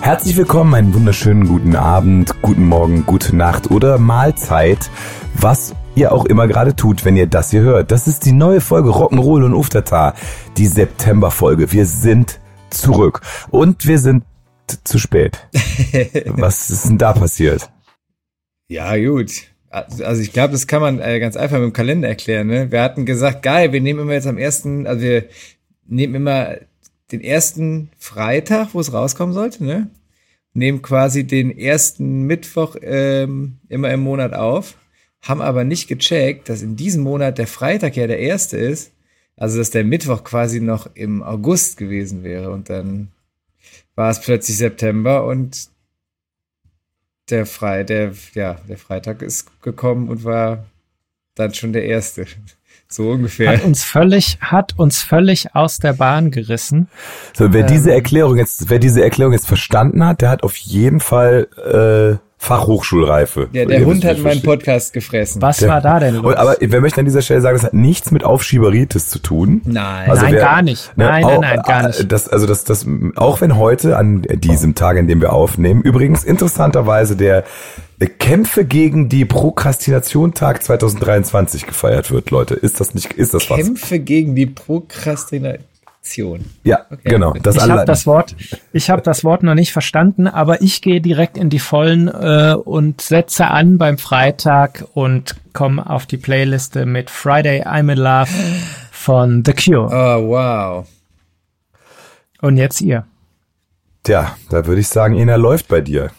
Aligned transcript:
Herzlich 0.00 0.36
willkommen, 0.36 0.74
einen 0.74 0.94
wunderschönen 0.94 1.46
guten 1.46 1.76
Abend, 1.76 2.40
guten 2.42 2.66
Morgen, 2.66 3.04
gute 3.04 3.36
Nacht 3.36 3.70
oder 3.70 3.98
Mahlzeit, 3.98 4.90
was 5.34 5.74
ihr 5.94 6.12
auch 6.12 6.24
immer 6.24 6.48
gerade 6.48 6.74
tut, 6.74 7.04
wenn 7.04 7.16
ihr 7.16 7.26
das 7.26 7.50
hier 7.50 7.60
hört. 7.60 7.90
Das 7.90 8.08
ist 8.08 8.24
die 8.24 8.32
neue 8.32 8.60
Folge 8.60 8.90
Rock'n'Roll 8.90 9.44
und 9.44 9.54
Uftata, 9.54 10.14
die 10.56 10.66
Septemberfolge. 10.66 11.70
Wir 11.70 11.84
sind 11.84 12.40
zurück 12.70 13.20
und 13.50 13.86
wir 13.86 13.98
sind 13.98 14.24
zu 14.84 14.98
spät. 14.98 15.46
was 16.26 16.70
ist 16.70 16.88
denn 16.88 16.98
da 16.98 17.12
passiert? 17.12 17.70
Ja, 18.70 18.96
gut. 18.96 19.48
Also 19.68 20.22
ich 20.22 20.32
glaube, 20.32 20.52
das 20.52 20.68
kann 20.68 20.80
man 20.80 21.00
äh, 21.00 21.18
ganz 21.18 21.36
einfach 21.36 21.58
mit 21.58 21.64
dem 21.66 21.72
Kalender 21.72 22.08
erklären. 22.08 22.46
Ne? 22.46 22.70
Wir 22.70 22.82
hatten 22.82 23.04
gesagt, 23.04 23.42
geil, 23.42 23.72
wir 23.72 23.80
nehmen 23.80 23.98
immer 23.98 24.12
jetzt 24.12 24.28
am 24.28 24.38
ersten, 24.38 24.86
also 24.86 25.02
wir 25.02 25.24
nehmen 25.86 26.14
immer 26.14 26.56
den 27.10 27.20
ersten 27.20 27.90
Freitag, 27.98 28.68
wo 28.72 28.78
es 28.78 28.92
rauskommen 28.92 29.34
sollte, 29.34 29.64
ne? 29.64 29.90
Nehmen 30.52 30.82
quasi 30.82 31.26
den 31.26 31.56
ersten 31.56 32.22
Mittwoch 32.28 32.76
ähm, 32.80 33.58
immer 33.68 33.90
im 33.90 34.00
Monat 34.00 34.34
auf, 34.34 34.76
haben 35.20 35.42
aber 35.42 35.64
nicht 35.64 35.88
gecheckt, 35.88 36.48
dass 36.48 36.62
in 36.62 36.76
diesem 36.76 37.02
Monat 37.02 37.38
der 37.38 37.48
Freitag 37.48 37.96
ja 37.96 38.06
der 38.06 38.20
erste 38.20 38.56
ist, 38.56 38.92
also 39.36 39.58
dass 39.58 39.70
der 39.70 39.82
Mittwoch 39.82 40.22
quasi 40.22 40.60
noch 40.60 40.94
im 40.94 41.24
August 41.24 41.76
gewesen 41.76 42.22
wäre 42.22 42.50
und 42.50 42.70
dann 42.70 43.08
war 43.96 44.10
es 44.10 44.20
plötzlich 44.20 44.58
September 44.58 45.24
und 45.26 45.70
der 47.30 47.46
Frei, 47.46 47.84
der, 47.84 48.12
ja, 48.34 48.56
der 48.68 48.78
Freitag 48.78 49.22
ist 49.22 49.62
gekommen 49.62 50.08
und 50.08 50.24
war 50.24 50.64
dann 51.34 51.54
schon 51.54 51.72
der 51.72 51.84
erste. 51.84 52.26
So 52.92 53.10
ungefähr. 53.10 53.52
Hat 53.52 53.62
uns 53.62 53.84
völlig, 53.84 54.38
hat 54.40 54.76
uns 54.76 55.00
völlig 55.00 55.54
aus 55.54 55.78
der 55.78 55.92
Bahn 55.92 56.32
gerissen. 56.32 56.88
So, 57.36 57.52
wer 57.52 57.60
ähm, 57.60 57.66
diese 57.68 57.92
Erklärung 57.92 58.36
jetzt, 58.36 58.68
wer 58.68 58.80
diese 58.80 59.00
Erklärung 59.00 59.32
jetzt 59.32 59.46
verstanden 59.46 60.04
hat, 60.04 60.22
der 60.22 60.28
hat 60.28 60.42
auf 60.42 60.56
jeden 60.56 60.98
Fall 60.98 61.46
äh, 61.56 62.29
Fachhochschulreife. 62.42 63.48
Ja, 63.52 63.66
der 63.66 63.84
Hund 63.84 64.02
hat 64.02 64.18
meinen 64.20 64.40
Podcast 64.40 64.94
gefressen. 64.94 65.42
Was 65.42 65.58
der, 65.58 65.68
war 65.68 65.82
da 65.82 66.00
denn 66.00 66.14
los? 66.16 66.34
Aber 66.34 66.56
wir 66.58 66.80
möchten 66.80 67.00
an 67.00 67.04
dieser 67.04 67.20
Stelle 67.20 67.42
sagen, 67.42 67.54
das 67.56 67.64
hat 67.64 67.74
nichts 67.74 68.10
mit 68.12 68.24
Aufschieberitis 68.24 69.10
zu 69.10 69.18
tun. 69.18 69.60
Nein, 69.66 70.08
also 70.08 70.22
nein, 70.22 70.32
wer, 70.32 70.40
gar 70.40 70.62
nicht. 70.62 70.96
Ne, 70.96 71.04
nein, 71.04 71.24
auch, 71.24 71.40
nein, 71.42 71.56
nein, 71.56 71.62
gar 71.66 71.86
nicht. 71.88 72.10
Das, 72.10 72.28
also 72.28 72.46
das, 72.46 72.64
das, 72.64 72.86
auch 73.16 73.42
wenn 73.42 73.58
heute 73.58 73.98
an 73.98 74.22
diesem 74.22 74.74
Tag, 74.74 74.96
an 74.96 75.06
dem 75.06 75.20
wir 75.20 75.34
aufnehmen, 75.34 75.82
übrigens 75.82 76.24
interessanterweise 76.24 77.14
der 77.14 77.44
Kämpfe 78.18 78.64
gegen 78.64 79.10
die 79.10 79.26
Prokrastination 79.26 80.32
Tag 80.32 80.62
2023 80.62 81.66
gefeiert 81.66 82.10
wird, 82.10 82.30
Leute. 82.30 82.54
Ist 82.54 82.80
das 82.80 82.94
nicht, 82.94 83.12
ist 83.12 83.34
das 83.34 83.50
was? 83.50 83.58
Kämpfe 83.58 83.98
gegen 83.98 84.34
die 84.34 84.46
Prokrastination. 84.46 85.69
Ja, 86.64 86.86
okay. 86.90 87.10
genau. 87.10 87.34
Das 87.34 87.56
ich 87.56 87.62
habe 87.62 87.84
das 87.84 88.06
Wort, 88.06 88.34
ich 88.72 88.90
habe 88.90 89.02
das 89.02 89.22
Wort 89.22 89.42
noch 89.42 89.54
nicht 89.54 89.72
verstanden, 89.72 90.26
aber 90.26 90.62
ich 90.62 90.80
gehe 90.82 91.00
direkt 91.00 91.36
in 91.36 91.50
die 91.50 91.58
Vollen 91.58 92.08
äh, 92.08 92.54
und 92.54 93.00
setze 93.00 93.48
an 93.48 93.78
beim 93.78 93.98
Freitag 93.98 94.84
und 94.94 95.36
komme 95.52 95.88
auf 95.88 96.06
die 96.06 96.16
Playliste 96.16 96.86
mit 96.86 97.10
Friday 97.10 97.62
I'm 97.62 97.92
in 97.92 97.98
Love 97.98 98.30
von 98.90 99.44
The 99.44 99.52
Cure. 99.52 99.88
Oh 99.90 100.28
wow. 100.28 100.86
Und 102.40 102.56
jetzt 102.56 102.80
ihr. 102.80 103.04
Tja, 104.02 104.36
da 104.48 104.66
würde 104.66 104.80
ich 104.80 104.88
sagen, 104.88 105.14
Ina 105.14 105.36
läuft 105.36 105.68
bei 105.68 105.82
dir. 105.82 106.10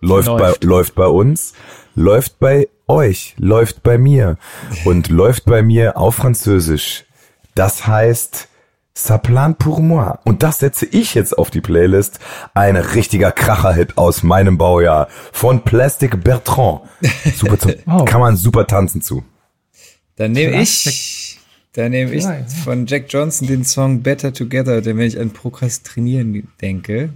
Läuft, 0.00 0.28
läuft. 0.28 0.60
Bei, 0.60 0.66
läuft 0.66 0.94
bei 0.94 1.06
uns, 1.06 1.54
läuft 1.96 2.38
bei 2.38 2.68
euch, 2.86 3.34
läuft 3.38 3.82
bei 3.82 3.98
mir 3.98 4.38
und 4.84 5.08
läuft 5.08 5.46
bei 5.46 5.62
mir 5.62 5.96
auf 5.96 6.16
Französisch. 6.16 7.04
Das 7.56 7.86
heißt 7.86 8.48
Ça 8.98 9.18
plan 9.18 9.52
pour 9.52 9.82
moi. 9.82 10.20
Und 10.24 10.42
das 10.42 10.60
setze 10.60 10.86
ich 10.86 11.12
jetzt 11.12 11.36
auf 11.36 11.50
die 11.50 11.60
Playlist. 11.60 12.18
Ein 12.54 12.76
richtiger 12.76 13.30
Kracher-Hit 13.30 13.98
aus 13.98 14.22
meinem 14.22 14.56
Baujahr 14.56 15.08
von 15.32 15.62
Plastic 15.62 16.24
Bertrand. 16.24 16.80
Super 17.36 17.58
zum, 17.58 17.74
oh. 17.86 18.06
kann 18.06 18.22
man 18.22 18.38
super 18.38 18.66
tanzen 18.66 19.02
zu. 19.02 19.22
Dann 20.16 20.32
nehme 20.32 20.62
ich, 20.62 21.38
dann 21.74 21.90
nehme 21.90 22.10
ich 22.14 22.24
von 22.64 22.86
Jack 22.86 23.04
Johnson 23.10 23.46
den 23.46 23.66
Song 23.66 24.00
Better 24.00 24.32
Together, 24.32 24.80
denn 24.80 24.96
wenn 24.96 25.06
ich 25.06 25.20
an 25.20 25.30
Prokrastinieren 25.30 26.48
denke. 26.62 27.10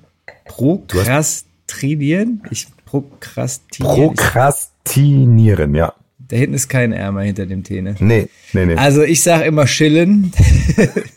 Prokrastinieren? 0.44 2.42
Ich 2.50 2.66
Prokrastinieren. 2.84 4.14
Prokrastinieren, 4.16 5.74
ja. 5.74 5.94
Da 6.30 6.36
hinten 6.36 6.54
ist 6.54 6.68
kein 6.68 6.92
Ärmer 6.92 7.22
hinter 7.22 7.44
dem 7.44 7.64
T, 7.64 7.82
ne? 7.82 7.96
Nee, 7.98 8.28
nee, 8.52 8.64
nee. 8.64 8.76
Also 8.76 9.02
ich 9.02 9.20
sag 9.20 9.44
immer 9.44 9.64
chillen. 9.64 10.32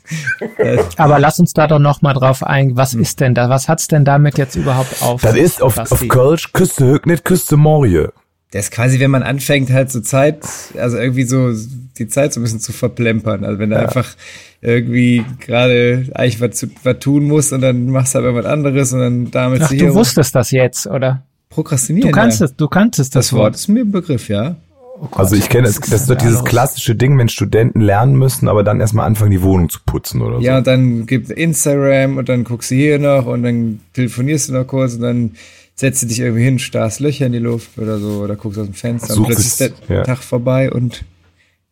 Aber 0.97 1.19
lass 1.19 1.39
uns 1.39 1.53
da 1.53 1.67
doch 1.67 1.77
noch 1.77 2.01
mal 2.01 2.13
drauf 2.13 2.41
ein. 2.41 2.75
Was 2.75 2.95
ist 2.95 3.19
denn 3.19 3.35
da? 3.35 3.47
Was 3.47 3.69
hat's 3.69 3.87
denn 3.87 4.05
damit 4.05 4.39
jetzt 4.39 4.55
überhaupt 4.55 5.03
auf? 5.03 5.21
Das 5.21 5.35
ist 5.35 5.61
auf, 5.61 5.77
auf 5.77 6.07
Kölsch 6.07 6.51
Küste 6.51 6.99
nicht 7.05 7.23
Küste 7.25 7.57
Morie. 7.57 8.07
Das 8.49 8.65
ist 8.65 8.71
quasi, 8.71 8.99
wenn 8.99 9.11
man 9.11 9.21
anfängt 9.21 9.71
halt 9.71 9.91
so 9.91 10.01
Zeit, 10.01 10.43
also 10.79 10.97
irgendwie 10.97 11.25
so 11.25 11.53
die 11.99 12.07
Zeit 12.07 12.33
so 12.33 12.39
ein 12.39 12.43
bisschen 12.43 12.59
zu 12.59 12.71
verplempern. 12.71 13.45
Also 13.45 13.59
wenn 13.59 13.69
du 13.69 13.75
ja. 13.75 13.83
einfach 13.83 14.15
irgendwie 14.61 15.23
gerade 15.41 16.07
eigentlich 16.15 16.41
was, 16.41 16.67
was 16.83 16.99
tun 16.99 17.25
musst 17.25 17.53
und 17.53 17.61
dann 17.61 17.87
machst 17.87 18.15
du 18.15 18.19
aber 18.19 18.33
was 18.33 18.45
anderes 18.47 18.93
und 18.93 18.99
dann 18.99 19.31
damit 19.31 19.61
Ach, 19.61 19.69
du 19.69 19.93
wusstest 19.93 20.33
das 20.33 20.49
jetzt, 20.49 20.87
oder? 20.87 21.21
Prokrastinieren. 21.49 22.09
Du 22.09 22.15
kannst 22.15 22.39
ja. 22.39 22.47
es, 22.47 22.55
du 22.55 22.67
kannst 22.67 22.97
es 22.97 23.11
das, 23.11 23.27
das 23.27 23.33
Wort. 23.33 23.53
ist 23.53 23.67
mir 23.67 23.81
ein 23.81 23.91
Begriff, 23.91 24.27
ja. 24.27 24.55
Oh 25.03 25.07
Gott, 25.11 25.19
also 25.19 25.35
ich 25.35 25.49
kenne 25.49 25.67
es, 25.67 25.81
das 25.81 26.01
ist 26.01 26.09
doch 26.09 26.15
dieses 26.15 26.45
klassische 26.45 26.95
Ding, 26.95 27.17
wenn 27.17 27.27
Studenten 27.27 27.81
lernen 27.81 28.15
müssen, 28.15 28.47
aber 28.47 28.63
dann 28.63 28.79
erstmal 28.79 29.05
anfangen, 29.05 29.31
die 29.31 29.41
Wohnung 29.41 29.67
zu 29.67 29.79
putzen 29.85 30.21
oder 30.21 30.37
so. 30.37 30.41
Ja, 30.41 30.59
und 30.59 30.67
dann 30.67 31.05
gibt 31.05 31.29
Instagram 31.29 32.15
und 32.15 32.29
dann 32.29 32.45
guckst 32.45 32.71
du 32.71 32.75
hier 32.75 32.99
noch 32.99 33.25
und 33.25 33.43
dann 33.43 33.81
telefonierst 33.91 34.47
du 34.47 34.53
noch 34.53 34.65
kurz 34.65 34.93
und 34.93 35.01
dann 35.01 35.31
setzt 35.75 36.03
du 36.03 36.07
dich 36.07 36.21
irgendwie 36.21 36.45
hin, 36.45 36.57
starrst 36.57 37.01
Löcher 37.01 37.25
in 37.25 37.33
die 37.33 37.39
Luft 37.39 37.77
oder 37.77 37.99
so 37.99 38.21
oder 38.21 38.37
guckst 38.37 38.57
aus 38.57 38.65
dem 38.65 38.75
Fenster 38.75 39.17
und 39.17 39.25
plötzlich 39.25 39.47
ist 39.47 39.59
der 39.59 39.71
ja. 39.89 40.03
Tag 40.03 40.23
vorbei 40.23 40.71
und 40.71 41.03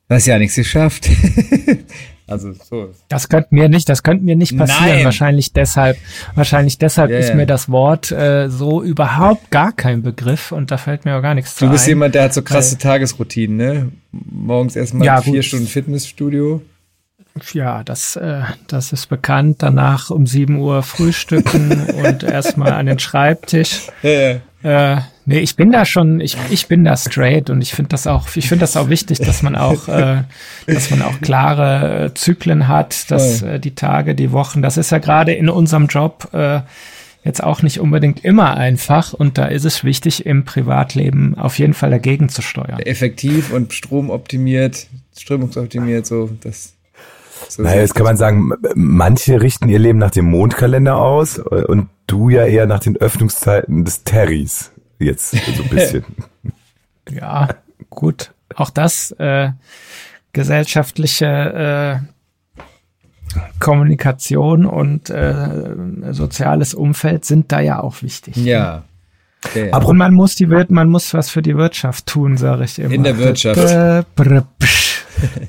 hast 0.09 0.25
ja 0.25 0.37
nichts 0.37 0.57
geschafft. 0.57 1.09
Also 2.31 2.53
so. 2.53 2.93
Das 3.09 3.27
könnte 3.27 3.53
mir 3.53 3.67
nicht, 3.67 3.89
das 3.89 4.03
könnte 4.03 4.23
mir 4.23 4.35
nicht 4.35 4.57
passieren. 4.57 4.95
Nein. 4.97 5.05
Wahrscheinlich 5.05 5.51
deshalb, 5.51 5.97
wahrscheinlich 6.35 6.77
deshalb 6.77 7.11
yeah, 7.11 7.19
ist 7.19 7.35
mir 7.35 7.45
das 7.45 7.69
Wort 7.69 8.11
äh, 8.11 8.49
so 8.49 8.81
überhaupt 8.81 9.51
gar 9.51 9.73
kein 9.73 10.01
Begriff 10.01 10.51
und 10.51 10.71
da 10.71 10.77
fällt 10.77 11.03
mir 11.05 11.17
auch 11.17 11.21
gar 11.21 11.35
nichts 11.35 11.55
zu. 11.55 11.65
Du 11.65 11.71
bist 11.71 11.85
ein. 11.85 11.89
jemand, 11.89 12.15
der 12.15 12.23
hat 12.23 12.33
so 12.33 12.41
krasse 12.41 12.77
Tagesroutinen, 12.77 13.57
ne? 13.57 13.91
Morgens 14.11 14.75
erstmal 14.75 15.05
ja, 15.05 15.21
vier 15.21 15.33
gut. 15.33 15.45
Stunden 15.45 15.67
Fitnessstudio. 15.67 16.61
Ja, 17.53 17.83
das, 17.83 18.15
äh, 18.15 18.41
das 18.67 18.91
ist 18.91 19.07
bekannt. 19.07 19.57
Danach 19.63 20.09
um 20.09 20.27
7 20.27 20.57
Uhr 20.57 20.83
frühstücken 20.83 21.85
und 22.05 22.23
erstmal 22.23 22.73
an 22.73 22.85
den 22.85 22.99
Schreibtisch. 22.99 23.87
Ja, 24.03 24.39
ja. 24.63 24.97
Äh, 24.97 25.01
Nee, 25.25 25.39
ich 25.39 25.55
bin 25.55 25.71
da 25.71 25.85
schon, 25.85 26.19
ich, 26.19 26.35
ich 26.49 26.67
bin 26.67 26.83
da 26.83 26.97
straight 26.97 27.49
und 27.49 27.61
ich 27.61 27.73
finde 27.73 27.89
das 27.89 28.07
auch, 28.07 28.27
ich 28.35 28.47
finde 28.47 28.61
das 28.61 28.75
auch 28.75 28.89
wichtig, 28.89 29.19
dass 29.19 29.43
man 29.43 29.55
auch, 29.55 29.87
äh, 29.87 30.23
dass 30.65 30.89
man 30.89 31.01
auch 31.03 31.21
klare 31.21 32.05
äh, 32.05 32.13
Zyklen 32.13 32.67
hat, 32.67 33.11
dass 33.11 33.41
äh, 33.41 33.59
die 33.59 33.75
Tage, 33.75 34.15
die 34.15 34.31
Wochen, 34.31 34.61
das 34.61 34.77
ist 34.77 34.91
ja 34.91 34.97
gerade 34.97 35.33
in 35.33 35.49
unserem 35.49 35.87
Job 35.87 36.29
äh, 36.33 36.61
jetzt 37.23 37.43
auch 37.43 37.61
nicht 37.61 37.79
unbedingt 37.79 38.25
immer 38.25 38.57
einfach 38.57 39.13
und 39.13 39.37
da 39.37 39.45
ist 39.45 39.65
es 39.65 39.83
wichtig, 39.83 40.25
im 40.25 40.43
Privatleben 40.43 41.37
auf 41.37 41.59
jeden 41.59 41.75
Fall 41.75 41.91
dagegen 41.91 42.29
zu 42.29 42.41
steuern. 42.41 42.79
Effektiv 42.79 43.53
und 43.53 43.73
stromoptimiert, 43.73 44.87
strömungsoptimiert, 45.15 46.07
so 46.07 46.31
das. 46.41 46.73
So 47.47 47.63
naja, 47.63 47.81
jetzt 47.81 47.95
kann 47.95 48.05
man 48.05 48.17
sagen, 48.17 48.51
manche 48.75 49.41
richten 49.41 49.67
ihr 49.69 49.79
Leben 49.79 49.99
nach 49.99 50.11
dem 50.11 50.25
Mondkalender 50.25 50.97
aus 50.97 51.37
und 51.39 51.89
du 52.05 52.29
ja 52.29 52.45
eher 52.45 52.67
nach 52.67 52.79
den 52.79 52.97
Öffnungszeiten 52.97 53.83
des 53.83 54.03
Terrys 54.03 54.71
jetzt 55.05 55.31
so 55.31 55.63
ein 55.63 55.69
bisschen. 55.69 56.05
ja, 57.09 57.49
gut. 57.89 58.31
Auch 58.55 58.69
das 58.69 59.11
äh, 59.11 59.51
gesellschaftliche 60.33 62.01
Kommunikation 63.59 64.65
und 64.65 65.09
äh, 65.09 65.49
soziales 66.11 66.73
Umfeld 66.73 67.25
sind 67.25 67.51
da 67.51 67.59
ja 67.59 67.79
auch 67.81 68.01
wichtig. 68.01 68.35
Ja. 68.37 68.83
Okay. 69.45 69.71
Aber 69.71 69.87
und 69.87 69.97
man 69.97 70.13
muss 70.13 70.35
die 70.35 70.45
man 70.45 70.89
muss 70.89 71.13
was 71.13 71.29
für 71.29 71.41
die 71.41 71.55
Wirtschaft 71.55 72.05
tun, 72.05 72.37
sage 72.37 72.63
ich 72.63 72.77
immer. 72.77 72.93
In 72.93 73.03
der 73.03 73.17
Wirtschaft. 73.17 73.59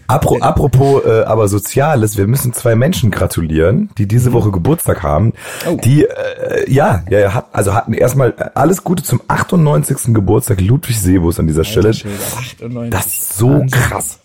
Apropos 0.07 1.05
äh, 1.05 1.23
aber 1.23 1.49
Soziales, 1.49 2.17
wir 2.17 2.27
müssen 2.27 2.53
zwei 2.53 2.75
Menschen 2.75 3.11
gratulieren, 3.11 3.91
die 3.99 4.07
diese 4.07 4.31
mhm. 4.31 4.35
Woche 4.35 4.51
Geburtstag 4.51 5.03
haben. 5.03 5.33
Oh. 5.69 5.77
Die 5.77 6.05
äh, 6.05 6.71
ja, 6.71 7.03
ja, 7.09 7.35
hat, 7.35 7.47
also 7.53 7.75
hatten 7.75 7.93
erstmal 7.93 8.33
alles 8.55 8.85
Gute 8.85 9.03
zum 9.03 9.21
98. 9.29 10.15
Geburtstag 10.15 10.61
Ludwig 10.61 11.01
Sebus 11.01 11.39
an 11.39 11.47
dieser 11.47 11.65
Stelle. 11.65 11.91
98. 11.91 12.91
Das 12.91 13.07
ist 13.07 13.37
so 13.37 13.65
krass. 13.71 14.21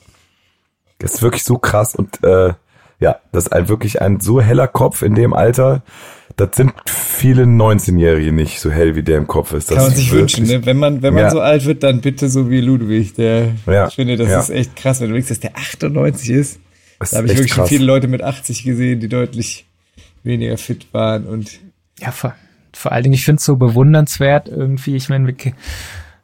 Das 0.99 1.15
ist 1.15 1.21
wirklich 1.21 1.43
so 1.43 1.57
krass 1.57 1.95
und 1.95 2.23
äh, 2.23 2.53
ja, 2.99 3.17
das 3.31 3.45
ist 3.45 3.53
ein, 3.53 3.69
wirklich 3.69 4.01
ein 4.01 4.19
so 4.19 4.41
heller 4.41 4.67
Kopf 4.67 5.03
in 5.03 5.13
dem 5.13 5.33
Alter. 5.33 5.83
Das 6.37 6.49
sind 6.55 6.71
viele 6.85 7.43
19-Jährige 7.43 8.31
nicht 8.31 8.59
so 8.59 8.69
hell, 8.69 8.95
wie 8.95 9.01
der 9.01 9.17
im 9.17 9.25
Kopf 9.25 9.53
ist. 9.53 9.71
Das 9.71 9.77
Kann 9.77 9.87
man 9.87 9.95
sich 9.95 10.11
wünschen, 10.11 10.45
ne? 10.45 10.63
Wenn 10.65 10.77
man, 10.77 11.01
wenn 11.01 11.15
man 11.15 11.23
ja. 11.23 11.29
so 11.31 11.41
alt 11.41 11.65
wird, 11.65 11.81
dann 11.81 11.99
bitte 11.99 12.29
so 12.29 12.51
wie 12.51 12.61
Ludwig. 12.61 13.15
Der, 13.15 13.53
ja. 13.65 13.87
Ich 13.87 13.95
finde, 13.95 14.17
das 14.17 14.29
ja. 14.29 14.39
ist 14.39 14.51
echt 14.51 14.75
krass, 14.75 15.01
wenn 15.01 15.07
du 15.07 15.13
denkst, 15.13 15.29
dass 15.29 15.39
der 15.39 15.57
98 15.57 16.29
ist. 16.29 16.59
Das 16.99 17.09
da 17.09 17.17
habe 17.17 17.27
ich 17.27 17.33
wirklich 17.33 17.51
krass. 17.51 17.67
schon 17.67 17.77
viele 17.77 17.85
Leute 17.85 18.07
mit 18.07 18.21
80 18.21 18.63
gesehen, 18.63 18.99
die 18.99 19.09
deutlich 19.09 19.65
weniger 20.23 20.57
fit 20.57 20.85
waren 20.93 21.25
und. 21.25 21.59
Ja, 21.99 22.11
vor, 22.11 22.35
vor 22.71 22.91
allen 22.91 23.03
Dingen, 23.03 23.15
ich 23.15 23.25
finde 23.25 23.39
es 23.39 23.45
so 23.45 23.55
bewundernswert 23.55 24.47
irgendwie. 24.47 24.95
Ich 24.95 25.09
meine, 25.09 25.33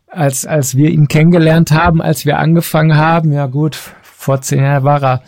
als, 0.07 0.45
als 0.45 0.77
wir 0.77 0.91
ihn 0.91 1.07
kennengelernt 1.07 1.71
haben, 1.71 2.03
als 2.03 2.27
wir 2.27 2.37
angefangen 2.37 2.95
haben, 2.95 3.31
ja 3.31 3.47
gut, 3.47 3.79
vor 4.03 4.41
zehn 4.41 4.59
Jahren 4.59 4.83
war 4.83 5.01
er 5.01 5.23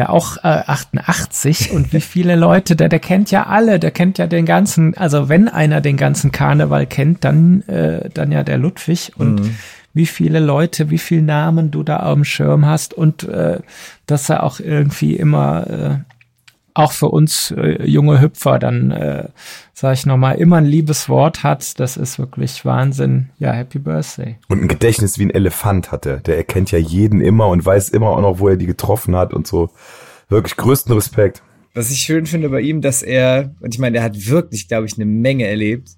ja 0.00 0.08
auch 0.08 0.38
äh, 0.38 0.62
88 0.66 1.72
und 1.72 1.92
wie 1.92 2.00
viele 2.00 2.34
Leute, 2.34 2.74
der, 2.74 2.88
der 2.88 2.98
kennt 2.98 3.30
ja 3.30 3.46
alle, 3.46 3.78
der 3.78 3.90
kennt 3.90 4.16
ja 4.16 4.26
den 4.26 4.46
ganzen, 4.46 4.96
also 4.96 5.28
wenn 5.28 5.48
einer 5.48 5.80
den 5.80 5.98
ganzen 5.98 6.32
Karneval 6.32 6.86
kennt, 6.86 7.24
dann, 7.24 7.62
äh, 7.68 8.08
dann 8.08 8.32
ja 8.32 8.42
der 8.42 8.56
Ludwig 8.56 9.12
und 9.16 9.42
mhm. 9.42 9.56
wie 9.92 10.06
viele 10.06 10.40
Leute, 10.40 10.88
wie 10.88 10.98
viele 10.98 11.22
Namen 11.22 11.70
du 11.70 11.82
da 11.82 11.98
auf 11.98 12.14
dem 12.14 12.24
Schirm 12.24 12.64
hast 12.64 12.94
und 12.94 13.24
äh, 13.24 13.60
dass 14.06 14.30
er 14.30 14.42
auch 14.42 14.58
irgendwie 14.58 15.16
immer 15.16 15.66
äh, 15.68 16.09
auch 16.80 16.92
für 16.92 17.08
uns 17.08 17.50
äh, 17.52 17.84
junge 17.84 18.20
Hüpfer 18.20 18.58
dann, 18.58 18.90
äh, 18.90 19.28
sage 19.72 19.94
ich 19.94 20.06
nochmal, 20.06 20.36
immer 20.36 20.56
ein 20.56 20.64
liebes 20.64 21.08
Wort 21.08 21.42
hat. 21.42 21.78
Das 21.78 21.96
ist 21.96 22.18
wirklich 22.18 22.64
Wahnsinn. 22.64 23.30
Ja, 23.38 23.52
Happy 23.52 23.78
Birthday. 23.78 24.36
Und 24.48 24.62
ein 24.62 24.68
Gedächtnis 24.68 25.18
wie 25.18 25.24
ein 25.24 25.30
Elefant 25.30 25.92
hat 25.92 26.06
er. 26.06 26.18
Der 26.18 26.36
erkennt 26.36 26.70
ja 26.70 26.78
jeden 26.78 27.20
immer 27.20 27.48
und 27.48 27.64
weiß 27.64 27.90
immer 27.90 28.08
auch 28.08 28.20
noch, 28.20 28.38
wo 28.38 28.48
er 28.48 28.56
die 28.56 28.66
getroffen 28.66 29.16
hat 29.16 29.32
und 29.32 29.46
so. 29.46 29.70
Wirklich 30.28 30.56
größten 30.56 30.94
Respekt. 30.94 31.42
Was 31.74 31.90
ich 31.90 32.00
schön 32.00 32.26
finde 32.26 32.48
bei 32.48 32.60
ihm, 32.60 32.80
dass 32.80 33.02
er, 33.02 33.54
und 33.60 33.74
ich 33.74 33.78
meine, 33.78 33.98
er 33.98 34.04
hat 34.04 34.26
wirklich, 34.28 34.66
glaube 34.66 34.86
ich, 34.86 34.94
eine 34.96 35.06
Menge 35.06 35.46
erlebt 35.46 35.90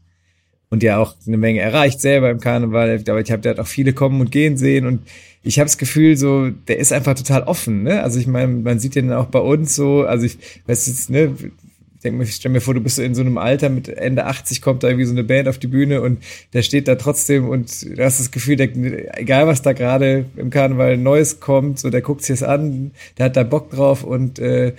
und 0.73 0.83
ja 0.83 0.97
auch 0.97 1.15
eine 1.27 1.37
Menge 1.37 1.61
erreicht 1.61 2.01
selber 2.01 2.31
im 2.31 2.41
Karneval. 2.41 2.99
Aber 3.07 3.21
ich 3.21 3.31
habe, 3.31 3.47
hat 3.47 3.61
auch 3.61 3.67
viele 3.67 3.93
kommen 3.93 4.23
und 4.23 4.33
gehen 4.33 4.57
sehen 4.57 4.87
und 4.87 5.03
ich 5.43 5.59
habe 5.59 5.67
das 5.67 5.77
Gefühl, 5.77 6.17
so, 6.17 6.49
der 6.49 6.79
ist 6.79 6.95
einfach 6.95 7.15
total 7.15 7.43
offen, 7.43 7.83
ne? 7.83 8.03
Also 8.03 8.19
ich 8.19 8.27
meine, 8.27 8.49
man 8.49 8.79
sieht 8.79 8.95
den 8.95 9.13
auch 9.13 9.27
bei 9.27 9.41
uns 9.41 9.75
so, 9.77 10.05
also 10.05 10.25
ich 10.25 10.39
weiß 10.67 10.87
jetzt, 10.87 11.11
ne, 11.11 11.35
ich 11.37 12.01
denke 12.03 12.19
mir, 12.19 12.27
stell 12.27 12.51
mir 12.51 12.63
vor, 12.63 12.73
du 12.73 12.81
bist 12.81 12.97
so 12.97 13.03
in 13.03 13.15
so 13.15 13.21
einem 13.21 13.37
Alter 13.37 13.69
mit 13.69 13.89
Ende 13.89 14.25
80 14.25 14.63
kommt 14.63 14.83
da 14.83 14.89
irgendwie 14.89 15.05
so 15.05 15.13
eine 15.13 15.25
Band 15.25 15.47
auf 15.47 15.59
die 15.59 15.67
Bühne 15.67 16.01
und 16.01 16.23
der 16.55 16.63
steht 16.63 16.89
da 16.89 16.95
trotzdem 16.95 17.51
und 17.51 17.83
du 17.83 18.03
hast 18.03 18.19
das 18.19 18.31
Gefühl, 18.31 18.57
der, 18.57 18.71
egal 19.21 19.47
was 19.47 19.61
da 19.61 19.75
gerade 19.75 20.25
im 20.37 20.49
Karneval 20.49 20.97
Neues 20.97 21.39
kommt, 21.41 21.81
so 21.81 21.91
der 21.91 22.01
guckt 22.01 22.23
sich 22.23 22.39
das 22.39 22.49
an, 22.49 22.93
der 23.19 23.27
hat 23.27 23.37
da 23.37 23.43
Bock 23.43 23.71
drauf 23.71 24.05
und 24.05 24.39
äh, 24.39 24.73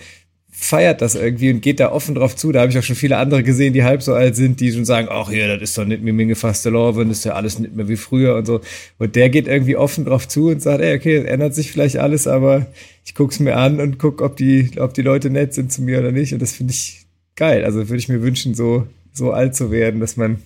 feiert 0.56 1.02
das 1.02 1.16
irgendwie 1.16 1.52
und 1.52 1.62
geht 1.62 1.80
da 1.80 1.92
offen 1.92 2.14
drauf 2.14 2.36
zu. 2.36 2.52
Da 2.52 2.62
habe 2.62 2.72
ich 2.72 2.78
auch 2.78 2.84
schon 2.84 2.96
viele 2.96 3.18
andere 3.18 3.42
gesehen, 3.42 3.74
die 3.74 3.84
halb 3.84 4.04
so 4.04 4.14
alt 4.14 4.36
sind, 4.36 4.60
die 4.60 4.72
schon 4.72 4.86
sagen, 4.86 5.08
ach 5.10 5.32
ja, 5.32 5.48
das 5.48 5.72
ist 5.72 5.78
doch 5.78 5.84
nicht 5.84 6.04
mehr 6.04 6.14
mir 6.14 6.28
gefasste 6.28 6.72
das 6.72 7.08
ist 7.10 7.26
ja 7.26 7.34
alles 7.34 7.58
nicht 7.58 7.76
mehr 7.76 7.88
wie 7.88 7.98
früher 7.98 8.36
und 8.36 8.46
so. 8.46 8.62
Und 9.00 9.16
der 9.16 9.30
geht 9.30 9.48
irgendwie 9.48 9.76
offen 9.76 10.06
drauf 10.06 10.28
zu 10.28 10.50
und 10.50 10.62
sagt, 10.62 10.82
ey, 10.82 10.96
okay, 10.96 11.26
ändert 11.26 11.56
sich 11.56 11.72
vielleicht 11.72 11.98
alles, 11.98 12.28
aber 12.28 12.68
ich 13.04 13.16
guck's 13.16 13.40
mir 13.40 13.58
an 13.58 13.82
und 13.82 13.98
guck, 13.98 14.22
ob 14.22 14.38
die, 14.38 14.72
ob 14.80 14.94
die 14.94 15.02
Leute 15.02 15.32
nett 15.32 15.56
sind 15.56 15.72
zu 15.72 15.82
mir 15.82 16.00
oder 16.00 16.12
nicht. 16.12 16.34
Und 16.34 16.42
das 16.42 16.54
finde 16.54 16.72
ich 16.72 17.08
geil. 17.36 17.66
Also 17.66 17.90
würde 17.90 17.98
ich 17.98 18.08
mir 18.08 18.22
wünschen, 18.22 18.54
so, 18.54 18.88
so 19.12 19.32
alt 19.32 19.56
zu 19.56 19.72
werden, 19.72 20.00
dass 20.00 20.18
man 20.18 20.38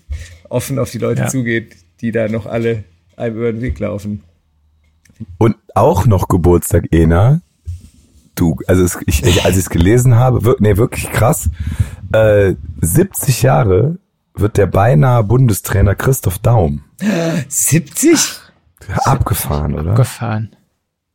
offen 0.50 0.80
auf 0.80 0.90
die 0.90 1.00
Leute 1.00 1.24
ja. 1.24 1.28
zugeht, 1.28 1.76
die 2.00 2.12
da 2.12 2.30
noch 2.30 2.46
alle 2.46 2.86
einem 3.18 3.36
über 3.36 3.52
den 3.52 3.62
Weg 3.62 3.78
laufen. 3.80 4.24
Und 5.38 5.56
auch 5.76 6.06
noch 6.06 6.30
Geburtstag, 6.30 6.86
Ena, 6.92 7.42
du, 8.40 8.58
also 8.68 8.84
es, 8.84 8.98
ich, 9.06 9.24
ich, 9.24 9.46
als 9.46 9.56
ich 9.56 9.64
es 9.64 9.70
gelesen 9.70 10.16
habe, 10.16 10.44
wir, 10.46 10.56
nee, 10.60 10.78
wirklich 10.78 11.12
krass, 11.12 11.50
äh, 12.12 12.56
70 12.82 13.42
Jahre 13.44 13.98
wird 14.34 14.58
der 14.58 14.68
beinahe 14.68 15.24
Bundestrainer 15.24 15.96
Christoph 15.96 16.40
Daum. 16.40 16.84
70? 17.48 18.40
Abgefahren, 19.06 19.76
oder? 19.76 19.92
Abgefahren. 19.92 20.56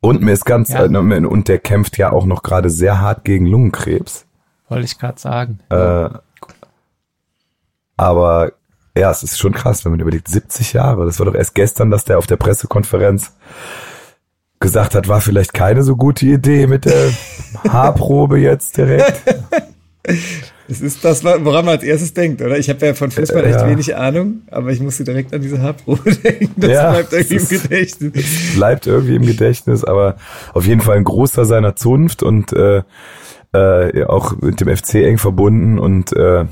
Und 0.01 0.21
mir 0.21 0.33
ist 0.33 0.45
ganz, 0.45 0.71
ja. 0.71 0.85
äh, 0.85 1.27
und 1.27 1.49
der 1.49 1.59
kämpft 1.59 1.97
ja 1.97 2.11
auch 2.11 2.27
noch 2.27 2.43
gerade 2.43 2.71
sehr 2.71 3.01
hart 3.01 3.25
gegen 3.25 3.47
Lungenkrebs. 3.47 4.27
Wollte 4.69 4.85
ich 4.85 4.99
gerade 4.99 5.21
sagen. 5.21 5.61
Äh, 5.71 6.09
aber 7.97 8.53
ja, 8.97 9.11
es 9.11 9.23
ist 9.23 9.39
schon 9.39 9.53
krass, 9.53 9.85
wenn 9.85 9.93
man 9.93 10.01
überlegt, 10.01 10.29
70 10.29 10.73
Jahre. 10.73 11.07
Das 11.07 11.19
war 11.19 11.27
doch 11.27 11.35
erst 11.35 11.55
gestern, 11.55 11.91
dass 11.91 12.05
der 12.05 12.19
auf 12.19 12.27
der 12.27 12.37
Pressekonferenz 12.37 13.33
gesagt 14.63 14.95
hat, 14.95 15.09
war 15.09 15.21
vielleicht 15.21 15.53
keine 15.53 15.83
so 15.83 15.97
gute 15.97 16.25
Idee 16.25 16.67
mit 16.67 16.87
der 16.87 17.11
Haarprobe 17.69 18.39
jetzt 18.39 18.79
direkt. 18.79 19.23
Es 20.69 20.81
ist 20.81 21.05
das, 21.05 21.23
woran 21.23 21.67
man 21.67 21.75
als 21.75 21.83
erstes 21.83 22.15
denkt, 22.15 22.41
oder? 22.41 22.59
Ich 22.59 22.71
habe 22.71 22.87
ja 22.87 22.95
von 22.95 23.11
Fußball 23.11 23.45
echt 23.45 23.61
ja. 23.61 23.69
wenig 23.69 23.95
Ahnung, 23.95 24.43
aber 24.51 24.71
ich 24.71 24.81
musste 24.81 25.05
direkt 25.05 25.35
an 25.35 25.43
diese 25.43 25.61
Haarprobe 25.61 26.15
denken. 26.25 26.55
Das 26.57 26.71
ja, 26.71 26.91
bleibt 26.93 27.13
irgendwie 27.13 27.37
im 27.37 27.49
Gedächtnis. 27.49 28.27
Bleibt 28.55 28.87
irgendwie 28.87 29.17
im 29.17 29.27
Gedächtnis, 29.27 29.85
aber 29.85 30.17
auf 30.55 30.67
jeden 30.67 30.81
Fall 30.81 30.97
ein 30.97 31.05
großer 31.05 31.45
seiner 31.45 31.77
Zunft 31.77 32.23
und 32.23 32.53
äh, 32.53 32.83
äh, 33.53 34.05
auch 34.05 34.37
mit 34.41 34.61
dem 34.61 34.75
FC 34.75 34.95
eng 34.95 35.19
verbunden 35.19 35.79
und 35.79 36.13
äh, 36.15 36.47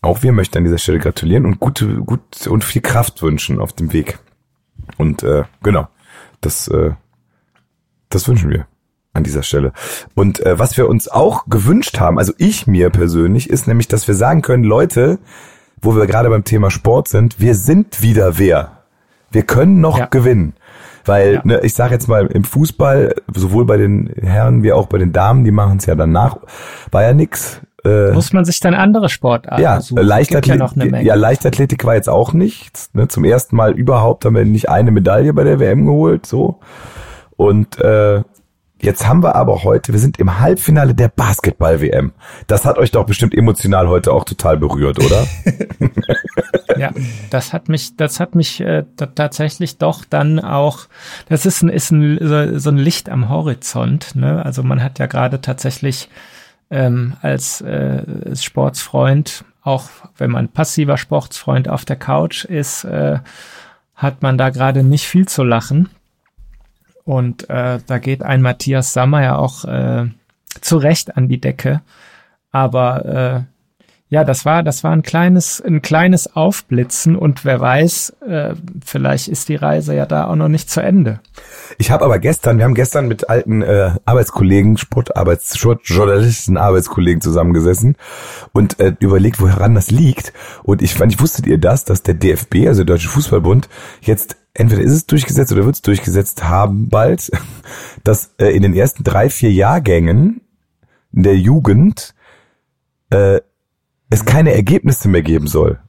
auch 0.00 0.22
wir 0.24 0.32
möchten 0.32 0.58
an 0.58 0.64
dieser 0.64 0.78
Stelle 0.78 0.98
gratulieren 0.98 1.46
und 1.46 1.60
gute, 1.60 1.86
gut 1.86 2.48
und 2.48 2.64
viel 2.64 2.82
Kraft 2.82 3.22
wünschen 3.22 3.60
auf 3.60 3.72
dem 3.72 3.92
Weg. 3.92 4.18
Und 4.98 5.22
äh, 5.22 5.44
genau, 5.62 5.86
das 6.40 6.66
äh, 6.66 6.90
das 8.14 8.28
wünschen 8.28 8.50
wir 8.50 8.66
an 9.14 9.24
dieser 9.24 9.42
Stelle. 9.42 9.72
Und 10.14 10.40
äh, 10.40 10.58
was 10.58 10.76
wir 10.76 10.88
uns 10.88 11.08
auch 11.08 11.46
gewünscht 11.46 12.00
haben, 12.00 12.18
also 12.18 12.32
ich 12.38 12.66
mir 12.66 12.90
persönlich, 12.90 13.50
ist 13.50 13.66
nämlich, 13.66 13.88
dass 13.88 14.08
wir 14.08 14.14
sagen 14.14 14.42
können, 14.42 14.64
Leute, 14.64 15.18
wo 15.80 15.94
wir 15.96 16.06
gerade 16.06 16.30
beim 16.30 16.44
Thema 16.44 16.70
Sport 16.70 17.08
sind, 17.08 17.40
wir 17.40 17.54
sind 17.54 18.02
wieder 18.02 18.38
wer. 18.38 18.78
Wir 19.30 19.42
können 19.42 19.80
noch 19.80 19.98
ja. 19.98 20.06
gewinnen. 20.06 20.54
Weil, 21.04 21.34
ja. 21.34 21.40
ne, 21.44 21.60
ich 21.62 21.74
sage 21.74 21.94
jetzt 21.94 22.08
mal, 22.08 22.26
im 22.26 22.44
Fußball, 22.44 23.16
sowohl 23.34 23.66
bei 23.66 23.76
den 23.76 24.08
Herren 24.22 24.62
wie 24.62 24.72
auch 24.72 24.86
bei 24.86 24.98
den 24.98 25.12
Damen, 25.12 25.44
die 25.44 25.50
machen 25.50 25.78
es 25.78 25.86
ja 25.86 25.94
danach, 25.94 26.36
war 26.90 27.02
ja 27.02 27.12
nix. 27.12 27.60
Äh, 27.84 28.12
Muss 28.12 28.32
man 28.32 28.44
sich 28.44 28.60
dann 28.60 28.74
andere 28.74 29.08
Sportarten 29.08 29.60
ja, 29.60 29.80
suchen? 29.80 30.04
Leichtathletik, 30.04 30.92
ja, 30.92 31.00
ja, 31.00 31.14
Leichtathletik 31.16 31.84
war 31.84 31.96
jetzt 31.96 32.08
auch 32.08 32.32
nichts. 32.32 32.90
Ne? 32.94 33.08
Zum 33.08 33.24
ersten 33.24 33.56
Mal 33.56 33.72
überhaupt 33.72 34.24
haben 34.24 34.36
wir 34.36 34.44
nicht 34.44 34.68
eine 34.68 34.92
Medaille 34.92 35.32
bei 35.32 35.42
der 35.42 35.58
WM 35.58 35.86
geholt. 35.86 36.24
So. 36.24 36.60
Und 37.42 37.80
äh, 37.80 38.22
jetzt 38.80 39.08
haben 39.08 39.24
wir 39.24 39.34
aber 39.34 39.64
heute, 39.64 39.92
wir 39.92 39.98
sind 39.98 40.20
im 40.20 40.38
Halbfinale 40.38 40.94
der 40.94 41.08
Basketball-WM. 41.08 42.12
Das 42.46 42.64
hat 42.64 42.78
euch 42.78 42.92
doch 42.92 43.04
bestimmt 43.04 43.34
emotional 43.34 43.88
heute 43.88 44.12
auch 44.12 44.22
total 44.22 44.56
berührt, 44.58 45.04
oder? 45.04 45.26
ja, 46.78 46.92
das 47.30 47.52
hat 47.52 47.68
mich, 47.68 47.96
das 47.96 48.20
hat 48.20 48.36
mich 48.36 48.60
äh, 48.60 48.84
tatsächlich 49.16 49.78
doch 49.78 50.04
dann 50.04 50.38
auch, 50.38 50.86
das 51.28 51.44
ist 51.44 51.62
ein, 51.62 51.68
ist 51.68 51.90
ein, 51.90 52.18
so, 52.20 52.60
so 52.60 52.70
ein 52.70 52.78
Licht 52.78 53.08
am 53.08 53.28
Horizont. 53.28 54.14
Ne? 54.14 54.44
Also 54.44 54.62
man 54.62 54.80
hat 54.80 55.00
ja 55.00 55.06
gerade 55.06 55.40
tatsächlich 55.40 56.10
ähm, 56.70 57.14
als 57.22 57.60
äh, 57.60 58.36
Sportsfreund, 58.36 59.44
auch 59.62 59.88
wenn 60.16 60.30
man 60.30 60.46
passiver 60.46 60.96
Sportsfreund 60.96 61.68
auf 61.68 61.84
der 61.84 61.96
Couch 61.96 62.44
ist, 62.44 62.84
äh, 62.84 63.18
hat 63.96 64.22
man 64.22 64.38
da 64.38 64.50
gerade 64.50 64.84
nicht 64.84 65.08
viel 65.08 65.26
zu 65.26 65.42
lachen. 65.42 65.88
Und 67.04 67.48
äh, 67.50 67.80
da 67.86 67.98
geht 67.98 68.22
ein 68.22 68.42
Matthias 68.42 68.92
Sammer 68.92 69.22
ja 69.22 69.36
auch 69.36 69.64
äh, 69.64 70.06
zu 70.60 70.76
Recht 70.76 71.16
an 71.16 71.28
die 71.28 71.40
Decke. 71.40 71.82
Aber 72.50 73.04
äh, 73.04 73.51
ja, 74.12 74.24
das 74.24 74.44
war, 74.44 74.62
das 74.62 74.84
war 74.84 74.92
ein 74.92 75.00
kleines, 75.00 75.58
ein 75.62 75.80
kleines 75.80 76.36
Aufblitzen 76.36 77.16
und 77.16 77.46
wer 77.46 77.60
weiß, 77.60 78.10
äh, 78.28 78.54
vielleicht 78.84 79.28
ist 79.28 79.48
die 79.48 79.56
Reise 79.56 79.94
ja 79.94 80.04
da 80.04 80.26
auch 80.26 80.36
noch 80.36 80.48
nicht 80.48 80.68
zu 80.68 80.82
Ende. 80.82 81.20
Ich 81.78 81.90
habe 81.90 82.04
aber 82.04 82.18
gestern, 82.18 82.58
wir 82.58 82.66
haben 82.66 82.74
gestern 82.74 83.08
mit 83.08 83.30
alten 83.30 83.62
äh, 83.62 83.92
Arbeitskollegen, 84.04 84.76
Sportarbeits, 84.76 85.56
Sportjournalisten, 85.56 86.58
Arbeitskollegen 86.58 87.22
zusammengesessen 87.22 87.96
und 88.52 88.78
äh, 88.80 88.92
überlegt, 89.00 89.40
woran 89.40 89.74
das 89.74 89.90
liegt. 89.90 90.34
Und 90.62 90.82
ich 90.82 90.92
fand, 90.92 91.14
ich 91.14 91.18
wusstet 91.18 91.46
ihr 91.46 91.56
das, 91.56 91.86
dass 91.86 92.02
der 92.02 92.12
DFB, 92.12 92.66
also 92.66 92.84
der 92.84 92.96
Deutsche 92.96 93.08
Fußballbund, 93.08 93.70
jetzt 94.02 94.36
entweder 94.52 94.82
ist 94.82 94.92
es 94.92 95.06
durchgesetzt 95.06 95.52
oder 95.52 95.64
wird 95.64 95.76
es 95.76 95.80
durchgesetzt 95.80 96.44
haben 96.44 96.90
bald, 96.90 97.30
dass 98.04 98.34
äh, 98.36 98.48
in 98.48 98.60
den 98.60 98.74
ersten 98.74 99.04
drei, 99.04 99.30
vier 99.30 99.52
Jahrgängen 99.52 100.42
der 101.12 101.38
Jugend 101.38 102.14
äh, 103.08 103.40
es 104.12 104.24
keine 104.24 104.54
Ergebnisse 104.54 105.08
mehr 105.08 105.22
geben 105.22 105.46
soll. 105.46 105.80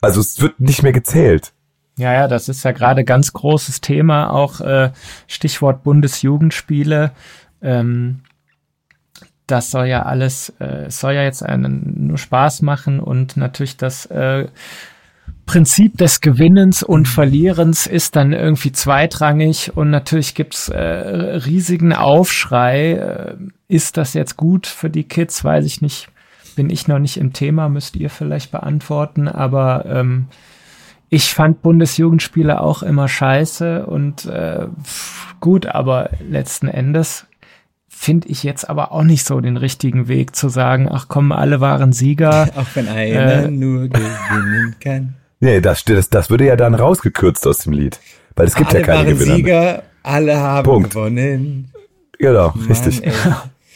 Also 0.00 0.20
es 0.20 0.40
wird 0.40 0.60
nicht 0.60 0.82
mehr 0.82 0.92
gezählt. 0.92 1.52
Ja, 1.96 2.12
ja, 2.12 2.28
das 2.28 2.48
ist 2.48 2.64
ja 2.64 2.72
gerade 2.72 3.04
ganz 3.04 3.32
großes 3.32 3.80
Thema, 3.80 4.30
auch 4.30 4.60
äh, 4.60 4.90
Stichwort 5.26 5.82
Bundesjugendspiele. 5.82 7.12
Ähm, 7.62 8.20
das 9.46 9.70
soll 9.70 9.86
ja 9.86 10.02
alles, 10.02 10.50
äh, 10.58 10.90
soll 10.90 11.14
ja 11.14 11.22
jetzt 11.22 11.42
einen, 11.42 12.08
nur 12.08 12.18
Spaß 12.18 12.62
machen 12.62 13.00
und 13.00 13.36
natürlich 13.36 13.76
das 13.76 14.06
äh, 14.06 14.48
Prinzip 15.46 15.98
des 15.98 16.20
Gewinnens 16.20 16.82
und 16.82 17.08
Verlierens 17.08 17.86
ist 17.86 18.16
dann 18.16 18.32
irgendwie 18.32 18.72
zweitrangig 18.72 19.76
und 19.76 19.90
natürlich 19.90 20.34
gibt's 20.34 20.68
äh, 20.68 20.78
riesigen 20.78 21.92
Aufschrei. 21.92 22.92
Äh, 22.92 23.36
ist 23.68 23.96
das 23.96 24.14
jetzt 24.14 24.36
gut 24.36 24.66
für 24.66 24.88
die 24.88 25.04
Kids? 25.04 25.44
Weiß 25.44 25.64
ich 25.66 25.82
nicht. 25.82 26.08
Bin 26.52 26.70
ich 26.70 26.88
noch 26.88 26.98
nicht 26.98 27.16
im 27.16 27.32
Thema, 27.32 27.68
müsst 27.68 27.96
ihr 27.96 28.10
vielleicht 28.10 28.50
beantworten, 28.50 29.28
aber 29.28 29.84
ähm, 29.86 30.26
ich 31.08 31.34
fand 31.34 31.62
Bundesjugendspiele 31.62 32.60
auch 32.60 32.82
immer 32.82 33.08
scheiße 33.08 33.86
und 33.86 34.24
äh, 34.26 34.66
gut, 35.40 35.66
aber 35.66 36.10
letzten 36.26 36.68
Endes 36.68 37.26
finde 38.02 38.28
ich 38.28 38.42
jetzt 38.42 38.68
aber 38.68 38.92
auch 38.92 39.04
nicht 39.04 39.24
so 39.24 39.40
den 39.40 39.56
richtigen 39.56 40.08
Weg 40.08 40.34
zu 40.34 40.48
sagen, 40.48 40.88
ach 40.90 41.06
komm, 41.08 41.30
alle 41.30 41.60
waren 41.60 41.92
Sieger. 41.92 42.48
Auch 42.56 42.66
wenn 42.74 42.88
einer 42.88 43.44
äh, 43.44 43.48
nur 43.50 43.88
gewinnen 43.88 44.74
kann. 44.80 45.14
Nee, 45.38 45.60
das, 45.60 45.84
das, 45.84 46.08
das 46.10 46.30
würde 46.30 46.46
ja 46.46 46.56
dann 46.56 46.74
rausgekürzt 46.74 47.46
aus 47.46 47.58
dem 47.58 47.72
Lied. 47.74 48.00
Weil 48.34 48.46
es 48.46 48.54
gibt 48.54 48.70
alle 48.70 48.80
ja 48.80 48.86
keine 48.86 48.98
waren 48.98 49.18
Gewinner. 49.18 49.36
Sieger, 49.36 49.82
alle 50.02 50.36
haben 50.36 50.64
Punkt. 50.64 50.90
gewonnen. 50.90 51.70
Genau, 52.18 52.52
Mann, 52.54 52.66
richtig. 52.66 53.06
ey. 53.06 53.12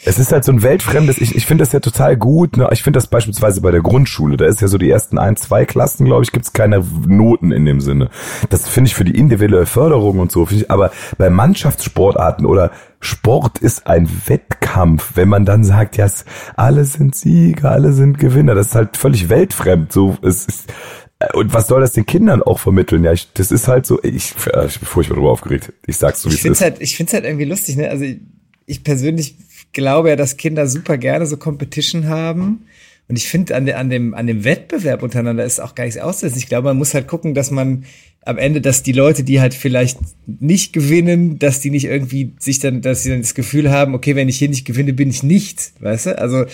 Es 0.06 0.18
ist 0.18 0.30
halt 0.32 0.44
so 0.44 0.52
ein 0.52 0.62
weltfremdes, 0.62 1.18
ich, 1.18 1.34
ich 1.34 1.46
finde 1.46 1.62
das 1.62 1.72
ja 1.72 1.80
total 1.80 2.16
gut. 2.16 2.56
Ne? 2.56 2.68
Ich 2.72 2.82
finde 2.82 2.96
das 2.98 3.08
beispielsweise 3.08 3.60
bei 3.60 3.72
der 3.72 3.80
Grundschule, 3.82 4.36
da 4.36 4.46
ist 4.46 4.60
ja 4.60 4.68
so 4.68 4.78
die 4.78 4.88
ersten 4.88 5.18
ein, 5.18 5.36
zwei 5.36 5.64
Klassen, 5.64 6.06
glaube 6.06 6.22
ich, 6.22 6.30
gibt's 6.32 6.52
keine 6.52 6.84
Noten 7.06 7.50
in 7.52 7.64
dem 7.64 7.80
Sinne. 7.80 8.08
Das 8.48 8.68
finde 8.68 8.88
ich 8.88 8.94
für 8.94 9.04
die 9.04 9.18
individuelle 9.18 9.66
Förderung 9.66 10.20
und 10.20 10.30
so. 10.30 10.46
Ich, 10.50 10.70
aber 10.70 10.92
bei 11.18 11.28
Mannschaftssportarten 11.28 12.46
oder 12.46 12.70
Sport 13.00 13.58
ist 13.58 13.86
ein 13.86 14.08
Wettkampf, 14.26 15.12
wenn 15.16 15.28
man 15.28 15.44
dann 15.44 15.64
sagt, 15.64 15.96
ja, 15.96 16.06
es- 16.06 16.24
alle 16.56 16.84
sind 16.84 17.14
Sieger, 17.14 17.70
alle 17.72 17.92
sind 17.92 18.18
Gewinner. 18.18 18.54
Das 18.54 18.68
ist 18.68 18.74
halt 18.74 18.96
völlig 18.96 19.28
weltfremd. 19.28 19.92
So, 19.92 20.16
es 20.22 20.46
ist, 20.46 20.72
äh, 21.18 21.36
und 21.36 21.52
was 21.52 21.66
soll 21.66 21.80
das 21.80 21.92
den 21.92 22.06
Kindern 22.06 22.42
auch 22.42 22.58
vermitteln? 22.58 23.04
Ja, 23.04 23.12
ich, 23.12 23.32
das 23.34 23.50
ist 23.50 23.68
halt 23.68 23.86
so, 23.86 24.02
ich, 24.02 24.34
äh, 24.52 24.66
ich 24.66 24.78
bin 24.78 24.86
furchtbar 24.88 25.16
drüber 25.16 25.30
aufgeregt. 25.32 25.72
Ich 25.86 25.96
sag's 25.96 26.22
so, 26.22 26.30
wie 26.30 26.34
Ich 26.34 26.44
es 26.44 26.50
ist. 26.52 26.60
halt, 26.60 26.76
ich 26.80 26.96
find's 26.96 27.12
halt 27.12 27.24
irgendwie 27.24 27.44
lustig, 27.44 27.76
ne? 27.76 27.88
Also 27.90 28.04
ich, 28.04 28.18
ich 28.66 28.82
persönlich 28.82 29.36
glaube 29.76 30.08
ja, 30.08 30.16
dass 30.16 30.36
Kinder 30.36 30.66
super 30.66 30.98
gerne 30.98 31.26
so 31.26 31.36
Competition 31.36 32.08
haben. 32.08 32.66
Und 33.08 33.16
ich 33.16 33.28
finde, 33.28 33.54
an, 33.54 33.66
de, 33.66 33.74
an, 33.74 33.88
dem, 33.88 34.14
an 34.14 34.26
dem 34.26 34.42
Wettbewerb 34.42 35.02
untereinander 35.02 35.44
ist 35.44 35.60
auch 35.60 35.76
gar 35.76 35.84
nichts 35.84 36.00
auszusetzen. 36.00 36.38
Ich 36.38 36.48
glaube, 36.48 36.64
man 36.64 36.76
muss 36.76 36.94
halt 36.94 37.06
gucken, 37.06 37.34
dass 37.34 37.52
man 37.52 37.84
am 38.24 38.38
Ende, 38.38 38.60
dass 38.60 38.82
die 38.82 38.92
Leute, 38.92 39.22
die 39.22 39.40
halt 39.40 39.54
vielleicht 39.54 39.98
nicht 40.26 40.72
gewinnen, 40.72 41.38
dass 41.38 41.60
die 41.60 41.70
nicht 41.70 41.84
irgendwie 41.84 42.32
sich 42.40 42.58
dann, 42.58 42.80
dass 42.80 43.04
sie 43.04 43.10
dann 43.10 43.20
das 43.20 43.34
Gefühl 43.34 43.70
haben, 43.70 43.94
okay, 43.94 44.16
wenn 44.16 44.28
ich 44.28 44.38
hier 44.38 44.48
nicht 44.48 44.64
gewinne, 44.64 44.92
bin 44.92 45.10
ich 45.10 45.22
nichts, 45.22 45.74
weißt 45.78 46.06
du? 46.06 46.18
Also 46.18 46.46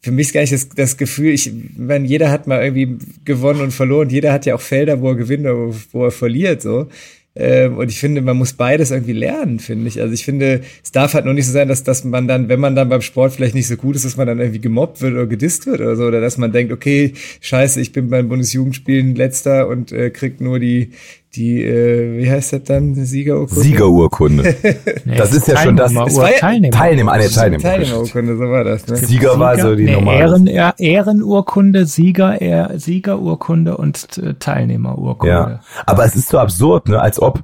für 0.00 0.10
mich 0.10 0.28
ist 0.28 0.32
gar 0.32 0.40
nicht 0.40 0.52
das, 0.52 0.68
das 0.70 0.96
Gefühl, 0.96 1.32
ich 1.32 1.52
meine, 1.76 2.06
jeder 2.08 2.30
hat 2.30 2.46
mal 2.46 2.64
irgendwie 2.64 2.96
gewonnen 3.24 3.60
und 3.60 3.70
verloren. 3.70 4.08
Jeder 4.08 4.32
hat 4.32 4.46
ja 4.46 4.54
auch 4.54 4.60
Felder, 4.60 5.00
wo 5.02 5.10
er 5.10 5.16
gewinnt 5.16 5.44
oder 5.44 5.56
wo, 5.56 5.74
wo 5.92 6.04
er 6.06 6.10
verliert, 6.10 6.62
so. 6.62 6.88
Ähm, 7.36 7.78
und 7.78 7.88
ich 7.88 8.00
finde, 8.00 8.22
man 8.22 8.36
muss 8.36 8.54
beides 8.54 8.90
irgendwie 8.90 9.12
lernen, 9.12 9.60
finde 9.60 9.86
ich. 9.86 10.00
Also 10.00 10.12
ich 10.12 10.24
finde, 10.24 10.62
es 10.82 10.90
darf 10.90 11.14
halt 11.14 11.24
nur 11.24 11.34
nicht 11.34 11.46
so 11.46 11.52
sein, 11.52 11.68
dass, 11.68 11.84
dass 11.84 12.02
man 12.04 12.26
dann, 12.26 12.48
wenn 12.48 12.58
man 12.58 12.74
dann 12.74 12.88
beim 12.88 13.02
Sport 13.02 13.32
vielleicht 13.32 13.54
nicht 13.54 13.68
so 13.68 13.76
gut 13.76 13.94
ist, 13.94 14.04
dass 14.04 14.16
man 14.16 14.26
dann 14.26 14.40
irgendwie 14.40 14.60
gemobbt 14.60 15.00
wird 15.00 15.12
oder 15.12 15.26
gedisst 15.26 15.66
wird 15.66 15.80
oder 15.80 15.94
so. 15.94 16.04
Oder 16.04 16.20
dass 16.20 16.38
man 16.38 16.50
denkt, 16.50 16.72
okay, 16.72 17.14
scheiße, 17.40 17.80
ich 17.80 17.92
bin 17.92 18.10
beim 18.10 18.28
Bundesjugendspielen 18.28 19.14
letzter 19.14 19.68
und 19.68 19.92
äh, 19.92 20.10
krieg 20.10 20.40
nur 20.40 20.58
die, 20.58 20.90
die, 21.34 21.62
äh, 21.62 22.18
wie 22.18 22.30
heißt 22.30 22.52
das 22.54 22.64
dann, 22.64 22.94
Siegerurkunde? 22.94 23.60
Siegerurkunde. 23.62 24.54
Nee, 25.04 25.16
Das 25.16 25.32
ist 25.32 25.46
ja 25.48 25.56
schon 25.58 25.76
das- 25.76 25.92
Teilnehmer- 25.92 26.06
Es 26.08 26.16
war 26.16 26.30
ja- 26.30 26.38
Teilnehmer. 26.38 26.76
Teilnehmer, 26.76 27.12
eine 27.12 27.28
Teilnehmer. 27.28 27.62
Teilnehmerurkunde, 27.62 28.36
so 28.36 28.42
war 28.50 28.64
das, 28.64 28.86
ne? 28.86 28.96
Sieger 28.96 29.38
war 29.38 29.58
so 29.58 29.74
die 29.76 29.84
nee, 29.84 29.92
normale. 29.92 30.18
Ehren, 30.18 30.46
ja, 30.46 30.74
Ehrenurkunde, 30.78 31.86
Sieger, 31.86 32.40
Ehr, 32.40 32.72
Siegerurkunde 32.76 33.76
und 33.76 34.18
äh, 34.18 34.34
Teilnehmerurkunde. 34.38 35.32
Ja, 35.34 35.60
aber 35.86 36.04
es 36.04 36.16
ist 36.16 36.28
so 36.28 36.38
absurd, 36.38 36.88
ne? 36.88 37.00
Als 37.00 37.20
ob 37.22 37.42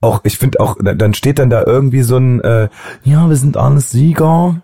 auch, 0.00 0.20
ich 0.24 0.38
finde 0.38 0.60
auch, 0.60 0.76
dann 0.82 1.14
steht 1.14 1.38
dann 1.38 1.50
da 1.50 1.64
irgendwie 1.64 2.02
so 2.02 2.16
ein, 2.18 2.40
äh, 2.40 2.68
ja, 3.04 3.28
wir 3.28 3.36
sind 3.36 3.56
alles 3.56 3.90
Sieger 3.90 4.60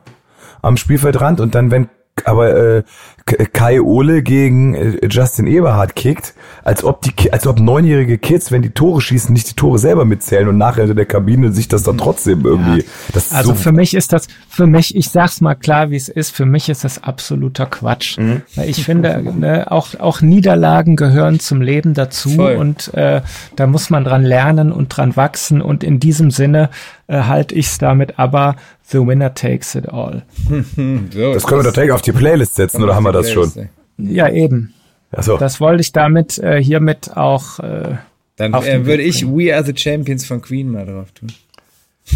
am 0.62 0.76
Spielfeldrand 0.76 1.40
und 1.40 1.54
dann, 1.54 1.70
wenn 1.70 1.88
aber 2.24 2.56
äh, 2.56 2.82
Kai 3.24 3.80
Ole 3.80 4.22
gegen 4.22 4.74
äh, 4.74 5.08
Justin 5.08 5.46
Eberhardt 5.46 5.96
kickt, 5.96 6.34
als 6.62 6.84
ob 6.84 7.02
die, 7.02 7.32
als 7.32 7.46
ob 7.46 7.58
neunjährige 7.58 8.18
Kids, 8.18 8.52
wenn 8.52 8.62
die 8.62 8.70
Tore 8.70 9.00
schießen, 9.00 9.32
nicht 9.32 9.50
die 9.50 9.54
Tore 9.54 9.78
selber 9.78 10.04
mitzählen 10.04 10.48
und 10.48 10.58
nachher 10.58 10.84
in 10.84 10.94
der 10.94 11.06
Kabine 11.06 11.52
sich 11.52 11.66
das 11.66 11.82
dann 11.82 11.98
trotzdem 11.98 12.44
irgendwie. 12.44 12.84
Das 13.12 13.26
ist 13.26 13.34
Also 13.34 13.50
so, 13.50 13.54
für 13.56 13.72
mich 13.72 13.94
ist 13.94 14.12
das, 14.12 14.28
für 14.48 14.66
mich, 14.66 14.94
ich 14.94 15.08
sag's 15.08 15.40
mal 15.40 15.54
klar, 15.54 15.90
wie 15.90 15.96
es 15.96 16.08
ist, 16.08 16.30
für 16.36 16.46
mich 16.46 16.68
ist 16.68 16.84
das 16.84 17.02
absoluter 17.02 17.66
Quatsch. 17.66 18.18
Mhm. 18.18 18.42
Weil 18.54 18.68
ich 18.68 18.84
finde, 18.84 19.22
ne, 19.34 19.72
auch, 19.72 19.98
auch 19.98 20.20
Niederlagen 20.20 20.96
gehören 20.96 21.40
zum 21.40 21.62
Leben 21.62 21.94
dazu 21.94 22.30
Voll. 22.30 22.56
und 22.56 22.94
äh, 22.94 23.22
da 23.56 23.66
muss 23.66 23.90
man 23.90 24.04
dran 24.04 24.22
lernen 24.22 24.70
und 24.70 24.88
dran 24.88 25.16
wachsen 25.16 25.62
und 25.62 25.82
in 25.82 25.98
diesem 25.98 26.30
Sinne 26.30 26.68
äh, 27.06 27.22
halte 27.22 27.54
ich's 27.54 27.78
damit 27.78 28.18
aber 28.18 28.56
the 28.90 29.06
winner 29.06 29.32
takes 29.34 29.74
it 29.74 29.88
all. 29.88 30.22
So, 31.12 31.34
das 31.34 31.46
können 31.46 31.60
wir 31.60 31.64
doch 31.64 31.72
direkt 31.72 31.92
auf 31.92 32.02
die 32.02 32.12
Playlist 32.12 32.54
setzen, 32.54 32.82
oder 32.82 32.94
haben 32.94 33.04
wir 33.04 33.12
das 33.12 33.30
schon? 33.30 33.50
Ja, 33.96 34.28
eben. 34.28 34.74
Achso. 35.12 35.38
Das 35.38 35.60
wollte 35.60 35.80
ich 35.80 35.92
damit 35.92 36.38
äh, 36.38 36.62
hiermit 36.62 37.16
auch 37.16 37.60
äh, 37.60 37.96
Dann 38.36 38.54
auf 38.54 38.66
äh, 38.66 38.84
würde 38.84 39.02
ich 39.02 39.26
We 39.26 39.54
Are 39.54 39.64
the 39.64 39.76
Champions 39.76 40.26
von 40.26 40.42
Queen 40.42 40.70
mal 40.70 40.86
drauf 40.86 41.12
tun. 41.12 41.32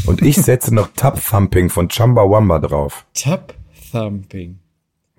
Und 0.06 0.22
ich 0.22 0.36
setze 0.36 0.74
noch 0.74 0.90
Tap 0.94 1.20
Thumping 1.24 1.70
von 1.70 1.88
Chumbawamba 1.88 2.58
drauf. 2.58 3.06
Tap 3.14 3.54
Thumping. 3.92 4.58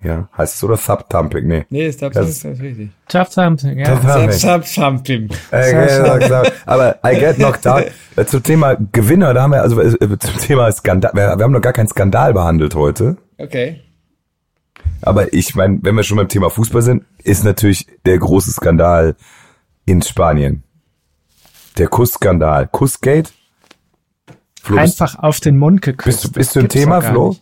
Ja, 0.02 0.30
heißt 0.38 0.56
es 0.56 0.64
oder 0.64 0.78
Thump 0.78 1.10
Thumping? 1.10 1.46
Nee. 1.48 1.66
Nee, 1.70 1.88
ist 1.88 2.00
Tap 2.00 2.14
Das- 2.14 2.30
ist 2.30 2.46
richtig. 2.46 2.90
Something, 3.12 3.80
ja. 3.80 3.96
Thumping. 3.98 5.30
Äh, 5.52 6.20
genau. 6.20 6.44
Aber 6.66 7.00
I 7.06 7.20
get 7.20 7.36
knocked 7.36 7.68
out. 7.68 7.86
Äh, 8.16 8.26
Zum 8.26 8.44
Thema 8.44 8.76
Gewinner, 8.92 9.34
da 9.34 9.44
haben 9.44 9.52
wir, 9.52 9.62
also 9.62 9.80
äh, 9.82 9.98
zum 10.20 10.38
Thema 10.40 10.70
Skandal, 10.74 11.12
wir, 11.14 11.38
wir 11.38 11.44
haben 11.44 11.52
noch 11.54 11.62
gar 11.62 11.72
keinen 11.74 11.88
Skandal 11.88 12.34
behandelt 12.34 12.76
heute. 12.76 13.16
Okay. 13.38 13.82
Aber 15.02 15.34
ich 15.34 15.56
meine, 15.56 15.80
wenn 15.84 15.96
wir 15.96 16.04
schon 16.04 16.18
beim 16.18 16.28
Thema 16.28 16.50
Fußball 16.50 16.82
sind, 16.82 17.04
ist 17.24 17.44
natürlich 17.46 17.88
der 18.06 18.18
große 18.18 18.52
Skandal 18.52 19.16
in 19.86 20.02
Spanien. 20.02 20.64
Der 21.78 21.88
Kussskandal. 21.88 22.68
Kussgate? 22.68 23.32
Flo, 24.62 24.78
Einfach 24.78 25.18
auf 25.20 25.40
den 25.40 25.58
Mund 25.58 25.82
geküsst. 25.82 26.22
bist, 26.24 26.26
du- 26.26 26.32
bist 26.40 26.56
du 26.56 26.60
Das 26.60 26.64
gibt's 26.64 26.74
Thema, 26.74 27.02
Flo? 27.02 27.30
nicht. 27.30 27.42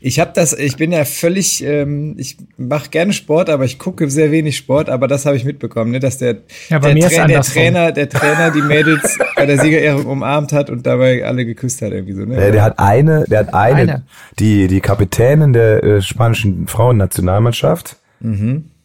Ich 0.00 0.18
habe 0.18 0.30
das, 0.34 0.54
ich 0.54 0.76
bin 0.76 0.92
ja 0.92 1.04
völlig, 1.04 1.62
ähm, 1.62 2.14
ich 2.16 2.38
mache 2.56 2.88
gerne 2.88 3.12
Sport, 3.12 3.50
aber 3.50 3.64
ich 3.64 3.78
gucke 3.78 4.08
sehr 4.08 4.30
wenig 4.30 4.56
Sport, 4.56 4.88
aber 4.88 5.08
das 5.08 5.26
habe 5.26 5.36
ich 5.36 5.44
mitbekommen, 5.44 5.90
ne, 5.90 6.00
dass 6.00 6.16
der, 6.16 6.38
Ja, 6.70 6.78
bei 6.78 6.88
der, 6.88 6.94
mir 6.94 7.06
ist 7.06 7.16
der. 7.16 7.40
Trainer, 7.42 7.92
der 7.92 8.08
Trainer 8.08 8.50
die 8.50 8.62
Mädels 8.62 9.18
bei 9.36 9.44
der 9.44 9.58
Siegerehrung 9.58 10.06
umarmt 10.06 10.52
hat 10.52 10.70
und 10.70 10.86
dabei 10.86 11.24
alle 11.24 11.44
geküsst 11.44 11.82
hat 11.82 11.92
irgendwie 11.92 12.14
so, 12.14 12.24
ne? 12.24 12.36
Äh, 12.36 12.52
der 12.52 12.62
hat 12.62 12.78
eine, 12.78 13.24
der 13.24 13.40
hat 13.40 13.54
eine, 13.54 13.80
Eine. 13.80 14.04
die, 14.38 14.68
die 14.68 14.80
Kapitänin 14.80 15.52
der 15.52 15.84
äh, 15.84 16.02
spanischen 16.02 16.66
Frauennationalmannschaft, 16.66 17.96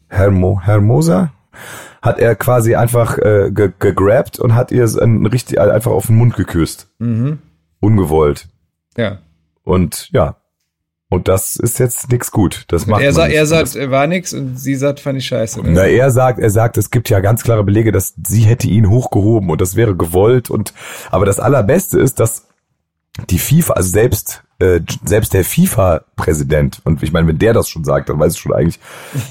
Hermo, 0.10 0.62
Hermosa, 0.64 1.34
hat 2.02 2.20
er 2.20 2.36
quasi 2.36 2.76
einfach 2.76 3.18
äh, 3.18 3.52
ge 3.52 3.72
gegrabt 3.80 4.38
und 4.38 4.54
hat 4.54 4.72
ihr 4.72 4.84
ein, 5.02 5.26
richtig 5.26 5.60
einfach 5.60 5.92
auf 5.92 6.08
den 6.08 6.18
Mund 6.18 6.36
geküsst. 6.36 6.90
Ungewollt. 7.80 8.50
ja. 8.98 9.20
Und 9.64 10.10
ja. 10.12 10.36
Und 11.14 11.28
das 11.28 11.58
ist 11.58 11.78
jetzt 11.78 12.12
nix 12.12 12.32
gut. 12.32 12.66
Das 12.70 12.88
macht 12.88 13.04
Er, 13.04 13.14
sa 13.14 13.28
er 13.28 13.46
sagt, 13.46 13.76
äh, 13.76 13.92
war 13.92 14.08
nix 14.08 14.34
und 14.34 14.60
sie 14.60 14.74
sagt, 14.74 15.00
fand 15.00 15.20
ich 15.20 15.28
scheiße. 15.28 15.62
Ne? 15.62 15.70
na, 15.72 15.84
er 15.84 16.10
sagt, 16.10 16.40
er 16.40 16.50
sagt, 16.50 16.76
es 16.76 16.90
gibt 16.90 17.08
ja 17.08 17.20
ganz 17.20 17.44
klare 17.44 17.64
Belege, 17.64 17.92
dass 17.92 18.16
sie 18.26 18.42
hätte 18.42 18.68
ihn 18.68 18.90
hochgehoben 18.90 19.52
und 19.52 19.62
das 19.62 19.76
wäre 19.76 19.96
gewollt 19.96 20.50
und 20.50 20.74
aber 21.12 21.28
das 21.28 21.40
allerbeste 21.40 22.00
ist, 22.00 22.20
dass 22.20 22.48
die 23.30 23.40
FIFA, 23.40 23.74
also 23.74 23.90
selbst 23.90 24.44
äh, 24.60 24.82
selbst 25.04 25.34
der 25.34 25.44
FIFA-Präsident 25.44 26.80
und 26.84 27.04
ich 27.04 27.12
meine, 27.12 27.28
wenn 27.28 27.38
der 27.38 27.54
das 27.54 27.68
schon 27.68 27.84
sagt, 27.84 28.10
dann 28.10 28.20
weiß 28.20 28.36
ich 28.36 28.40
schon 28.40 28.54
eigentlich. 28.54 28.80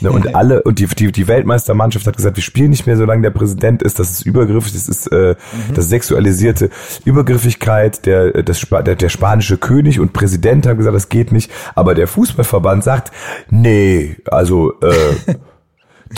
Ne, 0.00 0.10
und 0.10 0.34
alle 0.34 0.62
und 0.62 0.78
die, 0.78 0.86
die 0.86 1.10
die 1.10 1.26
Weltmeistermannschaft 1.26 2.06
hat 2.06 2.16
gesagt, 2.16 2.36
wir 2.36 2.42
spielen 2.42 2.70
nicht 2.70 2.86
mehr, 2.86 2.96
solange 2.96 3.22
der 3.22 3.30
Präsident 3.30 3.82
ist. 3.82 3.98
Das 3.98 4.10
ist 4.10 4.26
übergriffig, 4.26 4.72
das 4.72 4.88
ist 4.88 5.06
äh, 5.08 5.36
das 5.74 5.88
sexualisierte 5.88 6.70
Übergriffigkeit. 7.04 8.04
Der 8.06 8.42
das 8.42 8.60
Spa 8.60 8.82
der, 8.82 8.96
der 8.96 9.08
spanische 9.08 9.58
König 9.58 10.00
und 10.00 10.12
Präsident 10.12 10.66
haben 10.66 10.78
gesagt, 10.78 10.96
das 10.96 11.08
geht 11.08 11.32
nicht. 11.32 11.50
Aber 11.74 11.94
der 11.94 12.08
Fußballverband 12.08 12.84
sagt, 12.84 13.12
nee, 13.48 14.16
also 14.26 14.74
äh, 14.80 15.34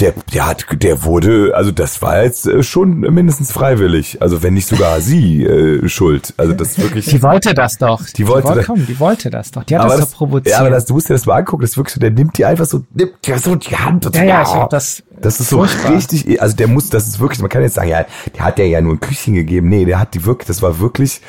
Der, 0.01 0.13
der 0.33 0.47
hat, 0.47 0.67
der 0.83 1.05
wurde, 1.05 1.53
also 1.55 1.71
das 1.71 2.03
war 2.03 2.23
jetzt 2.25 2.47
äh, 2.47 2.63
schon 2.63 3.01
mindestens 3.01 3.53
freiwillig. 3.53 4.21
Also 4.21 4.43
wenn 4.43 4.55
nicht 4.55 4.67
sogar 4.67 5.01
sie 5.01 5.45
äh, 5.45 5.89
schuld. 5.89 6.35
Also 6.37 6.53
das 6.53 6.71
ist 6.73 6.81
wirklich. 6.83 7.07
Die 7.07 7.23
wollte 7.23 7.55
das 7.55 7.79
doch. 7.79 8.03
Die 8.17 8.27
wollte 8.27 8.49
die, 8.49 8.55
das- 8.57 8.67
komm, 8.67 8.87
die 8.87 8.99
wollte 8.99 9.31
das 9.31 9.51
doch. 9.51 9.65
Die 9.65 9.77
hat 9.77 9.85
aber 9.85 9.97
das, 9.97 10.11
doch 10.11 10.17
provoziert. 10.17 10.53
Ja, 10.55 10.61
aber 10.61 10.71
das, 10.71 10.85
du 10.87 10.95
musst 10.95 11.09
dir 11.09 11.15
das 11.15 11.27
mal 11.27 11.37
angucken, 11.37 11.63
das 11.63 11.71
ist 11.71 11.77
wirklich 11.77 11.95
so, 11.95 12.01
der 12.01 12.11
nimmt 12.11 12.37
die 12.39 12.45
einfach 12.45 12.65
so, 12.67 12.83
nimmt 12.93 13.15
dir 13.27 13.39
so 13.39 13.55
die 13.55 13.77
Hand 13.77 14.07
und 14.07 14.17
ja, 14.17 14.23
so, 14.23 14.27
ja, 14.29 14.43
ich 14.43 14.49
hab 14.49 14.71
das. 14.71 15.03
Das 15.21 15.39
ist 15.41 15.49
so 15.51 15.59
furchtbar. 15.59 15.95
richtig, 15.95 16.41
also 16.43 16.57
der 16.57 16.67
muss, 16.69 16.91
das 16.91 17.07
ist 17.07 17.21
wirklich, 17.21 17.41
man 17.41 17.49
kann 17.49 17.63
jetzt 17.63 17.75
sagen, 17.75 17.89
ja, 17.89 18.05
der 18.37 18.45
hat 18.45 18.59
der 18.59 18.67
ja 18.69 18.81
nur 18.81 18.95
ein 18.95 19.01
Küsschen 19.01 19.35
gegeben. 19.35 19.69
Nee, 19.69 19.85
der 19.85 20.01
hat 20.01 20.15
die 20.15 20.25
wirklich, 20.25 20.49
das 20.49 20.61
war 20.61 20.81
wirklich, 20.81 21.21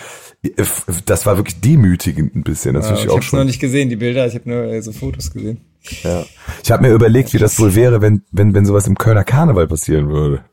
das 1.06 1.26
war 1.26 1.38
wirklich 1.38 1.62
demütigend 1.62 2.36
ein 2.36 2.44
bisschen. 2.44 2.74
Das 2.76 2.88
Ja, 2.90 2.94
ich 2.96 3.02
ich 3.02 3.06
auch 3.10 3.14
habe 3.14 3.20
noch 3.22 3.30
schon. 3.30 3.46
nicht 3.48 3.60
gesehen, 3.60 3.90
die 3.90 3.96
Bilder. 3.96 4.28
Ich 4.28 4.36
habe 4.36 4.50
nur 4.50 4.64
äh, 4.66 4.82
so 4.82 4.92
Fotos 4.92 5.32
gesehen. 5.32 5.62
Ja. 6.04 6.26
Ich 6.64 6.72
habe 6.72 6.84
mir 6.84 6.94
überlegt, 6.94 7.34
wie 7.34 7.38
das 7.38 7.60
wohl 7.60 7.76
wäre, 7.76 8.02
wenn, 8.02 8.24
wenn, 8.32 8.54
wenn 8.54 8.66
sowas 8.66 8.88
im 8.88 8.98
Kölner 8.98 9.24
Karneval 9.24 9.68
passieren 9.68 10.10
würde. 10.10 10.44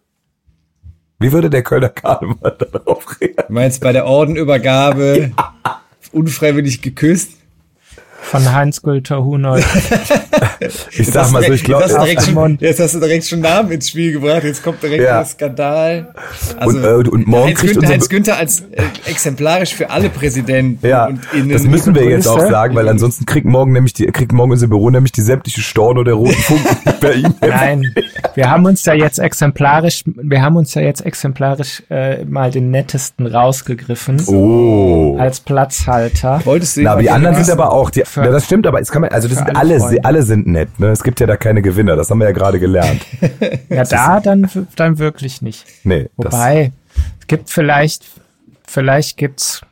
Wie 1.19 1.33
würde 1.33 1.51
der 1.51 1.63
Kölner 1.63 1.89
Karneval 1.89 2.57
darauf 2.73 3.21
reagieren? 3.21 3.45
Du 3.49 3.53
meinst 3.53 3.81
bei 3.81 3.93
der 3.93 4.07
Ordenübergabe 4.07 5.33
unfreiwillig 6.13 6.83
geküsst? 6.83 7.39
Von 8.33 8.51
Heinz-Günther 8.53 9.23
Hunold. 9.23 9.65
Ich 10.97 11.09
sag 11.09 11.33
mal 11.33 11.43
so, 11.43 11.53
ich 11.53 11.65
glaube, 11.65 11.83
jetzt, 11.85 11.93
hast 11.93 11.99
du 11.99 12.05
direkt 12.05 12.19
Auf 12.21 12.25
den 12.25 12.35
schon- 12.35 12.43
Mund. 12.43 12.61
jetzt 12.63 12.81
hast 12.81 12.95
du 12.95 13.01
direkt 13.01 13.25
schon 13.27 13.41
Namen 13.41 13.73
ins 13.73 13.89
Spiel 13.89 14.13
gebracht. 14.13 14.45
Jetzt 14.45 14.63
kommt 14.63 14.81
direkt 14.83 15.03
Ja. 15.03 15.19
der 15.19 15.25
Skandal. 15.27 16.15
Also, 16.57 16.79
Und, 16.79 16.85
äh, 16.85 17.11
und 17.11 17.27
morgen 17.27 17.49
Heinz, 17.49 17.59
kriegt 17.61 17.75
Günther, 17.75 17.89
Heinz 17.93 18.09
Günther 18.09 18.37
als 18.39 18.61
äh, 18.61 18.83
exemplarisch 19.11 19.75
für 19.75 19.91
alle 19.91 20.09
Präsidenten 20.09 20.87
Ja, 20.87 21.07
und 21.07 21.21
Innen. 21.33 21.49
das 21.51 21.65
müssen 21.65 21.95
wir 21.97 22.05
jetzt 22.05 22.29
auch 22.29 22.39
sagen, 22.49 22.77
weil 22.77 22.89
ansonsten 22.89 23.27
kriegt 23.27 23.45
morgen 23.47 23.73
nämlich 23.73 23.93
die, 23.95 24.07
kriegt 24.07 24.33
morgen 24.33 24.53
unser 24.53 24.69
Büro 24.69 24.89
nämlich 24.91 25.11
die 25.13 25.21
sämtliche 25.23 25.61
Storno 25.61 26.05
der 26.05 26.15
roten 26.15 26.33
Funken 26.35 26.77
per 27.01 27.15
E-Mail. 27.15 27.33
Nein, 27.41 27.95
wir 28.35 28.49
haben 28.51 28.65
uns 28.65 28.83
da 28.85 28.95
jetzt 28.95 29.19
exemplarisch, 29.19 30.05
wir 30.07 30.43
haben 30.43 30.57
uns 30.57 30.75
ja 30.75 30.83
jetzt 30.83 31.05
exemplarisch 31.05 31.83
äh, 31.91 32.25
mal 32.25 32.53
den 32.53 32.71
nettesten 32.71 33.27
rausgegriffen 33.27 34.23
Oh. 34.29 35.17
als 35.19 35.41
Platzhalter. 35.41 36.41
Wolltest 36.45 36.77
du 36.77 36.83
Na, 36.83 36.93
aber 36.93 37.03
die 37.03 37.11
anderen 37.11 37.35
sind 37.43 37.51
aber 37.51 37.73
auch, 37.73 37.91
die, 37.91 38.05
ja, 38.27 38.31
das 38.33 38.45
stimmt, 38.47 38.67
aber 38.67 38.81
es 38.81 38.91
kann 38.91 39.03
man, 39.03 39.11
also 39.11 39.29
das 39.29 39.39
sind 39.39 39.57
alle 39.57 39.83
alle, 39.83 40.05
alle 40.05 40.23
sind 40.23 40.47
nett, 40.47 40.79
ne? 40.79 40.89
Es 40.89 41.03
gibt 41.03 41.21
ja 41.21 41.27
da 41.27 41.37
keine 41.37 41.63
Gewinner, 41.63 41.97
das 41.97 42.11
haben 42.11 42.19
wir 42.19 42.27
ja 42.27 42.33
gerade 42.33 42.59
gelernt. 42.61 43.03
Ja, 43.69 43.85
da 43.85 44.21
dann, 44.21 44.49
dann 44.77 44.99
wirklich 44.99 45.41
nicht. 45.41 45.65
Nee, 45.85 46.09
Wobei, 46.17 46.73
es 47.21 47.27
gibt 47.27 47.49
vielleicht, 47.51 48.05
vielleicht 48.67 49.17
gibt's, 49.17 49.63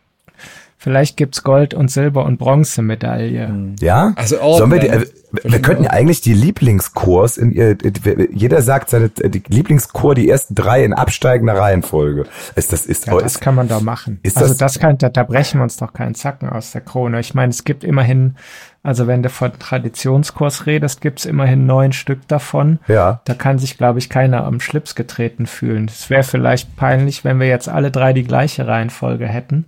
vielleicht 0.83 1.17
gibt's 1.19 1.43
Gold 1.45 1.75
und 1.75 1.91
Silber 1.91 2.25
und 2.25 2.39
Bronzemedaille. 2.39 3.75
ja? 3.81 4.13
Also 4.17 4.41
Orden 4.41 4.59
Sollen 4.59 4.71
wir, 4.73 4.79
die, 4.81 4.89
äh, 4.89 5.07
wir 5.45 5.63
könnten 5.63 5.85
ja 5.85 5.91
eigentlich 5.91 6.23
die 6.23 6.33
Lieblingskurs 6.35 7.37
in 7.37 7.53
ihr, 7.53 7.71
äh, 7.85 8.29
jeder 8.33 8.63
sagt 8.63 8.91
seine, 8.91 9.11
äh, 9.21 9.29
die 9.29 9.43
Lieblingschor, 9.47 10.15
die 10.15 10.29
ersten 10.29 10.55
drei 10.55 10.83
in 10.85 10.93
absteigender 10.95 11.55
Reihenfolge. 11.55 12.25
Ist 12.57 12.73
das, 12.73 12.87
ist, 12.87 13.07
Ja, 13.07 13.13
oh, 13.13 13.21
das 13.21 13.35
ist, 13.37 13.41
kann 13.41 13.55
man 13.55 13.69
doch 13.69 13.83
machen. 13.83 14.19
ist 14.23 14.39
also 14.39 14.49
das- 14.55 14.59
das 14.59 14.79
kann, 14.81 14.97
da, 14.99 15.11
da 15.11 15.23
brechen 15.23 15.61
wir 15.61 15.65
uns 15.65 15.77
doch 15.77 15.93
keinen 15.93 16.15
Zacken 16.15 16.49
aus 16.49 16.73
der 16.73 16.81
Krone. 16.81 17.21
Ich 17.21 17.35
meine, 17.35 17.51
es 17.51 17.65
gibt 17.65 17.85
immerhin, 17.85 18.37
also 18.83 19.07
wenn 19.07 19.23
du 19.23 19.29
von 19.29 19.53
Traditionskurs 19.59 20.65
redest, 20.67 21.01
gibt's 21.03 21.27
immerhin 21.27 21.67
neun 21.67 21.93
Stück 21.93 22.27
davon. 22.27 22.79
ja. 22.89 23.21
Da 23.27 23.35
kann 23.35 23.59
sich, 23.59 23.77
glaube 23.77 23.99
ich, 23.99 24.09
keiner 24.09 24.45
am 24.45 24.61
Schlips 24.61 24.95
getreten 24.95 25.45
fühlen. 25.47 25.87
Es 25.89 26.09
wäre 26.09 26.23
vielleicht 26.23 26.75
peinlich, 26.77 27.23
wenn 27.25 27.39
wir 27.39 27.47
jetzt 27.49 27.69
alle 27.69 27.91
drei 27.91 28.13
die 28.15 28.25
gleiche 28.25 28.67
Reihenfolge 28.67 29.27
hätten. 29.27 29.67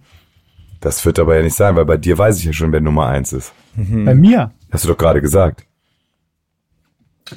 Das 0.83 1.05
wird 1.07 1.19
aber 1.21 1.37
ja 1.37 1.43
nicht 1.43 1.57
sein, 1.57 1.77
weil 1.77 1.85
bei 1.87 1.97
dir 1.97 2.19
weiß 2.19 2.39
ich 2.41 2.45
ja 2.45 2.53
schon, 2.53 2.73
wer 2.73 2.81
Nummer 2.81 3.07
eins 3.07 3.33
ist. 3.33 3.53
Bei 3.77 4.15
mir? 4.15 4.51
Hast 4.71 4.85
du 4.85 4.89
doch 4.89 4.99
gerade 4.99 5.23
gesagt. 5.23 5.65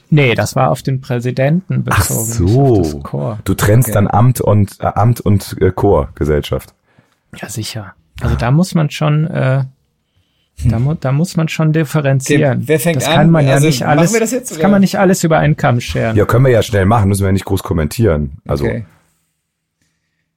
Nee, 0.09 0.33
das 0.35 0.55
war 0.55 0.71
auf 0.71 0.81
den 0.81 0.99
Präsidenten 0.99 1.85
Ach 1.89 1.99
bezogen, 1.99 2.57
auf 2.79 2.85
so. 2.87 2.99
Chor. 2.99 3.39
Du 3.45 3.53
trennst 3.53 3.93
dann 3.95 4.07
Amt 4.07 4.41
und 4.41 4.77
äh, 4.81 4.87
Amt 4.87 5.21
und 5.21 5.55
äh, 5.61 5.71
Chorgesellschaft. 5.71 6.73
Ja, 7.37 7.47
sicher. 7.49 7.93
Also 8.19 8.35
da 8.35 8.49
muss 8.51 8.73
man 8.75 8.89
schon, 8.89 9.27
äh, 9.27 9.63
da, 10.65 10.79
mu 10.79 10.95
da 10.99 11.11
muss 11.11 11.37
man 11.37 11.47
schon 11.47 11.71
differenzieren. 11.71 12.57
Okay, 12.57 12.67
wer 12.67 12.79
fängt 12.79 12.97
das 12.97 13.07
an? 13.07 13.13
kann 13.15 13.29
man 13.29 13.45
ja 13.45 13.53
Also, 13.53 13.67
nicht 13.67 13.81
machen 13.81 13.99
alles, 13.99 14.13
wir 14.13 14.19
das 14.19 14.31
jetzt, 14.31 14.51
das 14.51 14.59
kann 14.59 14.71
man 14.71 14.81
nicht 14.81 14.97
alles 14.99 15.23
über 15.23 15.37
einen 15.37 15.55
Kamm 15.55 15.79
scheren. 15.79 16.15
Ja, 16.17 16.25
können 16.25 16.45
wir 16.45 16.51
ja 16.51 16.63
schnell 16.63 16.85
machen, 16.85 17.07
müssen 17.07 17.21
wir 17.21 17.27
ja 17.27 17.33
nicht 17.33 17.45
groß 17.45 17.61
kommentieren. 17.63 18.39
Also, 18.47 18.65
Okay. 18.65 18.85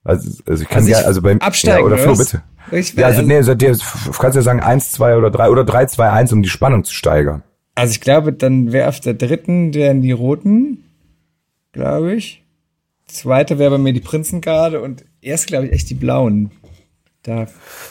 Also, 0.08 0.42
also 0.46 0.62
ich 0.62 0.68
kann 0.68 0.78
Also 0.78 0.90
ja, 0.90 1.00
ich 1.00 1.06
also 1.06 1.22
beim 1.22 1.38
absteigen, 1.38 1.80
ja, 1.80 1.84
oder 1.84 1.98
Flo, 1.98 2.16
bitte. 2.16 2.42
Ich, 2.72 2.94
Ja, 2.94 3.06
also 3.06 3.22
nee, 3.22 3.42
der, 3.42 3.54
du 3.54 4.12
kannst 4.18 4.36
ja 4.36 4.42
sagen 4.42 4.60
eins, 4.60 4.90
zwei 4.92 5.16
oder 5.16 5.30
drei 5.30 5.50
oder 5.50 5.64
drei, 5.64 5.86
zwei, 5.86 6.10
eins, 6.10 6.32
um 6.32 6.42
die 6.42 6.48
Spannung 6.48 6.84
zu 6.84 6.94
steigern. 6.94 7.42
Also 7.74 7.92
ich 7.92 8.00
glaube, 8.00 8.32
dann 8.32 8.72
wäre 8.72 8.88
auf 8.88 9.00
der 9.00 9.14
dritten 9.14 9.74
wären 9.74 10.00
die 10.00 10.12
Roten, 10.12 10.84
glaube 11.72 12.14
ich. 12.14 12.42
Zweite 13.06 13.58
wäre 13.58 13.72
bei 13.72 13.78
mir 13.78 13.92
die 13.92 14.00
Prinzengarde 14.00 14.80
und 14.80 15.04
erst 15.20 15.46
glaube 15.46 15.66
ich 15.66 15.72
echt 15.72 15.90
die 15.90 15.94
Blauen. 15.94 16.50
Da 17.22 17.46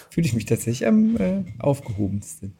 fühle 0.10 0.26
ich 0.26 0.34
mich 0.34 0.46
tatsächlich 0.46 0.88
am 0.88 1.18
äh, 1.18 1.44
aufgehobensten. 1.60 2.56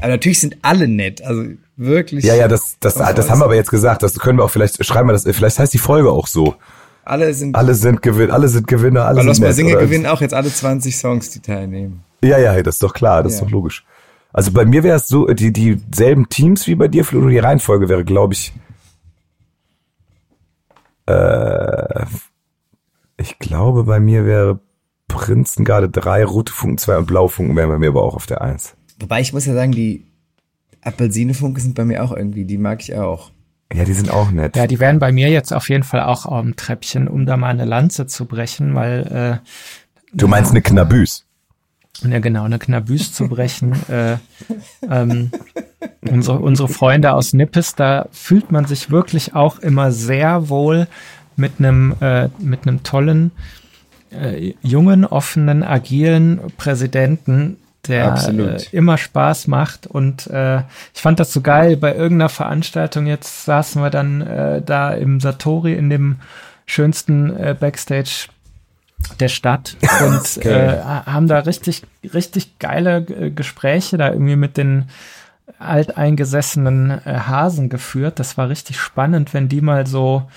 Aber 0.00 0.08
natürlich 0.08 0.40
sind 0.40 0.56
alle 0.62 0.88
nett, 0.88 1.22
also 1.22 1.44
wirklich. 1.76 2.24
Ja, 2.24 2.34
ja, 2.34 2.48
das, 2.48 2.76
das, 2.80 2.94
das 2.94 3.30
haben 3.30 3.40
wir 3.40 3.44
aber 3.44 3.56
jetzt 3.56 3.70
gesagt. 3.70 4.02
Das 4.02 4.18
können 4.18 4.38
wir 4.38 4.44
auch 4.44 4.50
vielleicht 4.50 4.84
schreiben 4.84 5.08
wir 5.08 5.12
das. 5.12 5.24
Vielleicht 5.24 5.58
heißt 5.58 5.72
die 5.72 5.78
Folge 5.78 6.10
auch 6.10 6.26
so. 6.26 6.54
Alle 7.04 7.34
sind. 7.34 7.54
Alle 7.56 7.74
sind 7.74 8.02
Gewinn, 8.02 8.30
alle 8.30 8.48
sind 8.48 8.66
Gewinner, 8.66 9.04
alle 9.04 9.22
sind 9.34 9.44
Los 9.44 9.56
Singe 9.56 9.76
gewinnen 9.76 10.06
auch 10.06 10.20
jetzt 10.20 10.34
alle 10.34 10.50
20 10.52 10.96
Songs, 10.96 11.30
die 11.30 11.40
teilnehmen. 11.40 12.02
Ja, 12.22 12.38
ja, 12.38 12.62
das 12.62 12.76
ist 12.76 12.82
doch 12.82 12.94
klar, 12.94 13.22
das 13.22 13.34
ist 13.34 13.38
Ja. 13.40 13.44
doch 13.44 13.52
logisch. 13.52 13.84
Also 14.32 14.50
bei 14.52 14.64
mir 14.64 14.82
wäre 14.82 14.96
es 14.96 15.06
so, 15.06 15.26
die 15.26 15.52
dieselben 15.52 16.28
Teams 16.28 16.66
wie 16.66 16.74
bei 16.74 16.88
dir, 16.88 17.04
Flo, 17.04 17.20
nur 17.20 17.30
die 17.30 17.38
Reihenfolge 17.38 17.88
wäre, 17.88 18.04
glaube 18.04 18.34
ich. 18.34 18.52
Äh, 21.06 22.04
ich 23.16 23.38
glaube, 23.38 23.84
bei 23.84 24.00
mir 24.00 24.24
wäre 24.24 24.58
Prinzengarde 25.08 25.88
3, 25.90 26.24
Rote 26.24 26.52
Funken 26.52 26.78
2 26.78 26.98
und 26.98 27.06
Blaufunken 27.06 27.54
wären 27.56 27.68
bei 27.68 27.78
mir 27.78 27.88
aber 27.88 28.02
auch 28.02 28.16
auf 28.16 28.26
der 28.26 28.40
1. 28.42 28.74
Wobei 28.98 29.20
ich 29.20 29.32
muss 29.32 29.46
ja 29.46 29.54
sagen, 29.54 29.72
die 29.72 30.06
Apfelsinefunke 30.82 31.60
sind 31.60 31.74
bei 31.74 31.84
mir 31.84 32.02
auch 32.02 32.12
irgendwie, 32.16 32.44
die 32.44 32.58
mag 32.58 32.80
ich 32.82 32.94
auch. 32.96 33.30
Ja, 33.72 33.84
die 33.84 33.92
sind 33.92 34.10
auch 34.10 34.30
nett. 34.30 34.56
Ja, 34.56 34.66
die 34.66 34.78
wären 34.78 34.98
bei 34.98 35.10
mir 35.10 35.30
jetzt 35.30 35.52
auf 35.52 35.68
jeden 35.68 35.82
Fall 35.82 36.02
auch 36.02 36.26
am 36.26 36.56
Treppchen, 36.56 37.08
um 37.08 37.26
da 37.26 37.36
mal 37.36 37.48
eine 37.48 37.64
Lanze 37.64 38.06
zu 38.06 38.26
brechen, 38.26 38.74
weil 38.74 39.40
du 40.12 40.28
meinst 40.28 40.50
eine 40.50 40.62
Knabüs. 40.62 41.24
äh, 42.04 42.08
ja 42.08 42.18
genau 42.20 42.44
eine 42.44 42.58
Knabüs 42.58 43.12
zu 43.12 43.28
brechen. 43.28 43.72
äh, 43.88 44.16
ähm, 44.88 45.30
unsere 46.08 46.38
unsere 46.38 46.68
Freunde 46.68 47.12
aus 47.12 47.32
Nippes, 47.32 47.74
da 47.74 48.06
fühlt 48.12 48.52
man 48.52 48.66
sich 48.66 48.90
wirklich 48.90 49.34
auch 49.34 49.58
immer 49.58 49.92
sehr 49.92 50.48
wohl 50.48 50.86
mit 51.36 51.54
einem 51.58 51.94
äh, 52.00 52.28
mit 52.38 52.66
einem 52.66 52.82
tollen 52.82 53.32
äh, 54.10 54.54
jungen, 54.62 55.04
offenen, 55.04 55.62
agilen 55.62 56.40
Präsidenten, 56.56 57.56
der 57.88 58.12
Absolut. 58.12 58.72
äh, 58.72 58.76
immer 58.76 58.98
Spaß 58.98 59.46
macht. 59.46 59.86
Und 59.86 60.26
äh, 60.28 60.58
ich 60.94 61.00
fand 61.00 61.20
das 61.20 61.32
so 61.32 61.40
geil. 61.40 61.76
Bei 61.76 61.94
irgendeiner 61.94 62.28
Veranstaltung 62.28 63.06
jetzt 63.06 63.44
saßen 63.44 63.82
wir 63.82 63.90
dann 63.90 64.20
äh, 64.22 64.62
da 64.62 64.92
im 64.92 65.20
Satori 65.20 65.74
in 65.74 65.90
dem 65.90 66.16
schönsten 66.66 67.36
äh, 67.36 67.54
Backstage 67.58 68.28
der 69.20 69.28
Stadt 69.28 69.76
und 70.06 70.44
äh, 70.44 70.80
haben 70.82 71.28
da 71.28 71.40
richtig, 71.40 71.82
richtig 72.12 72.58
geile 72.58 72.98
äh, 72.98 73.30
Gespräche 73.30 73.98
da 73.98 74.10
irgendwie 74.10 74.36
mit 74.36 74.56
den 74.56 74.86
alteingesessenen 75.58 76.90
äh, 76.90 77.18
Hasen 77.26 77.68
geführt. 77.68 78.18
Das 78.18 78.38
war 78.38 78.48
richtig 78.48 78.78
spannend, 78.78 79.34
wenn 79.34 79.48
die 79.48 79.60
mal 79.60 79.86
so 79.86 80.28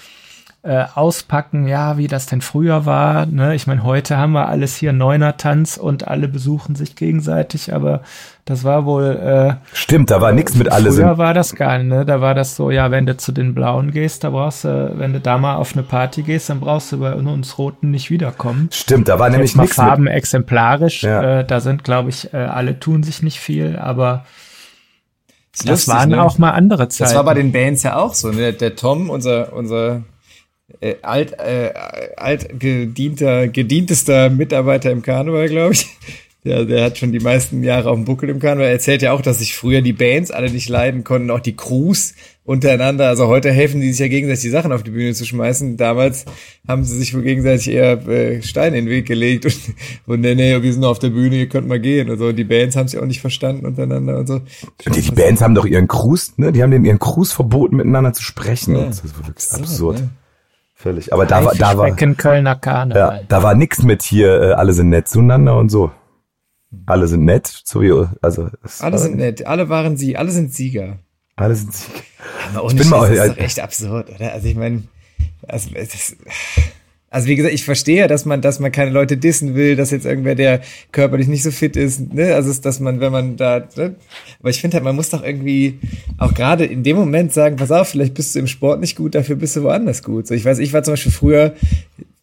äh, 0.68 0.86
auspacken, 0.96 1.66
ja, 1.66 1.98
wie 1.98 2.08
das 2.08 2.26
denn 2.26 2.42
früher 2.42 2.86
war. 2.86 3.26
Ne? 3.26 3.56
Ich 3.56 3.68
meine, 3.68 3.84
heute 3.84 4.18
haben 4.18 4.34
wir 4.34 4.50
alles 4.50 4.76
hier 4.76 4.92
Neuner-Tanz 4.92 5.78
und 5.78 6.10
alle 6.10 6.28
besuchen 6.28 6.76
sich 6.76 6.98
gegenseitig, 6.98 7.74
aber 7.74 8.02
das 8.44 8.66
war 8.66 8.86
wohl 8.86 9.16
äh, 9.16 9.56
Stimmt, 9.74 10.12
da 10.12 10.20
war 10.20 10.34
nichts 10.34 10.56
mit 10.56 10.70
alle 10.70 10.92
Früher 10.92 11.18
war 11.18 11.34
das 11.34 11.56
gar 11.56 11.78
nicht, 11.78 11.88
ne? 11.88 12.06
Da 12.06 12.20
war 12.20 12.36
das 12.36 12.58
so, 12.58 12.70
ja, 12.70 12.92
wenn 12.92 13.06
du 13.06 13.16
zu 13.16 13.32
den 13.32 13.56
Blauen 13.56 13.92
gehst, 13.92 14.26
da 14.26 14.30
brauchst 14.32 14.66
du, 14.66 14.92
wenn 14.96 15.14
du 15.14 15.22
da 15.22 15.38
mal 15.38 15.56
auf 15.56 15.72
eine 15.74 15.84
Party 15.84 16.24
gehst, 16.24 16.50
dann 16.50 16.60
brauchst 16.60 16.92
du 16.92 17.00
bei 17.00 17.14
uns 17.14 17.58
Roten 17.58 17.90
nicht 17.92 18.10
wiederkommen. 18.10 18.68
Stimmt, 18.74 19.08
da 19.08 19.20
war 19.20 19.30
nämlich 19.30 19.56
nichts 19.56 19.78
mit. 19.78 19.86
Farben 19.88 20.08
exemplarisch, 20.08 21.04
Ja. 21.04 21.40
äh, 21.40 21.46
da 21.46 21.62
sind, 21.62 21.86
glaube 21.86 22.10
ich, 22.10 22.34
äh, 22.34 22.38
alle 22.38 22.78
tun 22.78 23.04
sich 23.04 23.24
nicht 23.24 23.40
viel, 23.40 23.78
aber 23.78 24.26
das 25.58 25.66
lustig, 25.66 25.94
waren 25.94 26.10
ne? 26.10 26.22
auch 26.22 26.38
mal 26.38 26.52
andere 26.52 26.90
Zeiten. 26.90 27.10
Das 27.10 27.16
war 27.16 27.24
bei 27.24 27.34
den 27.36 27.54
Bands 27.54 27.84
ja 27.84 27.96
auch 27.96 28.14
so. 28.14 28.32
Ne? 28.32 28.38
Der, 28.38 28.52
der 28.52 28.76
Tom, 28.76 29.10
unser, 29.10 29.54
unser 29.54 30.04
äh, 30.82 30.96
alt, 31.02 31.34
äh, 31.40 31.74
alt 32.16 32.60
gedienter, 32.60 33.48
gedientester 33.48 34.30
Mitarbeiter 34.30 34.92
im 34.92 35.02
Karneval, 35.02 35.50
glaube 35.50 35.74
ich, 35.74 35.88
Der, 36.46 36.64
der 36.64 36.86
hat 36.86 36.98
schon 36.98 37.12
die 37.12 37.20
meisten 37.20 37.62
Jahre 37.62 37.90
auf 37.90 37.98
dem 37.98 38.06
Buckel 38.06 38.30
im 38.30 38.40
Karneval. 38.40 38.68
Er 38.68 38.72
erzählt 38.72 39.02
ja 39.02 39.12
auch, 39.12 39.20
dass 39.22 39.40
sich 39.40 39.54
früher 39.58 39.82
die 39.82 39.92
Bands 39.92 40.32
alle 40.32 40.50
nicht 40.50 40.70
leiden 40.70 41.04
konnten, 41.04 41.30
auch 41.30 41.42
die 41.42 41.58
Crews 41.58 42.14
untereinander. 42.46 43.10
Also 43.10 43.28
heute 43.28 43.52
helfen 43.52 43.82
die 43.82 43.90
sich 43.92 44.00
ja 44.00 44.08
gegenseitig 44.08 44.44
die 44.44 44.50
Sachen 44.52 44.72
auf 44.72 44.82
die 44.82 44.92
Bühne 44.92 45.14
zu 45.14 45.26
schmeißen. 45.26 45.76
Damals 45.76 46.24
haben 46.66 46.86
sie 46.86 46.98
sich 46.98 47.14
wohl 47.14 47.24
gegenseitig 47.24 47.70
eher 47.70 48.08
äh, 48.08 48.42
Steine 48.44 48.78
in 48.78 48.86
den 48.86 48.92
Weg 48.92 49.08
gelegt 49.08 49.44
und, 49.46 49.58
und 50.06 50.22
nee, 50.22 50.36
nee, 50.36 50.62
wir 50.62 50.72
sind 50.72 50.86
auf 50.86 51.00
der 51.00 51.10
Bühne, 51.10 51.36
ihr 51.36 51.50
könnt 51.50 51.68
mal 51.68 51.82
gehen. 51.82 52.10
Und 52.10 52.18
so. 52.18 52.32
Die 52.32 52.46
Bands 52.46 52.78
haben 52.78 52.88
sich 52.88 53.00
auch 53.00 53.06
nicht 53.06 53.20
verstanden 53.20 53.66
untereinander 53.66 54.18
und 54.20 54.28
so. 54.28 54.40
Die, 54.86 55.02
die 55.02 55.12
Bands 55.12 55.42
haben 55.42 55.54
doch 55.56 55.66
ihren 55.66 55.90
Crews, 55.90 56.34
ne? 56.38 56.54
Die 56.54 56.64
haben 56.64 56.72
den 56.72 56.86
ihren 56.86 57.00
Crews 57.00 57.34
verboten, 57.34 57.76
miteinander 57.76 58.14
zu 58.14 58.24
sprechen. 58.24 58.74
Ja. 58.78 58.86
Das 58.86 59.02
ist 59.02 59.18
wirklich 59.18 59.36
So, 59.40 59.58
absurd. 59.58 60.00
ne? 60.00 60.10
Völlig. 60.80 61.12
Aber 61.12 61.26
da 61.26 61.44
war, 61.44 61.56
da 61.56 61.76
war, 61.76 61.92
Kölner 61.96 62.56
Karneval. 62.56 63.18
ja, 63.18 63.24
da 63.28 63.42
war 63.42 63.56
nix 63.56 63.82
mit 63.82 64.04
hier, 64.04 64.42
äh, 64.42 64.52
alle 64.54 64.74
sind 64.74 64.90
nett 64.90 65.08
zueinander 65.08 65.58
und 65.58 65.70
so. 65.70 65.92
Alle 66.86 67.08
sind 67.08 67.26
nett, 67.26 67.48
so 67.66 67.82
wie, 67.82 67.92
also, 68.22 68.50
Alle 68.80 68.98
sind 69.00 69.18
nett, 69.18 69.48
alle 69.48 69.70
waren 69.70 69.98
sie, 69.98 70.18
alle 70.18 70.30
sind 70.30 70.54
Sieger. 70.54 71.00
alle 71.36 71.56
sind 71.56 71.74
Sieg. 71.74 72.04
Aber 72.54 72.60
Ich 72.68 72.72
ohne 72.74 72.80
bin 72.82 72.90
mal- 72.90 73.08
Scheiß, 73.08 73.18
das 73.18 73.28
ist 73.30 73.38
doch 73.38 73.44
echt 73.44 73.60
absurd, 73.60 74.10
oder? 74.16 74.34
Also 74.34 74.48
ich 74.48 74.56
meine, 74.56 74.84
also, 75.48 75.70
das, 75.74 76.16
also 77.18 77.30
wie 77.30 77.36
gesagt, 77.36 77.56
ich 77.56 77.66
verstehe, 77.66 78.06
dass 78.06 78.26
man, 78.26 78.42
dass 78.42 78.60
man 78.60 78.72
keine 78.72 78.92
Leute 78.92 79.18
dissen 79.18 79.56
will, 79.56 79.76
dass 79.76 79.90
jetzt 79.90 80.06
irgendwer, 80.06 80.36
der 80.36 80.62
körperlich 80.92 81.28
nicht 81.28 81.42
so 81.42 81.50
fit 81.50 81.76
ist, 81.76 82.14
ne, 82.14 82.36
also 82.36 82.54
dass 82.62 82.80
man, 82.80 83.00
wenn 83.00 83.12
man 83.12 83.38
da, 83.38 83.68
ne? 83.76 83.96
aber 84.40 84.52
ich 84.52 84.62
finde 84.62 84.76
halt, 84.76 84.84
man 84.84 84.96
muss 84.96 85.10
doch 85.10 85.24
irgendwie 85.24 85.80
auch 86.20 86.36
gerade 86.36 86.66
in 86.66 86.84
dem 86.84 86.96
Moment 86.96 87.34
sagen, 87.34 87.56
pass 87.56 87.72
auf, 87.72 87.88
vielleicht 87.88 88.14
bist 88.14 88.36
du 88.36 88.40
im 88.40 88.46
Sport 88.46 88.82
nicht 88.82 88.96
gut, 88.96 89.16
dafür 89.16 89.36
bist 89.36 89.56
du 89.56 89.64
woanders 89.64 90.04
gut. 90.04 90.28
So, 90.28 90.36
ich 90.36 90.46
weiß, 90.46 90.60
ich 90.60 90.74
war 90.74 90.84
zum 90.84 90.94
Beispiel 90.94 91.12
früher 91.12 91.56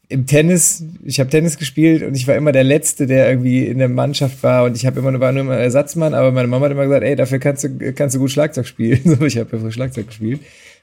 im 0.08 0.26
Tennis, 0.26 0.84
ich 1.02 1.18
habe 1.18 1.28
Tennis 1.28 1.58
gespielt 1.58 2.04
und 2.04 2.14
ich 2.14 2.28
war 2.28 2.36
immer 2.36 2.52
der 2.52 2.62
Letzte, 2.62 3.08
der 3.08 3.28
irgendwie 3.28 3.66
in 3.66 3.78
der 3.78 3.88
Mannschaft 3.88 4.44
war 4.44 4.62
und 4.62 4.76
ich 4.76 4.86
habe 4.86 5.00
immer 5.00 5.18
war 5.18 5.32
nur 5.32 5.40
immer 5.40 5.56
Ersatzmann, 5.56 6.14
aber 6.14 6.30
meine 6.30 6.46
Mama 6.46 6.66
hat 6.66 6.72
immer 6.72 6.84
gesagt, 6.84 7.02
ey, 7.02 7.16
dafür 7.16 7.40
kannst 7.40 7.64
du 7.64 7.92
kannst 7.94 8.14
du 8.14 8.20
gut 8.20 8.30
Schlagzeug 8.30 8.68
spielen. 8.68 9.00
So, 9.04 9.24
ich 9.24 9.38
habe 9.38 9.48
ja 9.50 9.58
früher 9.58 9.72
Schlagzeug 9.72 10.06
gespielt 10.06 10.38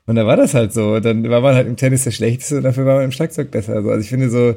und 0.06 0.16
da 0.16 0.26
war 0.26 0.38
das 0.38 0.54
halt 0.54 0.74
so. 0.74 1.00
Dann 1.00 1.30
war 1.30 1.42
man 1.42 1.56
halt 1.56 1.68
im 1.68 1.78
Tennis 1.78 2.04
der 2.04 2.12
Schlechteste 2.12 2.58
und 2.58 2.64
dafür 2.64 2.86
war 2.86 2.96
man 2.96 3.06
im 3.06 3.12
Schlagzeug 3.12 3.52
besser. 3.52 3.74
Also, 3.74 3.90
also 3.90 4.02
ich 4.02 4.10
finde 4.10 4.30
so, 4.30 4.56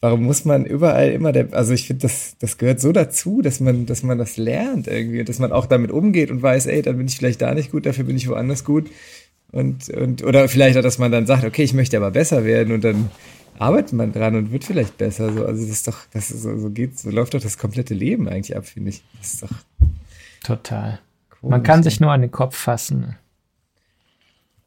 warum 0.00 0.24
muss 0.24 0.44
man 0.44 0.64
überall 0.64 1.10
immer 1.10 1.32
der, 1.32 1.48
also 1.52 1.72
ich 1.72 1.86
finde, 1.86 2.02
das, 2.02 2.36
das 2.38 2.58
gehört 2.58 2.80
so 2.80 2.92
dazu, 2.92 3.42
dass 3.42 3.60
man, 3.60 3.86
dass 3.86 4.02
man 4.02 4.18
das 4.18 4.36
lernt 4.36 4.86
irgendwie, 4.86 5.24
dass 5.24 5.38
man 5.38 5.52
auch 5.52 5.66
damit 5.66 5.90
umgeht 5.90 6.30
und 6.30 6.42
weiß, 6.42 6.66
ey, 6.66 6.82
dann 6.82 6.98
bin 6.98 7.06
ich 7.06 7.16
vielleicht 7.16 7.42
da 7.42 7.54
nicht 7.54 7.72
gut, 7.72 7.86
dafür 7.86 8.04
bin 8.04 8.16
ich 8.16 8.28
woanders 8.28 8.64
gut. 8.64 8.90
Und, 9.52 9.88
und, 9.90 10.22
oder 10.22 10.48
vielleicht 10.48 10.76
auch, 10.76 10.82
dass 10.82 10.98
man 10.98 11.12
dann 11.12 11.26
sagt, 11.26 11.44
okay, 11.44 11.62
ich 11.62 11.72
möchte 11.72 11.96
aber 11.96 12.10
besser 12.10 12.44
werden 12.44 12.74
und 12.74 12.84
dann 12.84 13.10
arbeitet 13.58 13.94
man 13.94 14.12
dran 14.12 14.34
und 14.34 14.52
wird 14.52 14.64
vielleicht 14.64 14.98
besser. 14.98 15.32
So, 15.32 15.46
also 15.46 15.62
das 15.62 15.70
ist 15.70 15.88
doch, 15.88 15.98
das 16.12 16.30
ist 16.30 16.42
so, 16.42 16.58
so 16.58 16.70
geht, 16.70 16.98
so 16.98 17.10
läuft 17.10 17.34
doch 17.34 17.40
das 17.40 17.56
komplette 17.56 17.94
Leben 17.94 18.28
eigentlich 18.28 18.56
ab, 18.56 18.66
finde 18.66 18.90
ich. 18.90 19.02
Das 19.18 19.34
ist 19.34 19.42
doch 19.44 19.52
Total. 20.44 20.98
komisch. 21.30 21.50
Man 21.50 21.62
kann 21.62 21.82
sich 21.82 22.00
nur 22.00 22.12
an 22.12 22.20
den 22.20 22.30
Kopf 22.30 22.56
fassen. 22.56 23.16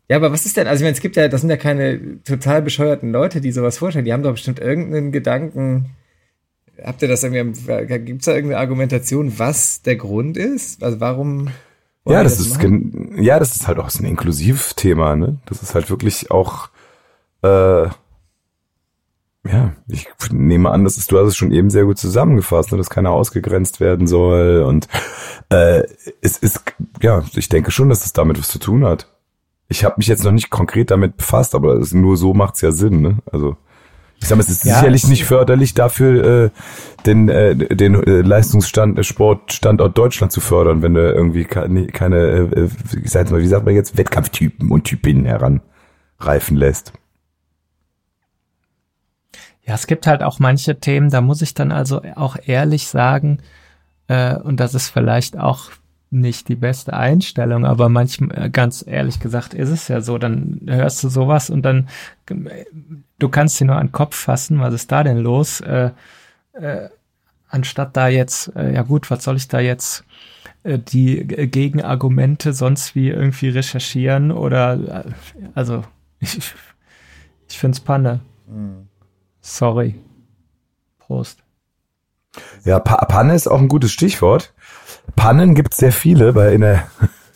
Ja, 0.09 0.17
aber 0.17 0.31
was 0.31 0.47
ist 0.47 0.57
denn, 0.57 0.67
also 0.67 0.81
ich 0.81 0.85
meine, 0.85 0.95
es 0.95 1.01
gibt 1.01 1.15
ja, 1.15 1.27
das 1.27 1.41
sind 1.41 1.51
ja 1.51 1.57
keine 1.57 2.23
total 2.23 2.63
bescheuerten 2.63 3.11
Leute, 3.11 3.41
die 3.41 3.51
sowas 3.51 3.77
vorstellen. 3.77 4.05
Die 4.05 4.13
haben 4.13 4.23
doch 4.23 4.31
bestimmt 4.31 4.59
irgendeinen 4.59 5.11
Gedanken. 5.11 5.91
Habt 6.83 7.03
ihr 7.03 7.07
das 7.07 7.23
irgendwie, 7.23 7.99
gibt 7.99 8.21
es 8.21 8.25
da 8.25 8.33
irgendeine 8.33 8.59
Argumentation, 8.59 9.37
was 9.37 9.83
der 9.83 9.97
Grund 9.97 10.35
ist? 10.35 10.81
Also 10.81 10.99
warum? 10.99 11.49
Ja, 12.07 12.19
die 12.19 12.23
das 12.23 12.39
ist, 12.39 12.55
machen? 12.55 13.21
ja, 13.21 13.37
das 13.37 13.55
ist 13.55 13.67
halt 13.67 13.77
auch 13.77 13.91
so 13.91 14.01
ein 14.01 14.07
Inklusivthema, 14.07 15.15
ne? 15.15 15.37
Das 15.45 15.61
ist 15.61 15.75
halt 15.75 15.91
wirklich 15.91 16.31
auch, 16.31 16.69
äh, 17.43 17.83
ja, 19.47 19.73
ich 19.87 20.07
nehme 20.31 20.71
an, 20.71 20.85
das 20.85 20.97
ist, 20.97 21.11
du 21.11 21.19
hast 21.19 21.27
es 21.27 21.37
schon 21.37 21.51
eben 21.51 21.69
sehr 21.69 21.85
gut 21.85 21.99
zusammengefasst, 21.99 22.71
ne, 22.71 22.79
dass 22.79 22.89
keiner 22.89 23.11
ausgegrenzt 23.11 23.79
werden 23.79 24.07
soll 24.07 24.63
und 24.63 24.87
äh, 25.49 25.83
es 26.21 26.37
ist, 26.37 26.63
ja, 27.01 27.23
ich 27.35 27.49
denke 27.49 27.69
schon, 27.69 27.89
dass 27.89 28.05
es 28.05 28.13
damit 28.13 28.39
was 28.39 28.47
zu 28.47 28.59
tun 28.59 28.85
hat. 28.85 29.07
Ich 29.69 29.85
habe 29.85 29.95
mich 29.97 30.07
jetzt 30.07 30.23
noch 30.23 30.31
nicht 30.31 30.49
konkret 30.49 30.91
damit 30.91 31.17
befasst, 31.17 31.55
aber 31.55 31.79
nur 31.91 32.17
so 32.17 32.33
macht's 32.33 32.61
ja 32.61 32.71
Sinn, 32.71 33.01
ne? 33.01 33.19
Also 33.31 33.55
ich 34.21 34.27
sag 34.27 34.35
mal, 34.35 34.41
es 34.41 34.49
ist 34.49 34.65
Ja, 34.65 34.75
sicherlich 34.75 35.07
nicht 35.07 35.25
förderlich 35.25 35.73
dafür, 35.73 36.45
äh, 36.45 36.49
den, 37.05 37.29
äh, 37.29 37.55
den 37.55 37.95
äh, 37.95 38.21
Leistungsstand, 38.21 38.99
äh, 38.99 39.03
Sportstandort 39.03 39.97
Deutschland 39.97 40.31
zu 40.31 40.41
fördern, 40.41 40.81
wenn 40.81 40.93
du 40.93 41.09
irgendwie 41.09 41.45
keine, 41.45 41.87
keine 41.87 42.17
äh, 42.17 42.59
äh, 42.61 42.69
ich 43.01 43.11
sag 43.11 43.31
mal, 43.31 43.39
wie 43.39 43.47
sagt 43.47 43.65
man 43.65 43.75
jetzt, 43.75 43.97
Wettkampftypen 43.97 44.71
und 44.71 44.83
Typinnen 44.83 45.25
heranreifen 45.25 46.57
lässt. 46.57 46.91
Ja, 49.65 49.75
es 49.75 49.87
gibt 49.87 50.07
halt 50.07 50.23
auch 50.23 50.39
manche 50.39 50.79
Themen, 50.79 51.11
da 51.11 51.21
muss 51.21 51.41
ich 51.41 51.53
dann 51.53 51.71
also 51.71 52.01
auch 52.15 52.35
ehrlich 52.45 52.87
sagen, 52.87 53.39
äh, 54.07 54.35
und 54.35 54.59
das 54.59 54.73
ist 54.73 54.89
vielleicht 54.89 55.37
auch 55.37 55.69
nicht 56.11 56.47
die 56.47 56.55
beste 56.55 56.93
Einstellung, 56.93 57.65
aber 57.65 57.89
manchmal, 57.89 58.49
ganz 58.49 58.83
ehrlich 58.85 59.19
gesagt, 59.19 59.53
ist 59.53 59.69
es 59.69 59.87
ja 59.87 60.01
so, 60.01 60.17
dann 60.17 60.61
hörst 60.65 61.03
du 61.03 61.09
sowas 61.09 61.49
und 61.49 61.63
dann, 61.63 61.87
äh, 62.29 62.65
du 63.19 63.29
kannst 63.29 63.59
dir 63.59 63.65
nur 63.65 63.75
an 63.75 63.87
den 63.87 63.91
Kopf 63.91 64.15
fassen, 64.15 64.59
was 64.59 64.73
ist 64.73 64.91
da 64.91 65.03
denn 65.03 65.19
los? 65.19 65.61
Äh, 65.61 65.91
äh, 66.53 66.89
anstatt 67.47 67.95
da 67.95 68.07
jetzt, 68.07 68.55
äh, 68.55 68.73
ja 68.73 68.81
gut, 68.81 69.11
was 69.11 69.23
soll 69.23 69.37
ich 69.37 69.47
da 69.47 69.59
jetzt 69.59 70.03
äh, 70.63 70.79
die 70.79 71.25
Gegenargumente 71.25 72.53
sonst 72.53 72.95
wie 72.95 73.09
irgendwie 73.09 73.49
recherchieren 73.49 74.31
oder, 74.31 75.05
äh, 75.05 75.11
also, 75.53 75.83
ich, 76.19 76.37
ich 77.47 77.57
find's 77.57 77.79
Panne. 77.79 78.21
Sorry. 79.41 79.95
Prost. 80.97 81.43
Ja, 82.63 82.79
pa 82.79 83.03
Panne 83.05 83.33
ist 83.33 83.47
auch 83.47 83.59
ein 83.59 83.67
gutes 83.67 83.91
Stichwort. 83.91 84.53
Pannen 85.15 85.55
gibt 85.55 85.73
es 85.73 85.79
sehr 85.79 85.91
viele, 85.91 86.35
weil 86.35 86.53
in 86.53 86.61
der, 86.61 86.83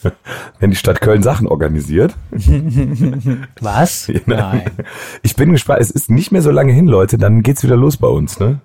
wenn 0.60 0.72
die 0.72 0.76
Stadt 0.76 1.02
Köln 1.02 1.24
Sachen 1.24 1.48
organisiert. 1.48 2.16
Was? 3.62 4.12
Nein. 4.26 4.72
Ich 5.22 5.36
bin 5.36 5.52
gespannt, 5.52 5.82
es 5.82 5.92
ist 5.92 6.10
nicht 6.10 6.32
mehr 6.32 6.42
so 6.42 6.52
lange 6.52 6.74
hin, 6.74 6.88
Leute, 6.88 7.18
dann 7.18 7.44
geht's 7.44 7.64
wieder 7.64 7.78
los 7.78 7.98
bei 7.98 8.08
uns, 8.08 8.40
ne? 8.40 8.62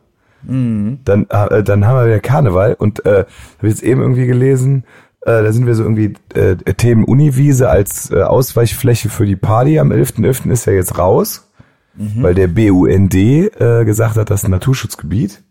Dann, 1.05 1.27
äh, 1.31 1.65
dann 1.65 1.85
haben 1.85 1.97
wir 1.97 2.07
wieder 2.07 2.21
Karneval 2.21 2.75
und 2.75 3.05
äh, 3.05 3.25
habe 3.59 3.69
ich 3.69 3.71
jetzt 3.71 3.83
eben 3.83 4.01
irgendwie 4.01 4.27
gelesen, 4.27 4.85
äh, 5.23 5.43
da 5.43 5.53
sind 5.53 5.67
wir 5.67 5.75
so 5.75 5.83
irgendwie 5.83 6.15
äh, 6.35 6.55
Themen 6.75 7.05
Uniwiese 7.05 7.69
als 7.69 8.11
äh, 8.11 8.23
Ausweichfläche 8.23 9.09
für 9.09 9.27
die 9.27 9.37
Party 9.37 9.81
am 9.81 9.91
11.11. 9.91 10.45
.11. 10.45 10.51
ist 10.53 10.67
ja 10.67 10.73
jetzt 10.73 10.97
raus, 10.97 11.51
weil 11.95 12.35
der 12.35 12.47
BUND 12.47 13.15
äh, 13.15 13.85
gesagt 13.85 14.17
hat, 14.17 14.31
das 14.31 14.43
ist 14.43 14.45
ein 14.45 14.53
Naturschutzgebiet. 14.53 15.43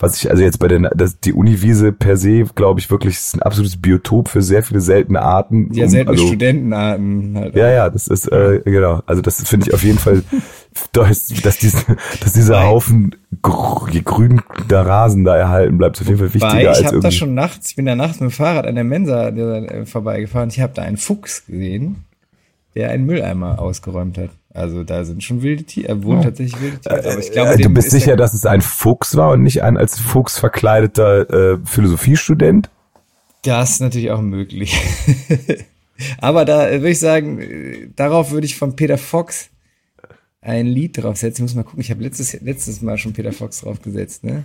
Was 0.00 0.16
ich 0.22 0.30
also 0.30 0.44
jetzt 0.44 0.60
bei 0.60 0.68
der, 0.68 0.78
das, 0.94 1.18
die 1.18 1.32
Uniwiese 1.32 1.90
per 1.90 2.16
se, 2.16 2.44
glaube 2.54 2.78
ich, 2.78 2.88
wirklich 2.88 3.16
ist 3.16 3.34
ein 3.34 3.42
absolutes 3.42 3.80
Biotop 3.80 4.28
für 4.28 4.42
sehr 4.42 4.62
viele 4.62 4.80
seltene 4.80 5.20
Arten. 5.20 5.72
Ja, 5.72 5.84
Um- 5.84 5.90
seltene 5.90 6.12
also, 6.12 6.26
Studentenarten 6.28 7.36
halt. 7.36 7.56
ja, 7.56 7.68
ja, 7.68 7.90
das 7.90 8.06
ist, 8.06 8.30
äh, 8.30 8.60
genau. 8.64 9.02
Also 9.06 9.22
das 9.22 9.42
finde 9.42 9.66
ich 9.66 9.74
auf 9.74 9.82
jeden 9.82 9.98
Fall, 9.98 10.22
dass, 10.92 11.26
dass, 11.42 11.58
diese, 11.58 11.78
dass 12.20 12.32
dieser 12.32 12.64
Haufen 12.64 13.16
gr 13.42 13.88
grün 14.04 14.40
der 14.70 14.86
Rasen 14.86 15.24
da 15.24 15.36
erhalten 15.36 15.78
bleibt, 15.78 15.96
ist 15.96 16.02
auf 16.02 16.08
jeden 16.08 16.18
Fall 16.20 16.32
wichtiger 16.32 16.52
Weil 16.52 16.68
als 16.68 16.80
ich 16.80 16.86
habe 16.86 17.00
da 17.00 17.10
schon 17.10 17.34
nachts, 17.34 17.70
ich 17.70 17.76
bin 17.76 17.86
da 17.86 17.96
nachts 17.96 18.20
mit 18.20 18.30
dem 18.30 18.32
Fahrrad 18.32 18.68
an 18.68 18.76
der 18.76 18.84
Mensa 18.84 19.30
äh, 19.30 19.84
vorbeigefahren. 19.84 20.50
Ich 20.50 20.60
habe 20.60 20.74
da 20.74 20.82
einen 20.82 20.96
Fuchs 20.96 21.44
gesehen, 21.44 22.04
der 22.76 22.90
einen 22.90 23.04
Mülleimer 23.04 23.58
ausgeräumt 23.58 24.16
hat. 24.16 24.30
Also 24.58 24.82
da 24.82 25.04
sind 25.04 25.22
schon 25.22 25.42
wilde 25.42 25.62
Tiere, 25.62 25.88
er 25.88 26.02
wohnt 26.02 26.24
tatsächlich 26.24 26.60
wilde 26.60 26.80
Tiere. 26.80 26.98
Aber 26.98 27.18
ich 27.18 27.30
glaube, 27.30 27.52
äh, 27.52 27.58
du 27.58 27.70
bist 27.70 27.88
ist 27.88 27.92
sicher, 27.92 28.16
dass 28.16 28.34
es 28.34 28.44
ein 28.44 28.60
Fuchs 28.60 29.16
war 29.16 29.30
und 29.30 29.44
nicht 29.44 29.62
ein 29.62 29.76
als 29.76 29.98
Fuchs 30.00 30.38
verkleideter 30.38 31.52
äh, 31.52 31.58
Philosophiestudent? 31.64 32.68
Das 33.42 33.70
ist 33.70 33.80
natürlich 33.80 34.10
auch 34.10 34.20
möglich. 34.20 34.76
Aber 36.20 36.44
da 36.44 36.68
äh, 36.68 36.80
würde 36.80 36.90
ich 36.90 36.98
sagen, 36.98 37.40
äh, 37.40 37.88
darauf 37.94 38.32
würde 38.32 38.46
ich 38.46 38.56
von 38.56 38.74
Peter 38.74 38.98
Fox 38.98 39.48
ein 40.40 40.66
Lied 40.66 41.00
draufsetzen. 41.02 41.44
Ich 41.44 41.50
muss 41.50 41.56
mal 41.56 41.62
gucken, 41.62 41.80
ich 41.80 41.90
habe 41.90 42.02
letztes, 42.02 42.40
letztes 42.40 42.82
Mal 42.82 42.98
schon 42.98 43.12
Peter 43.12 43.32
Fox 43.32 43.60
draufgesetzt, 43.60 44.24
ne? 44.24 44.42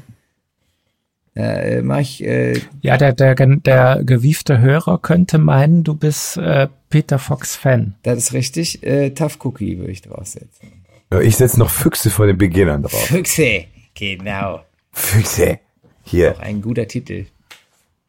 Äh, 1.36 1.82
mach 1.82 2.00
ich, 2.00 2.24
äh, 2.24 2.60
Ja, 2.82 2.98
der, 2.98 3.14
der, 3.14 3.34
der 3.36 4.02
gewiefte 4.04 4.60
Hörer 4.60 5.00
könnte 5.00 5.40
meinen, 5.40 5.84
du 5.84 5.96
bist 5.96 6.38
äh, 6.38 6.68
Peter 6.90 7.18
Fox 7.18 7.56
Fan. 7.56 7.96
das 8.04 8.18
ist 8.20 8.34
richtig, 8.34 8.84
äh, 8.84 9.10
Tough 9.12 9.40
Cookie 9.44 9.80
würde 9.80 9.92
ich 9.92 10.02
draufsetzen. 10.04 10.70
Ja, 11.12 11.22
Ich 11.22 11.36
setze 11.38 11.58
noch 11.58 11.70
Füchse 11.72 12.10
vor 12.12 12.28
den 12.28 12.38
Beginnern 12.38 12.84
drauf. 12.84 13.06
Füchse, 13.06 13.66
genau. 13.96 14.62
Füchse. 14.92 15.60
Hier. 16.04 16.34
Auch 16.34 16.40
ein 16.40 16.62
guter 16.62 16.88
Titel. 16.88 17.26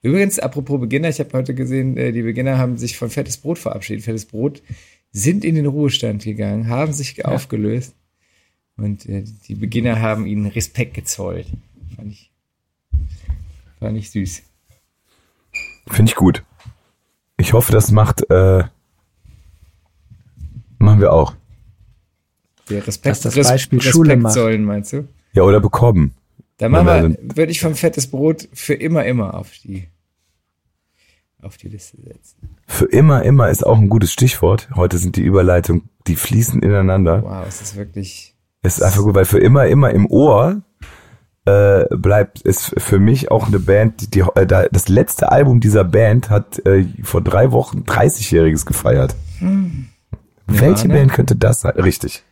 Übrigens, 0.02 0.38
apropos 0.38 0.78
Beginner, 0.80 1.08
ich 1.08 1.18
habe 1.18 1.30
heute 1.32 1.54
gesehen, 1.54 1.96
äh, 1.96 2.12
die 2.12 2.22
Beginner 2.22 2.58
haben 2.58 2.76
sich 2.76 2.98
von 2.98 3.08
Fettes 3.08 3.38
Brot 3.38 3.58
verabschiedet. 3.58 4.04
Fettes 4.04 4.26
Brot 4.26 4.62
sind 5.12 5.44
in 5.46 5.54
den 5.54 5.64
Ruhestand 5.64 6.24
gegangen, 6.24 6.68
haben 6.68 6.92
sich 6.92 7.24
aufgelöst 7.24 7.94
und 8.76 9.08
äh, 9.08 9.24
die 9.48 9.54
Beginner 9.54 10.00
haben 10.02 10.26
ihnen 10.26 10.44
Respekt 10.46 10.92
gezollt. 10.92 11.46
Fand 11.96 12.12
ich, 12.12 12.30
fand 13.84 13.98
ich 13.98 14.10
süß. 14.10 14.42
Finde 15.88 16.10
ich 16.10 16.16
gut. 16.16 16.42
Ich 17.36 17.52
hoffe, 17.52 17.70
das 17.70 17.90
macht, 17.90 18.22
äh, 18.30 18.64
machen 20.78 21.00
wir 21.00 21.12
auch. 21.12 21.34
Der 22.70 22.86
Respekt, 22.86 23.16
Das 23.16 23.26
ist 23.26 23.36
das 23.36 23.48
Beispiel 23.48 23.78
Respekt 23.78 23.92
Schule 23.94 24.16
macht. 24.16 24.32
sollen, 24.32 24.64
meinst 24.64 24.94
du? 24.94 25.06
Ja, 25.34 25.42
oder 25.42 25.60
bekommen. 25.60 26.14
Da 26.56 26.70
machen 26.70 27.18
wir, 27.18 27.36
würde 27.36 27.52
ich 27.52 27.60
vom 27.60 27.74
fettes 27.74 28.06
Brot 28.06 28.48
für 28.54 28.72
immer, 28.72 29.04
immer 29.04 29.34
auf 29.34 29.50
die, 29.62 29.88
auf 31.42 31.58
die 31.58 31.68
Liste 31.68 31.98
setzen. 32.00 32.56
Für 32.66 32.86
immer, 32.86 33.22
immer 33.24 33.50
ist 33.50 33.66
auch 33.66 33.76
ein 33.78 33.90
gutes 33.90 34.12
Stichwort. 34.12 34.70
Heute 34.76 34.96
sind 34.96 35.16
die 35.16 35.22
Überleitungen, 35.24 35.90
die 36.06 36.16
fließen 36.16 36.62
ineinander. 36.62 37.22
Wow, 37.22 37.44
es 37.46 37.60
ist 37.60 37.76
wirklich. 37.76 38.34
Es 38.62 38.78
ist 38.78 38.82
einfach 38.82 39.02
gut, 39.02 39.14
weil 39.14 39.26
für 39.26 39.40
immer, 39.40 39.66
immer 39.66 39.90
im 39.90 40.06
Ohr 40.06 40.62
äh, 41.46 41.84
bleibt 41.90 42.40
ist 42.40 42.74
für 42.78 42.98
mich 42.98 43.30
auch 43.30 43.46
eine 43.46 43.58
Band, 43.58 44.00
die, 44.00 44.10
die 44.10 44.24
äh, 44.34 44.46
das 44.46 44.88
letzte 44.88 45.30
Album 45.30 45.60
dieser 45.60 45.84
Band 45.84 46.30
hat 46.30 46.64
äh, 46.66 46.86
vor 47.02 47.20
drei 47.20 47.52
Wochen 47.52 47.80
30-jähriges 47.80 48.64
gefeiert. 48.64 49.14
Hm. 49.38 49.88
Welche 50.46 50.88
Band 50.88 51.12
könnte 51.12 51.36
das 51.36 51.62
sein? 51.62 51.72
Richtig. 51.72 52.22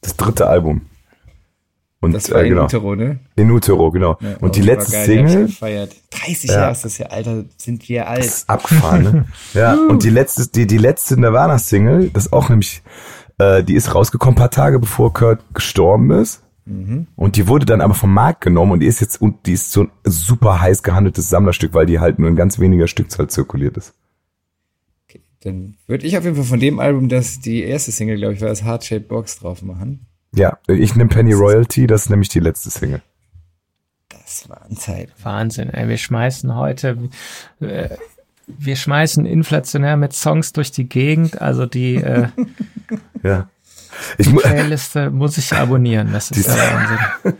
Das 0.00 0.16
dritte 0.16 0.46
Album. 0.46 0.82
Und, 2.00 2.12
das 2.12 2.30
war 2.30 2.42
äh, 2.42 2.48
genau. 2.48 2.60
in 2.60 2.66
Utero, 2.66 2.94
ne? 2.94 3.18
In 3.34 3.50
Utero, 3.50 3.90
genau. 3.90 4.18
Ja, 4.20 4.36
und 4.40 4.54
die 4.54 4.62
letzte 4.62 4.92
geil, 4.92 5.04
Single. 5.04 5.46
Die 5.46 6.16
30 6.16 6.50
ja. 6.50 6.56
Jahre 6.56 6.72
ist 6.72 6.84
das 6.84 6.98
ja, 6.98 7.06
Alter, 7.06 7.44
sind 7.56 7.88
wir 7.88 8.08
alt. 8.08 8.20
Das 8.20 8.26
ist 8.26 8.50
abgefahren, 8.50 9.02
ne? 9.02 9.24
ja, 9.54 9.74
und 9.74 10.04
die 10.04 10.10
letzte, 10.10 10.46
die, 10.46 10.68
die 10.68 10.78
letzte 10.78 11.18
Nirvana-Single, 11.18 12.10
das 12.10 12.26
ist 12.26 12.32
auch 12.32 12.48
nämlich, 12.48 12.82
äh, 13.38 13.64
die 13.64 13.74
ist 13.74 13.94
rausgekommen 13.94 14.36
paar 14.36 14.52
Tage 14.52 14.78
bevor 14.78 15.12
Kurt 15.12 15.40
gestorben 15.54 16.12
ist. 16.12 16.42
Mhm. 16.68 17.06
Und 17.16 17.36
die 17.36 17.48
wurde 17.48 17.64
dann 17.64 17.80
aber 17.80 17.94
vom 17.94 18.12
Markt 18.12 18.42
genommen 18.42 18.72
und 18.72 18.80
die 18.80 18.86
ist 18.86 19.00
jetzt, 19.00 19.20
und 19.20 19.46
die 19.46 19.52
ist 19.52 19.72
so 19.72 19.84
ein 19.84 19.90
super 20.04 20.60
heiß 20.60 20.82
gehandeltes 20.82 21.28
Sammlerstück, 21.30 21.72
weil 21.72 21.86
die 21.86 21.98
halt 21.98 22.18
nur 22.18 22.28
in 22.28 22.36
ganz 22.36 22.58
weniger 22.58 22.86
Stückzahl 22.86 23.28
zirkuliert 23.28 23.76
ist. 23.78 23.94
Okay, 25.08 25.22
dann 25.40 25.76
würde 25.86 26.06
ich 26.06 26.18
auf 26.18 26.24
jeden 26.24 26.36
Fall 26.36 26.44
von 26.44 26.60
dem 26.60 26.78
Album, 26.78 27.08
das 27.08 27.40
die 27.40 27.62
erste 27.62 27.90
Single, 27.90 28.18
glaube 28.18 28.34
ich, 28.34 28.40
war 28.40 28.48
das 28.48 28.64
Heart 28.64 28.84
Shaped 28.84 29.08
Box 29.08 29.38
drauf 29.38 29.62
machen. 29.62 30.06
Ja, 30.34 30.58
ich 30.66 30.94
nehme 30.94 31.08
Penny 31.08 31.32
Royalty, 31.32 31.86
das 31.86 32.02
ist 32.02 32.10
nämlich 32.10 32.28
die 32.28 32.40
letzte 32.40 32.70
Single. 32.70 33.00
Das 34.10 34.46
war 34.50 34.62
ein 34.66 34.76
Zeit. 34.76 35.10
Wahnsinn, 35.22 35.70
ey, 35.70 35.88
wir 35.88 35.96
schmeißen 35.96 36.54
heute, 36.54 36.98
äh, 37.60 37.88
wir 38.46 38.76
schmeißen 38.76 39.24
inflationär 39.24 39.96
mit 39.96 40.12
Songs 40.12 40.52
durch 40.52 40.70
die 40.70 40.86
Gegend, 40.86 41.40
also 41.40 41.64
die, 41.64 41.96
äh, 41.96 42.28
ja. 43.22 43.48
Ich 44.16 44.28
die 44.28 44.34
Playliste 44.34 45.10
muss 45.10 45.38
ich 45.38 45.52
abonnieren, 45.52 46.12
das 46.12 46.30
ist 46.30 46.48
der 46.48 46.56
Wahnsinn. 46.56 47.36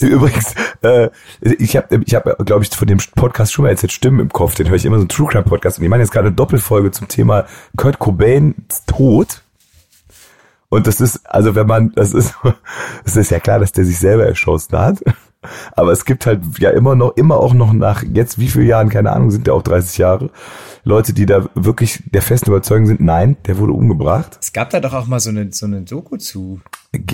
Übrigens, 0.12 0.54
äh, 0.82 1.10
ich 1.40 1.76
habe, 1.76 2.02
ich 2.04 2.14
hab, 2.14 2.24
glaube 2.44 2.64
ich, 2.64 2.70
von 2.70 2.88
dem 2.88 2.98
Podcast 3.14 3.52
schon 3.52 3.64
mal 3.64 3.70
erzählt, 3.70 3.92
Stimmen 3.92 4.20
im 4.20 4.28
Kopf, 4.30 4.54
den 4.54 4.68
höre 4.68 4.76
ich 4.76 4.84
immer 4.84 4.96
so 4.96 5.02
einen 5.02 5.08
True 5.08 5.28
Crime 5.28 5.44
Podcast 5.44 5.78
und 5.78 5.84
ich 5.84 5.90
meine 5.90 6.02
jetzt 6.02 6.12
gerade 6.12 6.28
eine 6.28 6.36
Doppelfolge 6.36 6.90
zum 6.90 7.08
Thema 7.08 7.46
Kurt 7.76 7.98
Cobains 7.98 8.84
Tod. 8.86 9.42
Und 10.68 10.86
das 10.86 11.00
ist, 11.00 11.26
also 11.26 11.54
wenn 11.54 11.66
man, 11.66 11.92
das 11.94 12.14
ist, 12.14 12.34
es 13.04 13.16
ist 13.16 13.30
ja 13.30 13.40
klar, 13.40 13.58
dass 13.58 13.72
der 13.72 13.84
sich 13.84 13.98
selber 13.98 14.26
erschossen 14.26 14.78
hat. 14.78 14.98
Aber 15.72 15.92
es 15.92 16.04
gibt 16.04 16.26
halt 16.26 16.40
ja 16.58 16.70
immer 16.70 16.94
noch, 16.94 17.16
immer 17.16 17.38
auch 17.38 17.54
noch 17.54 17.72
nach 17.72 18.02
jetzt 18.02 18.38
wie 18.38 18.48
viele 18.48 18.66
Jahren, 18.66 18.88
keine 18.88 19.12
Ahnung, 19.12 19.30
sind 19.30 19.46
ja 19.46 19.52
auch 19.52 19.62
30 19.62 19.98
Jahre, 19.98 20.30
Leute, 20.84 21.12
die 21.12 21.26
da 21.26 21.48
wirklich 21.54 22.02
der 22.06 22.22
festen 22.22 22.50
Überzeugung 22.50 22.86
sind, 22.86 23.00
nein, 23.00 23.36
der 23.46 23.58
wurde 23.58 23.72
umgebracht. 23.72 24.38
Es 24.40 24.52
gab 24.52 24.70
da 24.70 24.80
doch 24.80 24.94
auch 24.94 25.06
mal 25.06 25.20
so 25.20 25.30
eine, 25.30 25.52
so 25.52 25.66
eine 25.66 25.82
Doku 25.82 26.16
zu. 26.16 26.60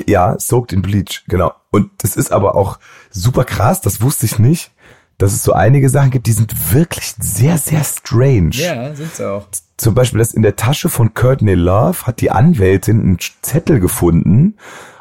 Ja, 0.06 0.38
Soaked 0.38 0.72
in 0.72 0.82
Bleach, 0.82 1.24
genau. 1.28 1.52
Und 1.70 1.90
das 1.98 2.16
ist 2.16 2.32
aber 2.32 2.54
auch 2.54 2.78
super 3.10 3.44
krass, 3.44 3.80
das 3.80 4.00
wusste 4.00 4.26
ich 4.26 4.38
nicht, 4.38 4.72
dass 5.18 5.32
es 5.32 5.42
so 5.42 5.52
einige 5.52 5.88
Sachen 5.88 6.10
gibt, 6.10 6.26
die 6.26 6.32
sind 6.32 6.72
wirklich 6.72 7.14
sehr, 7.18 7.58
sehr 7.58 7.84
strange. 7.84 8.50
Ja, 8.52 8.94
sind 8.94 9.14
sie 9.14 9.28
auch 9.28 9.46
zum 9.78 9.94
Beispiel, 9.94 10.18
dass 10.18 10.34
in 10.34 10.42
der 10.42 10.56
Tasche 10.56 10.88
von 10.88 11.14
Courtney 11.14 11.54
Love 11.54 12.06
hat 12.06 12.20
die 12.20 12.30
Anwältin 12.30 13.00
einen 13.00 13.18
Zettel 13.42 13.80
gefunden, 13.80 14.56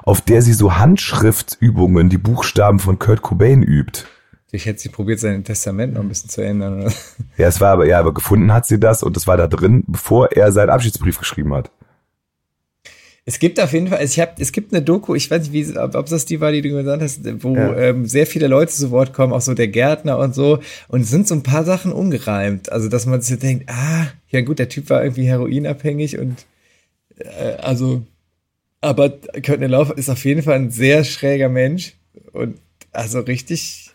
auf 0.07 0.21
der 0.21 0.41
sie 0.41 0.53
so 0.53 0.77
Handschriftübungen, 0.77 2.07
die 2.07 2.17
Buchstaben 2.17 2.79
von 2.79 2.97
Kurt 2.97 3.21
Cobain 3.21 3.61
übt. 3.61 4.05
Ich 4.51 4.65
hätte 4.65 4.79
sie 4.79 4.87
probiert, 4.87 5.19
sein 5.19 5.43
Testament 5.43 5.95
noch 5.95 6.01
ein 6.01 6.07
bisschen 6.07 6.29
zu 6.29 6.41
ändern. 6.41 6.83
Oder? 6.83 6.93
Ja, 7.37 7.49
es 7.49 7.59
war 7.59 7.71
aber, 7.71 7.85
ja, 7.85 7.99
aber 7.99 8.13
gefunden 8.13 8.53
hat 8.53 8.65
sie 8.65 8.79
das 8.79 9.03
und 9.03 9.17
das 9.17 9.27
war 9.27 9.35
da 9.35 9.47
drin, 9.47 9.83
bevor 9.85 10.31
er 10.31 10.53
seinen 10.53 10.69
Abschiedsbrief 10.69 11.19
geschrieben 11.19 11.53
hat. 11.53 11.71
Es 13.25 13.37
gibt 13.37 13.59
auf 13.59 13.73
jeden 13.73 13.89
Fall, 13.89 13.97
also 13.97 14.13
ich 14.13 14.21
habe, 14.21 14.41
es 14.41 14.53
gibt 14.53 14.73
eine 14.73 14.81
Doku, 14.81 15.13
ich 15.13 15.29
weiß 15.29 15.49
nicht, 15.49 15.51
wie, 15.51 15.77
ob, 15.77 15.93
ob 15.95 16.05
das 16.05 16.23
die 16.23 16.39
war, 16.39 16.53
die 16.53 16.61
du 16.61 16.69
gesagt 16.69 17.01
hast, 17.01 17.43
wo 17.43 17.53
ja. 17.53 17.75
ähm, 17.75 18.05
sehr 18.05 18.25
viele 18.25 18.47
Leute 18.47 18.71
zu 18.71 18.89
Wort 18.91 19.11
kommen, 19.11 19.33
auch 19.33 19.41
so 19.41 19.53
der 19.55 19.67
Gärtner 19.67 20.19
und 20.19 20.33
so, 20.33 20.59
und 20.87 21.01
es 21.01 21.09
sind 21.09 21.27
so 21.27 21.35
ein 21.35 21.43
paar 21.43 21.65
Sachen 21.65 21.91
umgereimt. 21.91 22.71
Also, 22.71 22.87
dass 22.87 23.05
man 23.05 23.19
sich 23.19 23.37
denkt, 23.39 23.69
ah, 23.69 24.07
ja 24.29 24.39
gut, 24.39 24.59
der 24.59 24.69
Typ 24.69 24.89
war 24.89 25.03
irgendwie 25.03 25.27
heroinabhängig 25.27 26.17
und 26.17 26.45
äh, 27.17 27.55
also, 27.57 28.03
aber 28.87 29.09
Courtney 29.45 29.67
Love 29.67 29.93
ist 29.93 30.09
auf 30.09 30.23
jeden 30.23 30.43
Fall 30.43 30.55
ein 30.55 30.71
sehr 30.71 31.03
schräger 31.03 31.49
Mensch 31.49 31.95
und 32.31 32.57
also 32.93 33.19
richtig 33.19 33.91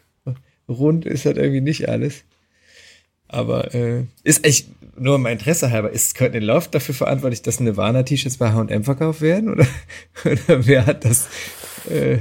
rund 0.69 1.07
ist 1.07 1.25
halt 1.25 1.39
irgendwie 1.39 1.63
nicht 1.63 1.89
alles. 1.89 2.25
Aber 3.27 3.75
äh, 3.75 4.05
ist 4.23 4.45
echt, 4.45 4.69
nur 4.99 5.19
mein 5.19 5.39
Interesse 5.39 5.71
halber, 5.71 5.91
ist 5.91 6.15
Courtney 6.15 6.41
Love 6.41 6.67
dafür 6.71 6.95
verantwortlich, 6.95 7.41
dass 7.41 7.61
Nirvana-T-Shirts 7.61 8.37
bei 8.37 8.53
H&M 8.53 8.85
verkauft 8.85 9.23
werden? 9.23 9.51
Oder, 9.51 9.67
oder 10.27 10.67
wer 10.67 10.85
hat 10.85 11.07
das? 11.07 11.29
Äh, 11.89 12.19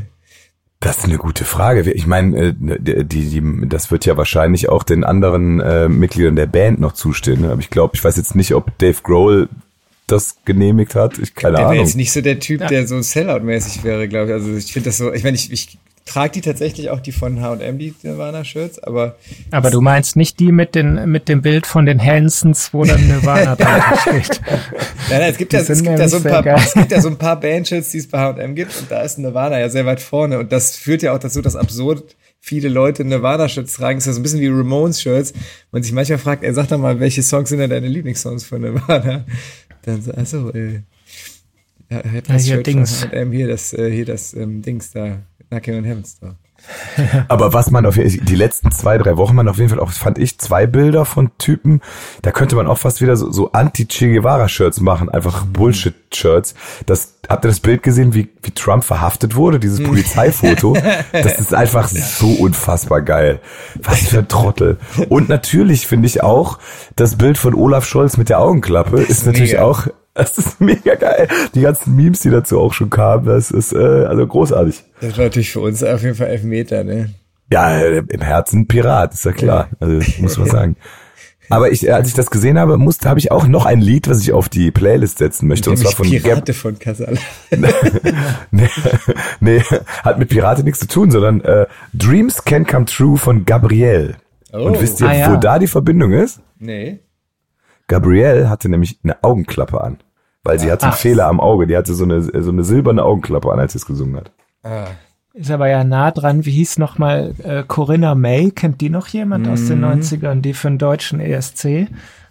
das 0.80 1.00
ist 1.00 1.04
eine 1.04 1.18
gute 1.18 1.44
Frage. 1.44 1.92
Ich 1.92 2.08
meine, 2.08 2.38
äh, 2.38 2.54
die, 2.56 3.04
die, 3.06 3.68
das 3.68 3.92
wird 3.92 4.06
ja 4.06 4.16
wahrscheinlich 4.16 4.70
auch 4.70 4.84
den 4.84 5.04
anderen 5.04 5.60
äh, 5.60 5.90
Mitgliedern 5.90 6.38
der 6.38 6.48
Band 6.48 6.80
noch 6.80 6.94
zustehen. 6.94 7.42
Ne? 7.42 7.52
Aber 7.52 7.60
ich 7.60 7.70
glaube, 7.70 7.96
ich 7.96 8.04
weiß 8.04 8.16
jetzt 8.16 8.36
nicht, 8.36 8.56
ob 8.56 8.78
Dave 8.78 8.98
Grohl 9.04 9.50
das 10.12 10.36
genehmigt 10.46 10.96
hat. 10.96 11.18
Ich 11.20 11.36
keine 11.36 11.58
der 11.58 11.60
Ahnung. 11.60 11.72
Der 11.72 11.78
wäre 11.78 11.86
jetzt 11.86 11.96
nicht 11.96 12.12
so 12.12 12.22
der 12.22 12.40
Typ, 12.40 12.68
der 12.68 12.88
so 12.88 13.02
Sellout-mäßig 13.02 13.84
wäre, 13.84 14.08
glaube 14.08 14.28
ich. 14.28 14.34
Also 14.34 14.56
ich 14.56 14.74
finde 14.74 14.90
das 14.90 14.98
so, 14.98 15.12
ich 15.14 15.24
meine, 15.24 15.36
ich, 15.36 15.52
ich 15.52 15.78
trage 16.06 16.32
die 16.34 16.42
tatsächlich 16.42 16.90
auch 16.90 17.00
die 17.00 17.12
von 17.12 17.42
H&M, 17.42 17.78
die 17.78 17.94
Nirvana-Shirts, 18.04 18.80
aber... 18.80 19.16
Aber 19.52 19.70
du 19.70 19.82
meinst 19.82 20.16
nicht 20.16 20.40
die 20.40 20.52
mit, 20.52 20.76
den, 20.76 21.10
mit 21.10 21.30
dem 21.30 21.42
Bild 21.42 21.66
von 21.66 21.86
den 21.86 22.04
Hansons, 22.04 22.74
wo 22.74 22.84
dann 22.84 23.08
Nirvana 23.08 23.56
drauf 23.58 24.02
steht? 24.02 24.42
Nein, 25.10 25.20
nein, 25.20 25.32
es 25.32 25.38
gibt, 25.38 25.54
ja, 25.54 25.60
es, 25.60 25.68
gibt 25.84 26.00
ja 26.00 26.08
so 26.08 26.18
ein 26.18 26.24
paar, 26.24 26.46
es 26.46 26.74
gibt 26.74 26.92
ja 26.92 27.02
so 27.02 27.10
ein 27.10 27.18
paar 27.18 27.40
Bandshirts, 27.40 27.92
die 27.92 28.00
es 28.00 28.08
bei 28.08 28.20
H&M 28.20 28.56
gibt 28.56 28.78
und 28.78 28.92
da 28.92 29.02
ist 29.02 29.20
Nirvana 29.20 29.60
ja 29.60 29.70
sehr 29.70 29.86
weit 29.86 30.02
vorne 30.02 30.40
und 30.40 30.52
das 30.52 30.76
führt 30.76 31.02
ja 31.04 31.14
auch 31.14 31.20
dazu, 31.20 31.42
dass 31.42 31.56
absurd 31.56 32.16
viele 32.42 32.70
Leute 32.70 33.06
Nirvana-Shirts 33.06 33.74
tragen. 33.74 33.98
Das 33.98 34.04
ist 34.04 34.08
ja 34.08 34.14
so 34.14 34.20
ein 34.20 34.24
bisschen 34.24 34.42
wie 34.42 34.48
Ramones-Shirts. 34.48 35.34
Man 35.72 35.84
sich 35.84 35.94
manchmal 35.94 36.18
fragt, 36.18 36.44
er 36.44 36.54
sagt 36.56 36.72
doch 36.72 36.80
mal, 36.80 37.00
welche 37.00 37.22
Songs 37.22 37.50
sind 37.50 37.60
denn 37.60 37.70
deine 37.70 37.88
Lieblingssongs 37.88 38.44
von 38.44 38.62
Nirvana? 38.62 39.26
Dann 39.84 40.02
so, 40.02 40.12
also, 40.12 40.54
äh, 40.54 40.82
ja, 41.90 42.02
ja, 42.06 42.38
hier 42.38 42.64
Dings. 42.64 43.04
H&M, 43.06 43.32
hier 43.32 43.48
das, 43.48 43.74
äh, 43.74 43.92
hier 43.92 44.06
das 44.06 44.34
ähm, 44.34 44.62
Dings 44.62 44.92
da, 44.92 45.22
Knacking 45.50 45.78
und 45.78 45.88
Hamster. 45.88 46.38
Aber 47.28 47.54
was 47.54 47.72
man 47.72 47.86
auf 47.86 47.96
die 47.96 48.36
letzten 48.36 48.72
zwei, 48.72 48.98
drei 48.98 49.18
Wochen 49.18 49.36
man 49.36 49.48
auf 49.48 49.58
jeden 49.58 49.70
Fall 49.70 49.80
auch, 49.80 49.92
fand 49.92 50.18
ich, 50.18 50.38
zwei 50.40 50.66
Bilder 50.68 51.06
von 51.06 51.32
Typen, 51.38 51.82
da 52.22 52.32
könnte 52.32 52.56
man 52.56 52.68
auch 52.68 52.78
fast 52.78 53.02
wieder 53.02 53.16
so, 53.18 53.32
so 53.32 53.52
Anti-Che 53.52 54.14
Guevara-Shirts 54.14 54.80
machen, 54.82 55.10
einfach 55.10 55.46
mhm. 55.46 55.54
Bullshit-Shirts. 55.54 56.56
Das, 56.86 57.16
habt 57.28 57.46
ihr 57.46 57.50
das 57.50 57.60
Bild 57.60 57.84
gesehen, 57.84 58.14
wie, 58.14 58.30
wie 58.42 58.52
Trump 58.52 58.84
verhaftet 58.84 59.36
wurde, 59.36 59.60
dieses 59.60 59.80
mhm. 59.80 59.86
Polizeifoto? 59.86 60.78
das 61.12 61.40
ist 61.40 61.54
einfach 61.54 61.88
so 61.90 62.32
unfassbar 62.34 63.02
geil. 63.02 63.40
Was 63.82 64.08
für 64.08 64.20
ein 64.20 64.28
Trottel. 64.28 64.78
Und 65.10 65.30
natürlich 65.30 65.88
finde 65.88 66.08
ich 66.08 66.24
auch, 66.24 66.60
das 66.96 67.18
Bild 67.18 67.38
von 67.38 67.54
Olaf 67.54 67.86
Scholz 67.86 68.18
mit 68.18 68.30
der 68.30 68.40
Augenklappe 68.40 69.02
ist, 69.02 69.10
ist 69.10 69.26
natürlich 69.26 69.54
mega. 69.54 69.64
auch 69.64 69.88
das 70.14 70.38
ist 70.38 70.60
mega 70.62 70.96
geil. 70.96 71.28
Die 71.56 71.62
ganzen 71.62 71.96
Memes, 71.96 72.22
die 72.22 72.30
dazu 72.30 72.60
auch 72.60 72.74
schon 72.74 72.90
kamen, 72.90 73.26
das 73.26 73.52
ist 73.52 73.74
äh, 73.74 73.78
also 73.78 74.26
großartig. 74.28 74.84
Das 75.00 75.18
war 75.18 75.26
natürlich 75.26 75.52
für 75.52 75.62
uns 75.62 75.84
auf 75.84 76.02
jeden 76.04 76.16
Fall 76.16 76.28
Elfmeter, 76.28 76.84
ne? 76.84 77.14
Ja, 77.52 77.80
äh, 77.80 78.04
im 78.08 78.22
Herzen 78.22 78.68
Pirat, 78.68 79.14
ist 79.14 79.26
ja 79.26 79.32
klar. 79.32 79.70
Also 79.80 80.22
muss 80.22 80.38
man 80.38 80.48
sagen. 80.48 80.76
Aber 81.50 81.70
ich, 81.70 81.94
als 81.94 82.08
ich 82.08 82.14
das 82.14 82.32
gesehen 82.32 82.58
habe, 82.58 82.78
musste, 82.78 83.10
habe 83.10 83.20
ich 83.20 83.30
auch 83.30 83.46
noch 83.46 83.66
ein 83.66 83.82
Lied, 83.82 84.08
was 84.08 84.22
ich 84.22 84.32
auf 84.32 84.48
die 84.48 84.72
Playlist 84.72 85.18
setzen 85.18 85.50
möchte. 85.50 85.70
Und 85.70 85.78
zwar 85.78 85.92
von 85.92 86.10
Pirate 86.10 86.54
Gab 86.54 86.56
von 86.56 86.80
Casal. 86.80 87.18
nee, 88.52 88.70
nee, 89.42 89.62
hat 90.04 90.18
mit 90.18 90.30
Pirate 90.30 90.64
nichts 90.64 90.80
zu 90.80 90.88
tun, 90.88 91.12
sondern 91.12 91.42
äh, 91.42 91.68
Dreams 91.94 92.46
Can 92.46 92.66
Come 92.66 92.86
True 92.86 93.18
von 93.18 93.44
Gabrielle. 93.44 94.16
Oh. 94.54 94.60
Und 94.60 94.82
wisst 94.82 95.02
ihr, 95.02 95.10
ah, 95.10 95.14
ja. 95.14 95.34
wo 95.34 95.38
da 95.38 95.60
die 95.60 95.68
Verbindung 95.68 96.14
ist? 96.14 96.40
Nee. 96.58 97.00
Gabrielle 97.92 98.50
hatte 98.50 98.70
nämlich 98.70 99.00
eine 99.04 99.22
Augenklappe 99.22 99.82
an, 99.82 99.98
weil 100.44 100.60
sie 100.60 100.72
hatte 100.72 100.86
einen 100.86 100.94
Fehler 100.94 101.28
am 101.28 101.42
Auge. 101.42 101.68
Die 101.68 101.76
hatte 101.76 101.94
so 101.94 102.06
eine, 102.06 102.22
so 102.22 102.50
eine 102.50 102.64
silberne 102.64 103.04
Augenklappe 103.04 103.52
an, 103.52 103.60
als 103.60 103.74
sie 103.74 103.80
es 103.80 103.86
gesungen 103.86 104.16
hat. 104.16 104.32
Ah. 104.64 104.88
Ist 105.34 105.52
aber 105.52 105.68
ja 105.68 105.84
nah 105.84 106.12
dran. 106.12 106.46
Wie 106.46 106.52
hieß 106.52 106.78
nochmal 106.78 107.34
äh, 107.44 107.64
Corinna 107.68 108.16
May? 108.16 108.52
Kennt 108.52 108.80
die 108.80 108.90
noch 108.90 109.08
jemand 109.08 109.46
mhm. 109.46 109.52
aus 109.54 109.68
den 109.68 109.84
90ern, 109.84 110.42
die 110.42 110.54
für 110.54 110.70
den 110.70 110.78
deutschen 110.78 111.20
ESC 111.20 111.88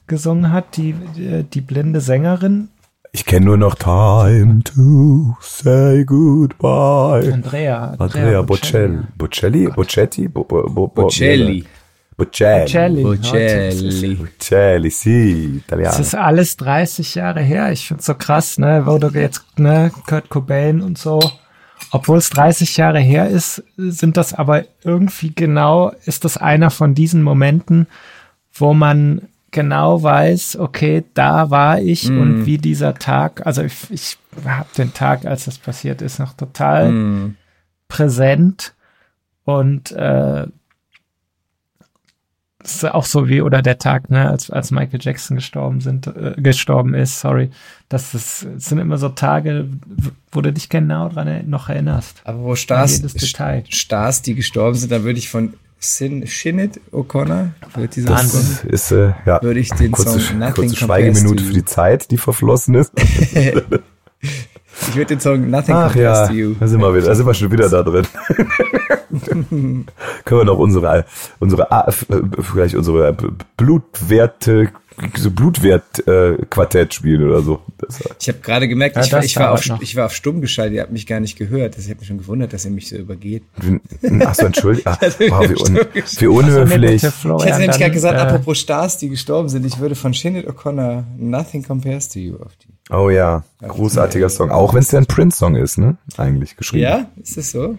gesungen 0.07 0.51
hat? 0.51 0.77
Die, 0.77 0.95
die, 1.17 1.45
die 1.45 1.61
blinde 1.61 2.01
Sängerin? 2.01 2.69
Ich 3.13 3.27
kenne 3.27 3.47
nur 3.47 3.57
noch 3.59 3.75
Time 3.75 4.63
to 4.65 5.37
say 5.41 6.05
goodbye. 6.05 7.31
Andrea. 7.33 7.97
Andrea, 7.99 8.23
Andrea 8.23 8.43
Bocelli. 8.43 8.99
Bocelli? 9.17 9.69
Bocelli? 9.69 10.29
Bo, 10.29 10.45
Bo, 10.45 10.63
Bo, 10.71 10.89
Bocelli. 10.89 11.65
Bocelli. 12.21 13.03
Bocelli. 13.03 13.03
Bocelli. 13.03 14.15
Bocelli, 14.15 14.91
sì, 14.91 15.57
italiano. 15.57 15.97
Das 15.97 16.07
ist 16.07 16.15
alles 16.15 16.57
30 16.57 17.15
Jahre 17.15 17.41
her. 17.41 17.73
Ich 17.73 17.89
find's 17.89 18.05
so 18.05 18.15
krass, 18.15 18.59
ne, 18.59 18.83
wo 18.85 18.99
du 18.99 19.09
jetzt, 19.09 19.45
ne, 19.59 19.91
Kurt 20.07 20.29
Cobain 20.29 20.83
und 20.83 20.99
so. 20.99 21.21
Obwohl 21.93 22.19
es 22.19 22.31
30 22.31 22.77
Jahre 22.77 23.01
her 23.01 23.29
ist, 23.29 23.65
sind 23.77 24.17
das 24.17 24.35
aber 24.35 24.65
irgendwie 24.85 25.33
genau, 25.35 25.93
ist 26.05 26.25
das 26.25 26.37
einer 26.37 26.71
von 26.71 26.95
diesen 26.95 27.23
Momenten, 27.23 27.87
wo 28.53 28.75
man 28.75 29.23
genau 29.51 30.03
weiß, 30.03 30.57
okay, 30.57 31.05
da 31.15 31.51
war 31.51 31.81
ich 31.81 32.09
mm. 32.09 32.21
und 32.21 32.47
wie 32.47 32.59
dieser 32.59 32.95
Tag, 32.95 33.45
also 33.47 33.63
ich, 33.63 33.91
ich 33.91 34.19
habe 34.45 34.69
den 34.77 34.95
Tag, 34.95 35.25
als 35.25 35.47
das 35.47 35.59
passiert 35.59 36.03
ist, 36.03 36.21
noch 36.21 36.35
total 36.35 36.93
mm. 36.93 37.37
präsent 37.89 38.75
und 39.45 39.91
äh, 39.91 40.47
das 42.63 42.77
ist 42.77 42.85
auch 42.85 43.05
so 43.05 43.29
wie, 43.29 43.41
oder 43.41 43.63
der 43.63 43.79
Tag, 43.79 44.11
ne, 44.11 44.29
als, 44.29 44.51
als 44.51 44.71
Michael 44.71 45.01
Jackson 45.01 45.37
gestorben 45.37 45.81
sind, 45.81 46.07
äh, 46.09 46.35
gestorben 46.37 46.95
ist, 46.95 47.21
sorry. 47.21 47.51
Das, 47.89 48.15
ist, 48.15 48.47
das 48.55 48.67
sind 48.67 48.79
immer 48.79 48.99
so 48.99 49.09
Tage, 49.09 49.67
wo 50.31 50.41
du 50.41 50.53
dich 50.53 50.69
genau 50.69 51.09
dran 51.09 51.49
noch 51.49 51.69
erinnerst. 51.69 52.21
Aber 52.25 52.41
wo 52.41 52.55
Stars, 52.55 53.03
Stars, 53.69 54.23
die 54.23 54.35
gestorben 54.35 54.77
sind, 54.77 54.93
da 54.93 55.03
würde 55.03 55.19
ich 55.19 55.31
von 55.31 55.55
Sin, 55.79 56.27
Shinnet 56.27 56.79
O'Connor, 56.93 57.53
wird 57.75 57.97
dieser 57.97 58.11
das 58.11 58.31
Song, 58.31 58.69
ist, 58.69 58.93
äh, 58.93 59.15
ja, 59.25 59.43
würde 59.43 59.61
ich 59.61 59.71
den 59.71 59.93
kurze, 59.93 60.21
Song 60.21 60.39
Nothing 60.39 60.55
kurze 60.55 60.77
Schweigeminute 60.77 61.43
für 61.43 61.55
die 61.55 61.65
Zeit, 61.65 62.11
die 62.11 62.19
verflossen 62.19 62.75
ist. 62.75 62.93
Ich 64.89 64.95
würde 64.95 65.07
den 65.07 65.21
Song 65.21 65.51
Nothing 65.51 65.75
Ach 65.75 65.95
ja, 65.95 66.27
to 66.27 66.33
You. 66.33 66.55
Da 66.59 66.67
sind 66.67 66.81
wir 66.81 66.95
wieder, 66.95 67.07
da 67.07 67.15
sind 67.15 67.27
wir 67.27 67.35
schon 67.35 67.51
wieder 67.51 67.69
da 67.69 67.83
drin. 67.83 68.07
Können 69.27 69.87
wir 70.25 70.45
noch 70.45 70.59
unsere, 70.59 71.05
unsere, 71.39 71.71
äh, 71.71 71.93
vielleicht 72.43 72.75
unsere 72.75 73.17
Blutwerte, 73.57 74.71
so 75.17 75.31
Blutwert-Quartett 75.31 76.91
äh, 76.91 76.95
spielen 76.95 77.29
oder 77.29 77.41
so. 77.43 77.61
Ich 78.21 78.29
habe 78.29 78.39
gerade 78.41 78.69
gemerkt, 78.69 78.97
ja, 78.97 79.03
ich, 79.03 79.13
war, 79.13 79.25
ich, 79.25 79.37
war 79.37 79.53
auf, 79.53 79.65
ich 79.81 79.97
war 79.97 80.07
auf 80.07 80.15
stumm 80.15 80.41
geschaltet, 80.41 80.77
ihr 80.77 80.83
habt 80.83 80.93
mich 80.93 81.07
gar 81.07 81.21
nicht 81.21 81.39
gehört. 81.39 81.77
Das 81.79 81.89
hat 81.89 81.99
mich 81.99 82.09
schon 82.09 82.19
gewundert, 82.19 82.53
dass 82.53 82.65
ihr 82.65 82.71
mich 82.71 82.89
so 82.89 82.97
übergeht. 82.97 83.45
Achso, 84.21 84.47
entschuldigt. 84.47 84.87
Ah, 84.91 84.97
wow, 85.01 85.49
wie, 85.49 85.55
un, 85.55 85.79
wie 86.19 86.27
unhöflich. 86.27 87.05
Ich 87.05 87.45
hätte 87.45 87.59
nämlich 87.59 87.79
gerade 87.79 87.91
gesagt, 87.91 88.19
äh, 88.19 88.23
apropos 88.23 88.59
Stars, 88.59 88.99
die 88.99 89.09
gestorben 89.09 89.49
sind, 89.49 89.65
ich 89.65 89.79
würde 89.79 89.95
von 89.95 90.15
Shinnet 90.15 90.49
O'Connor 90.49 91.05
Nothing 91.17 91.63
Compares 91.63 92.09
to 92.09 92.19
You 92.19 92.37
auf 92.37 92.57
die. 92.57 92.69
Oh 92.93 93.09
ja, 93.09 93.45
großartiger 93.63 94.29
Song. 94.29 94.51
Auch 94.51 94.75
wenn 94.75 94.81
es 94.81 94.91
ja 94.91 94.99
ein 94.99 95.07
Prince-Song 95.07 95.55
ist, 95.55 95.79
ne? 95.79 95.97
Eigentlich 96.17 96.57
geschrieben. 96.57 96.83
Ja, 96.83 97.07
ist 97.23 97.37
es 97.37 97.53
so? 97.53 97.79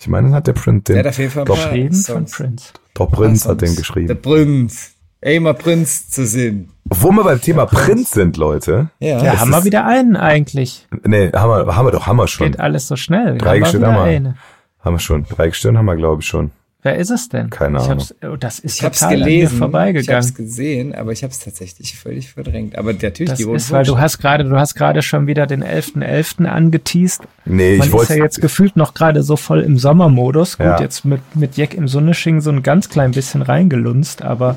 Ich 0.00 0.08
meine, 0.08 0.32
hat 0.32 0.46
der 0.46 0.54
Prince 0.54 0.84
den. 0.84 0.94
Der 0.94 1.04
hat 1.04 1.10
auf 1.10 1.18
jeden 1.18 1.30
Fall 1.30 1.44
doch, 1.44 1.58
von 1.58 2.24
Prince. 2.24 2.72
Doch, 2.94 3.10
Prince 3.10 3.46
hat 3.46 3.60
den 3.60 3.76
geschrieben. 3.76 4.08
Der 4.08 4.14
Prince. 4.14 4.92
Ey, 5.20 5.38
mal 5.38 5.52
Prinz 5.52 6.08
zu 6.08 6.24
sehen. 6.24 6.70
Wo 6.84 7.10
wir 7.10 7.22
beim 7.22 7.40
Thema 7.40 7.66
Prinz 7.66 8.12
sind, 8.12 8.38
Leute. 8.38 8.88
Ja, 8.98 9.22
ja 9.22 9.38
haben 9.38 9.50
wir 9.50 9.64
wieder 9.64 9.84
einen 9.84 10.16
eigentlich. 10.16 10.88
Nee, 11.04 11.30
haben 11.32 11.66
wir, 11.66 11.76
haben 11.76 11.86
wir 11.86 11.92
doch, 11.92 12.06
haben 12.06 12.16
wir 12.16 12.26
schon. 12.26 12.46
Geht 12.46 12.58
alles 12.58 12.88
so 12.88 12.96
schnell. 12.96 13.36
Dreigestirn 13.36 13.84
haben 13.84 13.96
wir. 13.96 14.02
Eine. 14.04 14.36
Haben 14.80 14.94
wir 14.94 15.00
schon. 15.00 15.24
Dreigestirn 15.24 15.76
haben 15.76 15.84
wir, 15.84 15.96
glaube 15.96 16.22
ich, 16.22 16.28
schon. 16.28 16.50
Wer 16.82 16.96
ist 16.96 17.10
es 17.10 17.28
denn? 17.28 17.50
Keine 17.50 17.78
Ahnung. 17.78 18.06
Oh, 18.22 18.36
das 18.36 18.58
ist 18.58 18.76
ich 18.76 18.80
total 18.80 19.16
gelesen, 19.16 19.48
an 19.48 19.52
mir 19.52 19.58
vorbeigegangen. 19.58 20.02
Ich 20.02 20.10
habe 20.10 20.18
es 20.20 20.34
gesehen, 20.34 20.94
aber 20.94 21.12
ich 21.12 21.22
habe 21.22 21.30
es 21.30 21.38
tatsächlich 21.38 21.98
völlig 21.98 22.32
verdrängt. 22.32 22.78
Aber 22.78 22.94
natürlich, 22.94 23.28
das 23.28 23.38
die 23.38 23.50
ist, 23.50 23.70
weil 23.70 23.84
du 23.84 23.98
hast 23.98 24.18
gerade, 24.18 24.44
du 24.44 24.58
hast 24.58 24.74
gerade 24.74 25.02
schon 25.02 25.26
wieder 25.26 25.46
den 25.46 25.62
11.11. 25.62 26.40
.11. 26.40 26.46
angeteased. 26.46 27.22
Nee, 27.44 27.76
Man 27.76 27.86
ich 27.86 27.92
wollte. 27.92 28.12
ist 28.14 28.18
ja 28.18 28.24
jetzt 28.24 28.40
gefühlt 28.40 28.76
noch 28.76 28.94
gerade 28.94 29.22
so 29.22 29.36
voll 29.36 29.60
im 29.60 29.76
Sommermodus. 29.76 30.56
Gut, 30.56 30.66
ja. 30.66 30.80
jetzt 30.80 31.04
mit, 31.04 31.20
mit 31.36 31.58
Jack 31.58 31.74
im 31.74 31.86
Sonnesching 31.86 32.40
so 32.40 32.50
ein 32.50 32.62
ganz 32.62 32.88
klein 32.88 33.10
bisschen 33.10 33.42
reingelunzt, 33.42 34.22
aber 34.22 34.56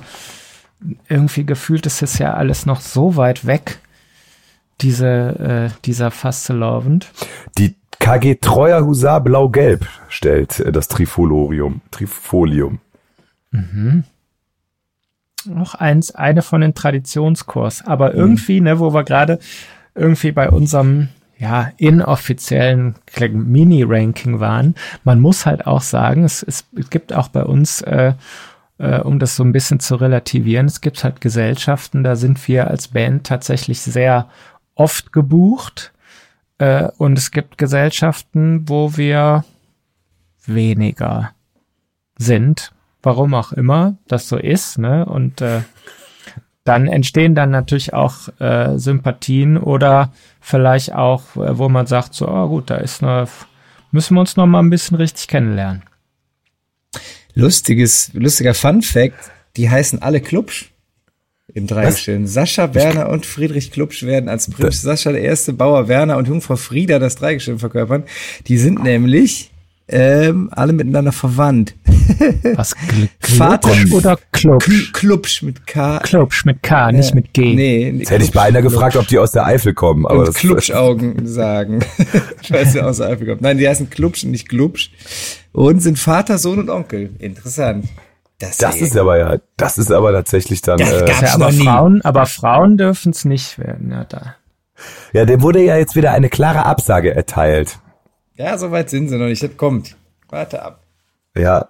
irgendwie 1.10 1.46
gefühlt 1.46 1.86
ist 1.86 2.02
es 2.02 2.20
ja 2.20 2.34
alles 2.34 2.66
noch 2.66 2.80
so 2.80 3.18
weit 3.18 3.46
weg, 3.46 3.80
diese, 4.80 5.70
äh, 5.72 5.78
dieser 5.86 6.10
Fastelovend. 6.10 7.12
Die 7.58 7.76
KG 8.04 8.36
Treuer 8.42 8.86
Husar 8.86 9.22
Blau-Gelb 9.22 9.88
stellt 10.10 10.60
äh, 10.60 10.74
das 10.74 10.90
Trifolorium, 10.90 11.80
Trifolium. 11.90 12.80
Mhm. 13.52 14.04
Noch 15.46 15.76
eins, 15.76 16.14
eine 16.14 16.42
von 16.42 16.60
den 16.60 16.74
Traditionskurs. 16.74 17.88
Aber 17.88 18.10
mhm. 18.12 18.20
irgendwie, 18.20 18.60
ne, 18.60 18.80
wo 18.80 18.94
wir 18.94 19.06
gerade 19.06 19.40
irgendwie 19.96 20.34
bei 20.34 20.50
unserem 20.50 21.08
ja, 21.38 21.72
inoffiziellen 21.78 22.96
Mini-Ranking 23.18 24.42
waren. 24.42 24.76
Man 25.06 25.22
muss 25.22 25.46
halt 25.46 25.66
auch 25.66 25.82
sagen, 25.82 26.26
es, 26.26 26.44
es 26.44 26.66
gibt 26.90 27.14
auch 27.14 27.30
bei 27.30 27.46
uns 27.46 27.82
äh, 27.84 28.16
äh, 28.80 29.00
um 29.00 29.18
das 29.18 29.38
so 29.38 29.46
ein 29.46 29.54
bisschen 29.54 29.80
zu 29.80 29.96
relativieren. 29.96 30.66
Es 30.66 30.82
gibt 30.82 31.06
halt 31.06 31.22
Gesellschaften, 31.22 32.04
da 32.04 32.18
sind 32.18 32.46
wir 32.50 32.68
als 32.68 32.90
Band 32.90 33.26
tatsächlich 33.26 33.80
sehr 33.80 34.28
oft 34.76 35.14
gebucht. 35.14 35.93
Äh, 36.64 36.90
und 36.98 37.18
es 37.18 37.32
gibt 37.32 37.58
Gesellschaften, 37.58 38.68
wo 38.70 38.96
wir 38.96 39.44
weniger 40.46 41.32
sind. 42.18 42.72
Warum 43.02 43.34
auch 43.34 43.52
immer 43.52 43.98
das 44.08 44.30
so 44.30 44.38
ist, 44.38 44.78
ne? 44.78 45.06
Und 45.06 45.42
äh, 45.42 45.62
dann 46.64 46.88
entstehen 46.88 47.36
dann 47.36 47.52
natürlich 47.52 47.94
auch 47.94 48.30
äh, 48.40 48.78
Sympathien 48.78 49.58
oder 49.58 50.14
vielleicht 50.40 50.94
auch, 50.94 51.36
äh, 51.36 51.58
wo 51.58 51.68
man 51.68 51.88
sagt, 51.88 52.14
so, 52.14 52.28
oh 52.30 52.48
gut, 52.48 52.70
da 52.70 52.76
ist 52.76 53.04
eine, 53.04 53.28
müssen 53.92 54.16
wir 54.16 54.22
uns 54.22 54.38
noch 54.38 54.46
mal 54.46 54.60
ein 54.60 54.70
bisschen 54.70 54.96
richtig 54.96 55.28
kennenlernen 55.28 55.84
lustiges, 57.36 58.12
lustiger 58.14 58.54
Fun 58.54 58.82
Fact, 58.82 59.32
die 59.58 59.70
heißen 59.70 60.02
alle 60.02 60.22
Klubsch 60.22 60.72
im 61.54 61.68
Dreigestirn. 61.68 62.28
Sascha 62.28 62.74
Werner 62.74 63.10
und 63.10 63.26
Friedrich 63.26 63.72
Klubsch 63.72 64.04
werden 64.04 64.30
als 64.30 64.50
Prinz 64.50 64.82
Sascha 64.82 65.12
der 65.12 65.22
erste 65.22 65.54
Bauer 65.54 65.88
Werner 65.88 66.18
und 66.18 66.28
Jungfrau 66.28 66.56
Frieda 66.56 67.00
das 67.00 67.16
Dreigestirn 67.16 67.60
verkörpern. 67.60 68.04
Die 68.48 68.58
sind 68.58 68.84
nämlich 68.84 69.52
ähm, 69.88 70.50
alle 70.52 70.74
miteinander 70.74 71.12
verwandt. 71.12 71.76
Was? 72.56 72.74
Vater 73.20 73.72
oder 73.92 74.18
Klubsch? 74.32 74.94
Klubsch 74.94 75.42
mit 75.44 75.68
K. 75.68 76.00
Klubsch 76.00 76.46
mit 76.46 76.64
K, 76.64 76.92
nicht 76.92 77.12
äh, 77.12 77.16
mit 77.16 77.34
G. 77.34 77.54
Nee, 77.54 77.90
Jetzt 77.92 78.12
hätte 78.12 78.24
ich 78.24 78.32
beinahe 78.32 78.64
gefragt, 78.64 78.96
ob 78.96 79.08
die 79.08 79.20
aus 79.20 79.32
der 79.32 79.46
Eifel 79.46 79.74
kommen. 79.74 80.08
Aber 80.08 80.26
und 80.26 80.34
Klubschaugen 80.34 81.28
sagen. 81.28 81.80
ich 82.42 82.52
weiß 82.52 82.74
nicht, 82.74 82.84
aus 82.84 82.98
der 82.98 83.10
Eifel 83.10 83.28
kommen. 83.28 83.40
Nein, 83.42 83.58
die 83.58 83.68
heißen 83.68 83.90
Klubsch 83.90 84.24
und 84.24 84.32
nicht 84.32 84.48
Klubsch. 84.48 84.90
Und 85.52 85.82
sind 85.82 86.00
Vater, 86.00 86.38
Sohn 86.38 86.60
und 86.60 86.70
Onkel. 86.70 87.12
Interessant. 87.20 87.86
Das, 88.48 88.58
das 88.58 88.82
ist 88.82 88.98
aber 88.98 89.18
ja, 89.18 89.38
das 89.58 89.78
ist 89.78 89.92
aber 89.92 90.12
tatsächlich 90.12 90.62
dann. 90.62 90.78
Das 90.78 90.92
äh, 90.92 91.08
ja, 91.08 91.34
aber 91.34 91.52
Frauen, 91.52 92.02
aber 92.02 92.26
Frauen 92.26 92.78
dürfen 92.78 93.12
es 93.12 93.26
nicht 93.26 93.58
werden, 93.60 93.92
ja 93.92 94.04
da. 94.06 94.36
Ja, 95.14 95.26
dem 95.26 95.42
wurde 95.42 95.62
ja 95.62 95.78
jetzt 95.78 95.96
wieder 95.96 96.12
eine 96.12 96.30
klare 96.30 96.66
Absage 96.66 97.14
erteilt. 97.14 97.80
Ja, 98.36 98.58
soweit 98.58 98.90
sind 98.90 99.10
sie 99.10 99.18
noch 99.18 99.28
nicht. 99.28 99.44
Das 99.44 99.56
kommt. 99.56 99.96
Warte 100.30 100.64
ab. 100.64 100.82
Ja, 101.38 101.70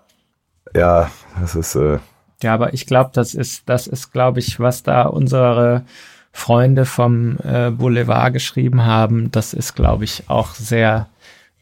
ja, 0.74 1.12
das 1.40 1.56
ist. 1.56 1.76
Äh 1.76 2.00
ja, 2.42 2.54
aber 2.54 2.74
ich 2.74 2.86
glaube, 2.86 3.12
das 3.14 3.34
ist, 3.34 3.64
das 3.68 3.88
ist, 3.88 4.12
glaube 4.12 4.40
ich, 4.40 4.60
was 4.60 4.84
da 4.84 5.04
unsere 5.04 5.86
Freunde 6.32 6.86
vom 6.86 7.38
äh, 7.44 7.72
Boulevard 7.72 8.34
geschrieben 8.34 8.86
haben. 8.86 9.32
Das 9.32 9.54
ist, 9.54 9.76
glaube 9.76 10.04
ich, 10.04 10.30
auch 10.30 10.56
sehr 10.56 11.08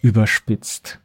überspitzt. 0.01 0.99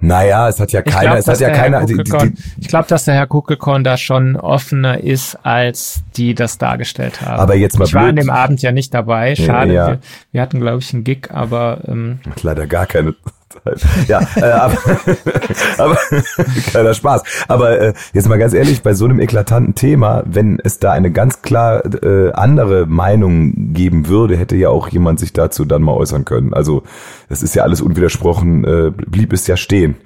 Naja, 0.00 0.48
es 0.48 0.60
hat 0.60 0.72
ja 0.72 0.82
keiner, 0.82 1.00
glaub, 1.00 1.18
es 1.18 1.28
hat 1.28 1.40
ja 1.40 1.50
keiner. 1.50 1.86
Die, 1.86 1.94
die, 1.96 2.32
ich 2.58 2.68
glaube, 2.68 2.86
dass 2.88 3.06
der 3.06 3.14
Herr 3.14 3.26
Kuckelkorn 3.26 3.82
da 3.82 3.96
schon 3.96 4.36
offener 4.36 5.02
ist, 5.02 5.38
als 5.42 6.02
die 6.16 6.34
das 6.34 6.58
dargestellt 6.58 7.22
haben. 7.22 7.40
Aber 7.40 7.54
jetzt 7.54 7.78
mal 7.78 7.86
Ich 7.86 7.92
blöd. 7.92 8.02
war 8.02 8.08
an 8.10 8.16
dem 8.16 8.30
Abend 8.30 8.60
ja 8.62 8.72
nicht 8.72 8.92
dabei. 8.92 9.34
Schade. 9.34 9.72
Ja. 9.72 9.86
Wir, 9.88 9.98
wir, 10.32 10.42
hatten, 10.42 10.60
glaube 10.60 10.78
ich, 10.80 10.92
einen 10.92 11.04
Gig, 11.04 11.30
aber 11.30 11.78
ähm, 11.88 12.20
leider 12.42 12.66
gar 12.66 12.86
keine. 12.86 13.14
Ja, 14.08 14.20
äh, 14.36 14.42
aber, 14.42 14.76
aber 15.78 15.96
kleiner 16.68 16.94
Spaß. 16.94 17.22
Aber 17.48 17.80
äh, 17.80 17.94
jetzt 18.12 18.28
mal 18.28 18.38
ganz 18.38 18.54
ehrlich, 18.54 18.82
bei 18.82 18.94
so 18.94 19.04
einem 19.04 19.20
eklatanten 19.20 19.74
Thema, 19.74 20.22
wenn 20.26 20.60
es 20.62 20.78
da 20.78 20.92
eine 20.92 21.10
ganz 21.10 21.42
klar 21.42 21.84
äh, 21.84 22.32
andere 22.32 22.86
Meinung 22.86 23.72
geben 23.72 24.08
würde, 24.08 24.36
hätte 24.36 24.56
ja 24.56 24.68
auch 24.68 24.88
jemand 24.88 25.20
sich 25.20 25.32
dazu 25.32 25.64
dann 25.64 25.82
mal 25.82 25.92
äußern 25.92 26.24
können. 26.24 26.54
Also 26.54 26.82
das 27.28 27.42
ist 27.42 27.54
ja 27.54 27.62
alles 27.62 27.80
unwidersprochen, 27.80 28.64
äh, 28.64 28.90
blieb 28.90 29.32
es 29.32 29.46
ja 29.46 29.56
stehen. 29.56 29.96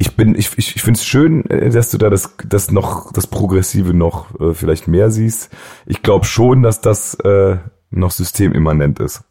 Ich 0.00 0.14
bin, 0.14 0.36
ich, 0.36 0.56
ich, 0.56 0.76
ich 0.76 0.82
finde 0.82 0.98
es 0.98 1.04
schön, 1.04 1.48
äh, 1.50 1.70
dass 1.70 1.90
du 1.90 1.98
da 1.98 2.08
das, 2.08 2.36
das 2.48 2.70
noch, 2.70 3.12
das 3.12 3.26
Progressive 3.26 3.94
noch 3.94 4.38
äh, 4.40 4.54
vielleicht 4.54 4.86
mehr 4.86 5.10
siehst. 5.10 5.50
Ich 5.86 6.02
glaube 6.02 6.24
schon, 6.24 6.62
dass 6.62 6.80
das 6.80 7.14
äh, 7.14 7.56
noch 7.90 8.10
systemimmanent 8.10 9.00
ist. 9.00 9.24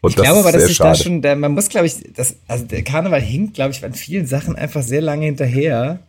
Und 0.00 0.10
ich 0.10 0.16
glaube 0.16 0.40
aber, 0.40 0.52
dass 0.52 0.66
sich 0.66 0.78
da 0.78 0.94
schon, 0.94 1.22
der, 1.22 1.36
man 1.36 1.52
muss, 1.52 1.68
glaube 1.68 1.86
ich, 1.86 1.96
das, 2.14 2.36
also 2.48 2.64
der 2.64 2.82
Karneval 2.82 3.20
hinkt, 3.20 3.54
glaube 3.54 3.72
ich, 3.72 3.84
an 3.84 3.94
vielen 3.94 4.26
Sachen 4.26 4.56
einfach 4.56 4.82
sehr 4.82 5.02
lange 5.02 5.26
hinterher. 5.26 6.00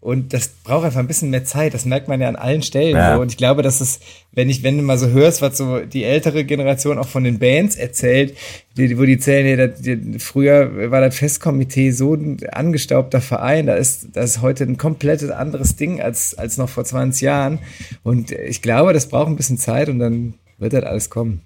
Und 0.00 0.32
das 0.32 0.48
braucht 0.48 0.84
einfach 0.84 1.00
ein 1.00 1.08
bisschen 1.08 1.30
mehr 1.30 1.44
Zeit. 1.44 1.74
Das 1.74 1.84
merkt 1.84 2.06
man 2.06 2.20
ja 2.20 2.28
an 2.28 2.36
allen 2.36 2.62
Stellen. 2.62 2.96
Ja. 2.96 3.16
So. 3.16 3.20
Und 3.20 3.32
ich 3.32 3.36
glaube, 3.36 3.62
dass 3.62 3.80
es, 3.80 3.98
wenn 4.30 4.48
ich, 4.48 4.62
wenn 4.62 4.76
du 4.76 4.84
mal 4.84 4.96
so 4.96 5.08
hörst, 5.08 5.42
was 5.42 5.58
so 5.58 5.80
die 5.80 6.04
ältere 6.04 6.44
Generation 6.44 6.98
auch 6.98 7.08
von 7.08 7.24
den 7.24 7.40
Bands 7.40 7.74
erzählt, 7.74 8.36
die, 8.76 8.96
wo 8.96 9.04
die 9.04 9.18
zählen, 9.18 9.58
ja, 9.58 9.66
die, 9.66 10.20
früher 10.20 10.92
war 10.92 11.00
das 11.00 11.16
Festkomitee 11.16 11.90
so 11.90 12.14
ein 12.14 12.38
angestaubter 12.52 13.20
Verein. 13.20 13.66
Da 13.66 13.74
ist, 13.74 14.10
das 14.12 14.36
ist 14.36 14.40
heute 14.40 14.64
ein 14.64 14.76
komplettes 14.76 15.30
anderes 15.30 15.74
Ding 15.74 16.00
als, 16.00 16.38
als 16.38 16.58
noch 16.58 16.68
vor 16.68 16.84
20 16.84 17.20
Jahren. 17.22 17.58
Und 18.04 18.30
ich 18.30 18.62
glaube, 18.62 18.92
das 18.92 19.08
braucht 19.08 19.28
ein 19.28 19.36
bisschen 19.36 19.58
Zeit 19.58 19.88
und 19.88 19.98
dann 19.98 20.34
wird 20.58 20.74
das 20.74 20.84
alles 20.84 21.10
kommen. 21.10 21.42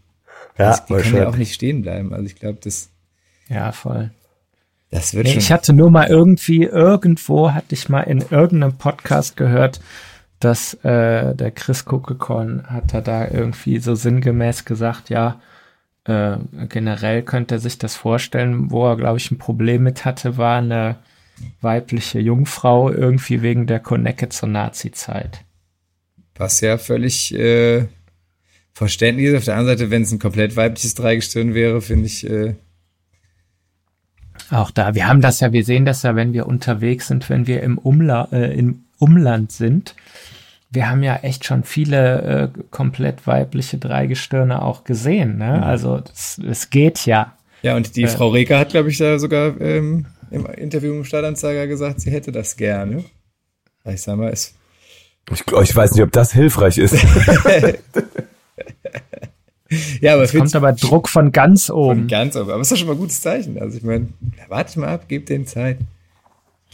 Ja, 0.59 0.71
das, 0.71 0.87
die 0.87 0.95
kann 0.95 1.17
ja 1.17 1.29
auch 1.29 1.37
nicht 1.37 1.55
stehen 1.55 1.83
bleiben. 1.83 2.13
Also 2.13 2.27
ich 2.27 2.37
glaube, 2.37 2.59
das. 2.63 2.91
Ja, 3.49 3.73
voll. 3.73 4.11
Das 4.91 5.15
wird 5.15 5.25
nee, 5.25 5.33
schon. 5.33 5.41
Ich 5.41 5.51
hatte 5.51 5.73
nur 5.73 5.91
mal 5.91 6.09
irgendwie, 6.09 6.65
irgendwo 6.65 7.53
hatte 7.53 7.75
ich 7.75 7.89
mal 7.89 8.03
in 8.03 8.19
irgendeinem 8.31 8.77
Podcast 8.77 9.37
gehört, 9.37 9.81
dass 10.39 10.75
äh, 10.85 11.35
der 11.35 11.51
Chris 11.53 11.85
Kuckekorn 11.85 12.65
hat 12.67 12.93
er 12.93 13.01
da 13.01 13.29
irgendwie 13.29 13.79
so 13.79 13.95
sinngemäß 13.95 14.65
gesagt, 14.65 15.09
ja, 15.09 15.41
äh, 16.05 16.37
generell 16.69 17.23
könnte 17.23 17.57
er 17.57 17.59
sich 17.59 17.79
das 17.79 17.95
vorstellen, 17.95 18.71
wo 18.71 18.87
er, 18.87 18.97
glaube 18.97 19.19
ich, 19.19 19.31
ein 19.31 19.39
Problem 19.39 19.85
mit 19.85 20.05
hatte, 20.05 20.37
war 20.37 20.59
eine 20.59 20.97
weibliche 21.61 22.19
Jungfrau 22.19 22.91
irgendwie 22.91 23.41
wegen 23.41 23.67
der 23.67 23.81
Konecke 23.81 24.29
zur 24.29 24.49
Nazi-Zeit. 24.49 25.45
Was 26.35 26.61
ja 26.61 26.77
völlig 26.77 27.35
äh, 27.35 27.87
verständlich 28.73 29.29
ist. 29.29 29.37
Auf 29.37 29.45
der 29.45 29.57
anderen 29.57 29.79
Seite, 29.79 29.91
wenn 29.91 30.03
es 30.03 30.13
ein 30.13 30.19
komplett 30.19 30.57
weibliches 30.57 30.95
Dreigestirn 30.95 31.55
wäre, 31.55 31.81
finde 31.81 32.07
ich. 32.07 32.29
Äh, 32.29 32.55
auch 34.51 34.71
da, 34.71 34.95
wir 34.95 35.07
haben 35.07 35.21
das 35.21 35.41
ja, 35.41 35.53
wir 35.53 35.65
sehen 35.65 35.85
das 35.85 36.03
ja, 36.03 36.17
wenn 36.17 36.33
wir 36.33 36.47
unterwegs 36.47 37.09
sind, 37.09 37.29
wenn 37.31 37.47
wir 37.47 37.63
im, 37.63 37.79
Umla 37.79 38.29
äh, 38.33 38.53
im 38.59 38.85
Umland 38.99 39.53
sind. 39.53 39.95
Wir 40.71 40.89
haben 40.89 41.03
ja 41.03 41.17
echt 41.17 41.45
schon 41.45 41.65
viele 41.65 42.23
äh, 42.55 42.61
komplett 42.71 43.27
weibliche 43.27 43.79
Dreigestirne 43.79 44.63
auch 44.63 44.85
gesehen. 44.85 45.39
Ne? 45.39 45.59
Mhm. 45.59 45.63
Also 45.63 46.03
es 46.49 46.71
geht 46.71 47.05
ja. 47.07 47.37
Ja, 47.63 47.77
und 47.77 47.97
die 47.97 48.05
äh, 48.05 48.09
Frau 48.09 48.29
Reker 48.29 48.59
hat, 48.59 48.71
glaube 48.71 48.91
ich, 48.91 48.99
da 48.99 49.19
sogar 49.19 49.61
ähm, 49.61 50.07
im 50.31 50.47
Interview 50.47 50.95
im 50.95 51.05
Stadtanzeiger 51.05 51.67
gesagt, 51.67 52.01
sie 52.01 52.11
hätte 52.11 52.33
das 52.33 52.57
gerne. 52.57 53.05
Ich 53.85 54.03
sag 54.03 54.17
mal, 54.17 54.33
es. 54.33 54.55
Ich, 55.31 55.45
ich 55.47 55.77
weiß 55.77 55.93
nicht, 55.93 56.03
ob 56.03 56.13
das 56.13 56.33
hilfreich 56.33 56.79
ist. 56.79 56.95
ja, 60.01 60.15
aber 60.15 60.23
es 60.23 60.33
kommt 60.33 60.55
aber 60.55 60.73
Druck 60.73 61.09
von 61.09 61.33
ganz 61.33 61.71
oben. 61.71 62.01
Von 62.01 62.09
ganz 62.09 62.37
oben. 62.37 62.51
Aber 62.51 62.61
es 62.61 62.67
ist 62.67 62.73
doch 62.73 62.79
schon 62.79 62.89
mal 62.89 62.95
ein 62.95 62.99
gutes 62.99 63.21
Zeichen. 63.21 63.61
Also 63.61 63.79
ich 63.79 63.85
meine, 63.85 64.09
warte 64.49 64.79
mal 64.81 64.89
ab, 64.89 65.09
gebt 65.09 65.29
den 65.29 65.47
Zeit. 65.47 65.79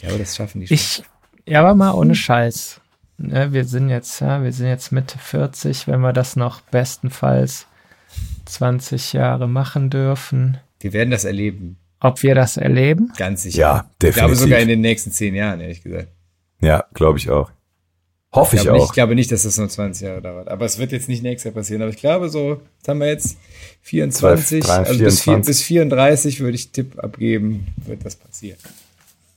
Ja, 0.02 0.10
aber 0.10 0.18
das 0.18 0.36
schaffen 0.36 0.60
die 0.60 0.66
schon. 0.66 0.74
Ich, 0.74 1.02
ja, 1.46 1.60
aber 1.60 1.74
mal 1.74 1.92
ohne 1.92 2.14
Scheiß. 2.14 2.80
Ne, 3.18 3.52
wir 3.52 3.64
sind 3.64 3.88
jetzt, 3.88 4.20
ja, 4.20 4.42
wir 4.44 4.52
sind 4.52 4.68
jetzt 4.68 4.92
Mitte 4.92 5.18
40, 5.18 5.88
wenn 5.88 6.00
wir 6.00 6.12
das 6.12 6.36
noch 6.36 6.60
bestenfalls 6.60 7.66
20 8.46 9.12
Jahre 9.12 9.48
machen 9.48 9.90
dürfen. 9.90 10.58
Wir 10.80 10.92
werden 10.92 11.10
das 11.10 11.24
erleben. 11.24 11.78
Ob 12.00 12.22
wir 12.22 12.36
das 12.36 12.56
erleben? 12.56 13.12
Ganz 13.16 13.42
sicher. 13.42 13.60
Ja, 13.60 13.90
definitiv. 14.00 14.08
Ich 14.08 14.14
glaube 14.14 14.36
sogar 14.36 14.58
in 14.60 14.68
den 14.68 14.80
nächsten 14.80 15.10
zehn 15.10 15.34
Jahren, 15.34 15.60
ehrlich 15.60 15.82
gesagt. 15.82 16.08
Ja, 16.60 16.84
glaube 16.94 17.18
ich 17.18 17.28
auch. 17.28 17.50
Hoffe 18.32 18.56
ich, 18.56 18.62
ich 18.62 18.68
auch. 18.68 18.74
Nicht, 18.74 18.84
ich 18.86 18.92
glaube 18.92 19.14
nicht, 19.14 19.32
dass 19.32 19.42
das 19.42 19.56
nur 19.56 19.68
20 19.68 20.06
Jahre 20.06 20.20
dauert. 20.22 20.48
Aber 20.48 20.66
es 20.66 20.78
wird 20.78 20.92
jetzt 20.92 21.08
nicht 21.08 21.22
nächstes 21.22 21.44
Jahr 21.44 21.54
passieren. 21.54 21.82
Aber 21.82 21.90
ich 21.90 21.96
glaube 21.96 22.28
so, 22.28 22.60
jetzt 22.76 22.88
haben 22.88 23.00
wir 23.00 23.08
jetzt 23.08 23.38
24, 23.82 24.62
3, 24.62 24.66
3, 24.66 24.76
also 24.78 24.92
24. 24.92 25.04
Bis, 25.04 25.22
4, 25.22 25.38
bis 25.38 25.62
34 25.62 26.40
würde 26.40 26.54
ich 26.54 26.70
Tipp 26.72 26.98
abgeben, 26.98 27.68
wird 27.86 28.04
das 28.04 28.16
passieren. 28.16 28.58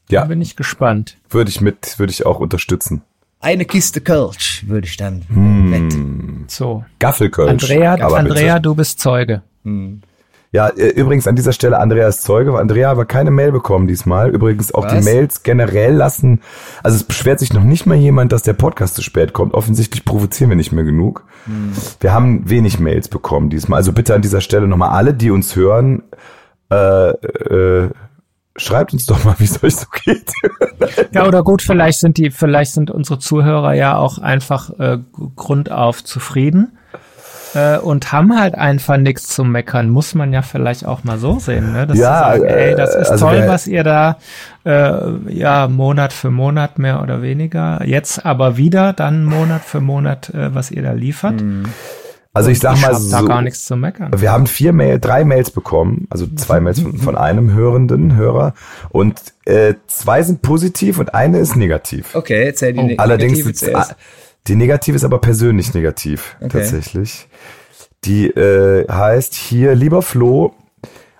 Ja. 0.10 0.22
Da 0.22 0.28
bin 0.28 0.42
ich 0.42 0.58
gespannt. 0.58 1.18
Würde 1.30 1.50
ich 1.50 1.62
mit, 1.62 2.00
würde 2.00 2.12
ich 2.12 2.26
auch 2.26 2.40
unterstützen. 2.40 3.02
Eine 3.40 3.66
Kiste 3.66 4.02
Kölsch 4.02 4.66
würde 4.68 4.88
ich 4.88 4.98
dann 4.98 5.24
hm. 5.28 5.72
wetten. 5.72 6.46
So. 6.48 6.84
Gaffelkölsch. 7.00 7.50
Andrea, 7.50 7.96
Andrea, 7.96 8.60
du 8.60 8.76
bist 8.76 9.00
Zeuge. 9.00 9.42
Hm. 9.64 10.02
Ja, 10.54 10.68
äh, 10.68 10.90
übrigens 10.90 11.28
an 11.28 11.36
dieser 11.36 11.54
Stelle 11.54 11.80
Andreas 11.80 12.22
Zeuge. 12.22 12.58
Andrea 12.58 12.92
aber 12.92 13.06
keine 13.06 13.32
Mail 13.32 13.54
bekommen 13.54 13.88
diesmal. 13.88 14.30
Übrigens 14.30 14.74
auch 14.74 14.84
Was? 14.84 14.94
die 14.94 15.02
Mails 15.04 15.44
generell 15.44 15.94
lassen. 15.94 16.42
Also 16.84 16.98
es 16.98 17.04
beschwert 17.06 17.40
sich 17.40 17.54
noch 17.54 17.64
nicht 17.64 17.86
mal 17.86 17.96
jemand, 17.96 18.34
dass 18.34 18.44
der 18.44 18.54
Podcast 18.54 18.96
zu 18.96 19.02
spät 19.02 19.32
kommt. 19.32 19.54
Offensichtlich 19.54 20.04
provozieren 20.04 20.50
wir 20.50 20.58
nicht 20.58 20.74
mehr 20.74 20.84
genug. 20.84 21.26
Hm. 21.46 21.72
Wir 22.02 22.14
haben 22.14 22.50
wenig 22.50 22.80
Mails 22.80 23.08
bekommen 23.08 23.50
diesmal. 23.50 23.78
Also 23.78 23.94
bitte 23.94 24.14
an 24.14 24.22
dieser 24.22 24.42
Stelle 24.42 24.68
nochmal 24.68 24.90
alle, 24.90 25.14
die 25.14 25.32
uns 25.32 25.56
hören, 25.56 26.04
äh, 26.70 27.12
äh, 27.12 27.90
schreibt 28.58 28.92
uns 28.92 29.06
doch 29.06 29.24
mal, 29.24 29.36
wie 29.38 29.46
es 29.46 29.64
euch 29.64 29.78
so 29.78 29.86
geht. 30.04 30.34
ja, 31.14 31.26
oder 31.26 31.44
gut, 31.44 31.62
vielleicht 31.62 32.00
sind 32.00 32.18
die, 32.18 32.30
vielleicht 32.30 32.74
sind 32.74 32.92
unsere 32.92 33.20
Zuhörer 33.20 33.74
ja 33.74 33.96
auch 33.96 34.18
einfach 34.18 34.70
äh, 34.80 34.98
grundauf 35.38 36.04
zufrieden 36.04 36.78
äh, 37.54 37.78
und 37.78 38.12
haben 38.12 38.40
halt 38.40 38.56
einfach 38.56 38.98
nichts 38.98 39.28
zu 39.28 39.44
meckern. 39.44 39.90
Muss 39.90 40.16
man 40.16 40.34
ja 40.34 40.42
vielleicht 40.42 40.86
auch 40.86 41.04
mal 41.04 41.18
so 41.18 41.40
sehen, 41.40 41.74
ne? 41.74 41.88
Dass 41.88 41.98
ja, 41.98 42.20
sagen, 42.20 42.44
ey, 42.44 42.76
das 42.76 42.96
ist 42.96 43.12
also 43.12 43.26
toll, 43.26 43.44
was 43.48 43.68
ihr 43.68 43.84
da 43.84 44.18
äh, 44.66 45.32
ja 45.34 45.68
Monat 45.68 46.14
für 46.14 46.32
Monat 46.32 46.80
mehr 46.80 47.02
oder 47.02 47.22
weniger. 47.22 47.86
Jetzt 47.86 48.26
aber 48.26 48.58
wieder 48.58 48.94
dann 48.94 49.26
Monat 49.26 49.64
für 49.64 49.82
Monat, 49.82 50.30
äh, 50.30 50.54
was 50.54 50.72
ihr 50.72 50.84
da 50.84 50.92
liefert. 50.92 51.42
Mhm. 51.42 51.66
Also 52.34 52.50
ich 52.50 52.60
sag 52.60 52.76
ich 52.76 52.82
mal 52.82 52.96
so, 52.96 53.12
da 53.12 53.22
gar 53.24 53.42
nichts 53.42 53.66
zu 53.66 53.76
meckern. 53.76 54.12
Wir 54.16 54.32
haben 54.32 54.48
vier 54.48 54.72
Mail, 54.72 55.00
drei 55.00 55.26
Mails 55.26 55.52
bekommen, 55.52 56.08
also 56.10 56.28
zwei 56.36 56.62
Mails 56.62 56.80
von, 56.80 56.98
von 56.98 57.18
einem 57.18 57.54
hörenden 57.54 58.16
Hörer 58.16 58.54
und 58.90 59.20
äh, 59.44 59.74
zwei 59.88 60.24
sind 60.24 60.42
positiv 60.42 60.98
und 60.98 61.14
eine 61.14 61.40
ist 61.40 61.58
negativ. 61.58 62.16
Okay, 62.16 62.46
erzähl 62.46 62.72
die 62.72 62.96
oh. 62.96 63.02
Allerdings 63.02 63.40
ist, 63.40 63.70
die 64.48 64.56
negative 64.56 64.96
ist 64.96 65.04
aber 65.04 65.20
persönlich 65.20 65.74
negativ 65.74 66.36
okay. 66.40 66.50
tatsächlich. 66.50 67.28
Die 68.06 68.28
äh, 68.28 68.88
heißt 68.92 69.36
hier, 69.36 69.76
lieber 69.76 70.02
Flo, 70.02 70.56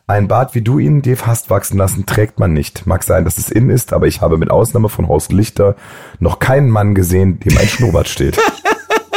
ein 0.08 0.28
Bart 0.28 0.56
wie 0.56 0.62
du 0.62 0.80
ihn, 0.80 1.02
Dave, 1.02 1.26
hast 1.26 1.50
wachsen 1.50 1.78
lassen, 1.78 2.06
trägt 2.06 2.40
man 2.40 2.54
nicht. 2.54 2.86
Mag 2.86 3.04
sein, 3.04 3.24
dass 3.24 3.38
es 3.38 3.50
in 3.50 3.70
ist, 3.70 3.94
aber 3.94 4.08
ich 4.08 4.22
habe 4.22 4.38
mit 4.38 4.50
Ausnahme 4.50 4.90
von 4.90 5.08
Horst 5.08 5.32
Lichter 5.32 5.76
noch 6.20 6.40
keinen 6.40 6.70
Mann 6.70 6.96
gesehen, 6.96 7.40
dem 7.40 7.58
ein 7.58 7.68
Schnurrbart 7.68 8.10
steht. 8.10 8.38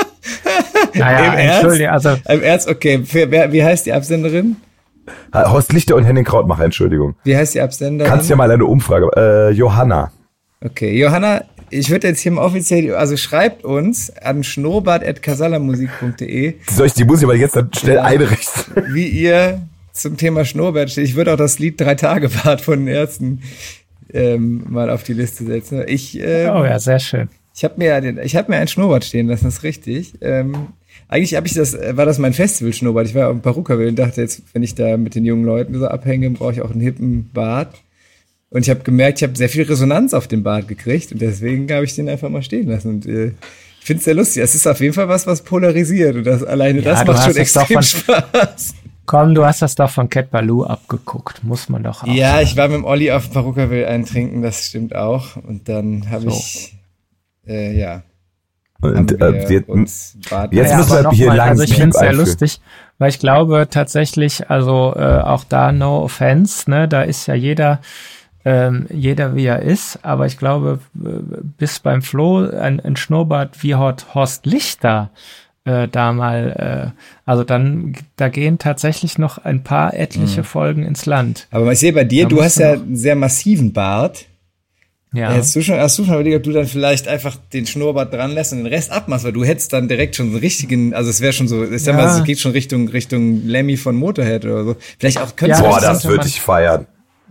naja, 0.95 1.33
Im 1.33 1.39
Ernst? 1.39 1.83
Also 1.83 2.17
Im 2.29 2.43
Ernst, 2.43 2.69
okay. 2.69 3.03
Wer, 3.03 3.53
wie 3.53 3.65
heißt 3.65 3.87
die 3.87 3.93
Absenderin? 3.93 4.57
Horst 5.35 5.73
Lichter 5.73 5.97
und 5.97 6.05
Henning 6.05 6.25
Krautmacher, 6.25 6.65
Entschuldigung. 6.65 7.17
Wie 7.25 7.37
heißt 7.37 7.55
die 7.55 7.61
Absenderin? 7.61 8.11
Kannst 8.11 8.31
ja 8.31 8.37
mal 8.37 8.51
eine 8.51 8.65
Umfrage. 8.65 9.11
Äh, 9.17 9.51
Johanna. 9.51 10.13
Okay, 10.65 10.97
Johanna, 10.99 11.43
ich 11.71 11.91
würde 11.91 12.09
jetzt 12.09 12.21
hier 12.21 12.33
mal 12.33 12.45
offiziell, 12.45 12.95
also 12.95 13.17
schreibt 13.17 13.65
uns 13.65 14.11
an 14.11 14.45
schnurrbart.casalamusik.de. 14.45 16.55
Soll 16.71 16.87
ich 16.87 16.95
die 16.95 17.05
Musik 17.05 17.25
aber 17.25 17.37
jetzt 17.37 17.57
dann 17.57 17.71
schnell 17.75 17.97
ja, 17.97 18.05
einrichten? 18.05 18.85
Wie 18.93 19.09
ihr 19.09 19.63
zum 19.95 20.17
Thema 20.17 20.45
Schnurrbart 20.45 20.91
steht. 20.91 21.05
Ich 21.05 21.15
würde 21.15 21.33
auch 21.33 21.39
das 21.39 21.59
Lied 21.59 21.81
Drei 21.81 21.95
Tage 21.95 22.29
Bart 22.29 22.61
von 22.61 22.81
den 22.81 22.89
Ärzten 22.89 23.43
ähm, 24.13 24.65
mal 24.69 24.91
auf 24.91 25.05
die 25.05 25.15
Liste 25.15 25.45
setzen. 25.45 25.83
Ich, 25.87 26.19
ähm, 26.21 26.51
oh 26.55 26.65
ja, 26.65 26.79
sehr 26.79 26.99
schön. 26.99 27.29
Ich 27.55 27.65
habe 27.65 27.75
mir, 27.79 28.01
den, 28.01 28.19
ich 28.19 28.37
habe 28.37 28.51
mir 28.51 28.59
ein 28.59 28.69
Schnurrbart 28.69 29.05
stehen 29.05 29.29
lassen, 29.29 29.45
das 29.45 29.55
ist 29.55 29.63
richtig. 29.63 30.15
Ähm, 30.21 30.69
eigentlich 31.09 31.37
habe 31.37 31.47
ich 31.47 31.55
das, 31.55 31.75
war 31.75 32.05
das 32.05 32.19
mein 32.19 32.33
Festival-Schnurrbart. 32.33 33.07
Ich 33.07 33.15
war 33.15 33.29
auf 33.29 33.35
dem 33.35 33.43
Perukaville 33.43 33.89
und 33.89 33.99
dachte 33.99 34.21
jetzt, 34.21 34.43
wenn 34.53 34.65
ich 34.65 34.75
da 34.75 34.97
mit 34.97 35.15
den 35.15 35.25
jungen 35.25 35.45
Leuten 35.45 35.79
so 35.79 35.87
abhänge, 35.87 36.31
brauche 36.31 36.53
ich 36.53 36.63
auch 36.63 36.73
einen 36.73 36.81
hippen 36.81 37.31
Bart. 37.33 37.84
Und 38.55 38.63
ich 38.63 38.71
habe 38.71 38.85
gemerkt, 38.85 39.19
ich 39.19 39.25
habe 39.25 39.37
sehr 39.37 39.49
viel 39.49 39.65
Resonanz 39.65 40.15
auf 40.15 40.29
den 40.29 40.45
Bart 40.45 40.69
gekriegt 40.69 41.11
und 41.11 41.21
deswegen 41.21 41.69
habe 41.73 41.85
ich 41.85 41.97
den 41.97 42.09
einfach 42.09 42.29
mal 42.29 42.41
stehen 42.41 42.69
lassen. 42.69 42.89
Und 42.89 43.07
äh, 43.07 43.33
ich 43.81 43.85
finde 43.85 43.99
es 43.99 44.05
sehr 44.05 44.15
lustig. 44.15 44.45
Es 44.45 44.55
ist 44.55 44.69
auf 44.69 44.79
jeden 44.79 44.95
Fall 44.95 45.09
was, 45.09 45.27
was 45.27 45.43
polarisiert 45.43 46.15
und 46.15 46.25
das 46.25 46.45
alleine 46.45 46.79
ja, 46.79 46.93
das 46.93 47.05
macht 47.05 47.25
schon 47.25 47.37
extrem 47.37 47.83
Spaß. 47.83 48.75
Komm, 49.07 49.35
du 49.35 49.45
hast 49.45 49.61
das 49.61 49.75
doch 49.75 49.91
von 49.91 50.09
Cat 50.09 50.31
Baloo 50.31 50.63
abgeguckt, 50.63 51.43
muss 51.43 51.69
man 51.69 51.83
doch 51.83 52.05
auch. 52.05 52.07
Ja, 52.07 52.35
sagen. 52.35 52.45
ich 52.45 52.57
war 52.57 52.69
mit 52.69 52.77
dem 52.77 52.85
Olli 52.85 53.11
auf 53.11 53.29
Perukaville 53.33 53.89
eintrinken, 53.89 54.41
das 54.41 54.67
stimmt 54.67 54.95
auch. 54.95 55.35
Und 55.35 55.69
dann 55.69 56.09
habe 56.11 56.31
so. 56.31 56.31
ich 56.31 56.79
äh, 57.49 57.77
ja. 57.77 58.03
Und 58.81 59.21
äh, 59.21 59.49
wir, 59.49 59.51
jetzt 59.51 59.69
müssen 59.69 60.21
wir 60.23 61.11
hier 61.11 61.27
mal, 61.27 61.37
lang 61.37 61.49
Also 61.49 61.65
ich 61.65 61.75
finde 61.75 61.91
es 61.91 61.99
sehr 61.99 62.13
lustig, 62.13 62.61
weil 62.99 63.09
ich 63.09 63.19
glaube 63.19 63.67
tatsächlich, 63.69 64.49
also 64.49 64.95
äh, 64.95 65.21
auch 65.23 65.43
da 65.43 65.73
no 65.73 66.05
offense, 66.05 66.71
ne, 66.71 66.87
da 66.87 67.03
ist 67.03 67.27
ja 67.27 67.35
jeder 67.35 67.81
ähm, 68.45 68.87
jeder 68.91 69.35
wie 69.35 69.47
er 69.47 69.63
ist, 69.63 70.01
aber 70.03 70.27
ich 70.27 70.39
glaube, 70.39 70.81
bis 70.93 71.81
beim 71.81 72.03
Flo 72.03 72.49
ein, 72.49 72.81
ein 72.81 72.97
Schnurrbart 72.97 73.63
wie 73.63 73.75
Horst 73.75 74.47
Lichter 74.47 75.11
äh, 75.65 75.89
da 75.89 76.13
mal, 76.13 76.93
äh, 76.95 77.01
also 77.25 77.43
dann, 77.43 77.95
da 78.17 78.29
gehen 78.29 78.59
tatsächlich 78.59 79.19
noch 79.19 79.39
ein 79.39 79.63
paar 79.63 79.95
etliche 79.95 80.41
mhm. 80.41 80.45
Folgen 80.45 80.83
ins 80.83 81.07
Land. 81.07 81.49
Aber 81.51 81.73
ich 81.73 81.79
sehe 81.79 81.93
bei 81.93 82.05
dir, 82.05 82.25
da 82.25 82.29
du 82.29 82.43
hast 82.43 82.59
ja 82.59 82.73
einen 82.75 82.97
sehr 82.97 83.17
massiven 83.17 83.73
Bart. 83.73 84.27
Ja. 85.15 85.29
Hast 85.29 85.55
du 85.55 85.63
schon, 85.63 85.79
hast 85.79 85.97
du 85.99 86.05
schon 86.05 86.15
überlegt, 86.15 86.37
ob 86.39 86.43
du 86.43 86.53
dann 86.53 86.67
vielleicht 86.67 87.07
einfach 87.07 87.37
den 87.53 87.67
Schnurrbart 87.67 88.13
dran 88.13 88.33
lässt 88.33 88.53
und 88.53 88.59
den 88.59 88.67
Rest 88.67 88.91
abmachst, 88.91 89.25
weil 89.25 89.33
du 89.33 89.45
hättest 89.45 89.73
dann 89.73 89.87
direkt 89.87 90.17
schon 90.17 90.27
einen 90.27 90.37
richtigen, 90.37 90.93
also 90.93 91.09
es 91.09 91.21
wäre 91.21 91.33
schon 91.33 91.47
so, 91.47 91.65
ich 91.65 91.85
sag 91.85 91.97
ja. 91.97 92.05
mal, 92.05 92.19
es 92.19 92.25
geht 92.25 92.41
schon 92.41 92.51
Richtung, 92.51 92.89
Richtung 92.89 93.47
Lemmy 93.47 93.77
von 93.77 93.95
Motorhead 93.95 94.45
oder 94.45 94.65
so. 94.65 94.77
Vielleicht 94.99 95.19
auch 95.19 95.37
könntest 95.37 95.63
ja, 95.63 95.69
Boah, 95.69 95.81
das, 95.81 96.03
das 96.03 96.05
würde 96.07 96.27
ich 96.27 96.41
feiern. 96.41 96.87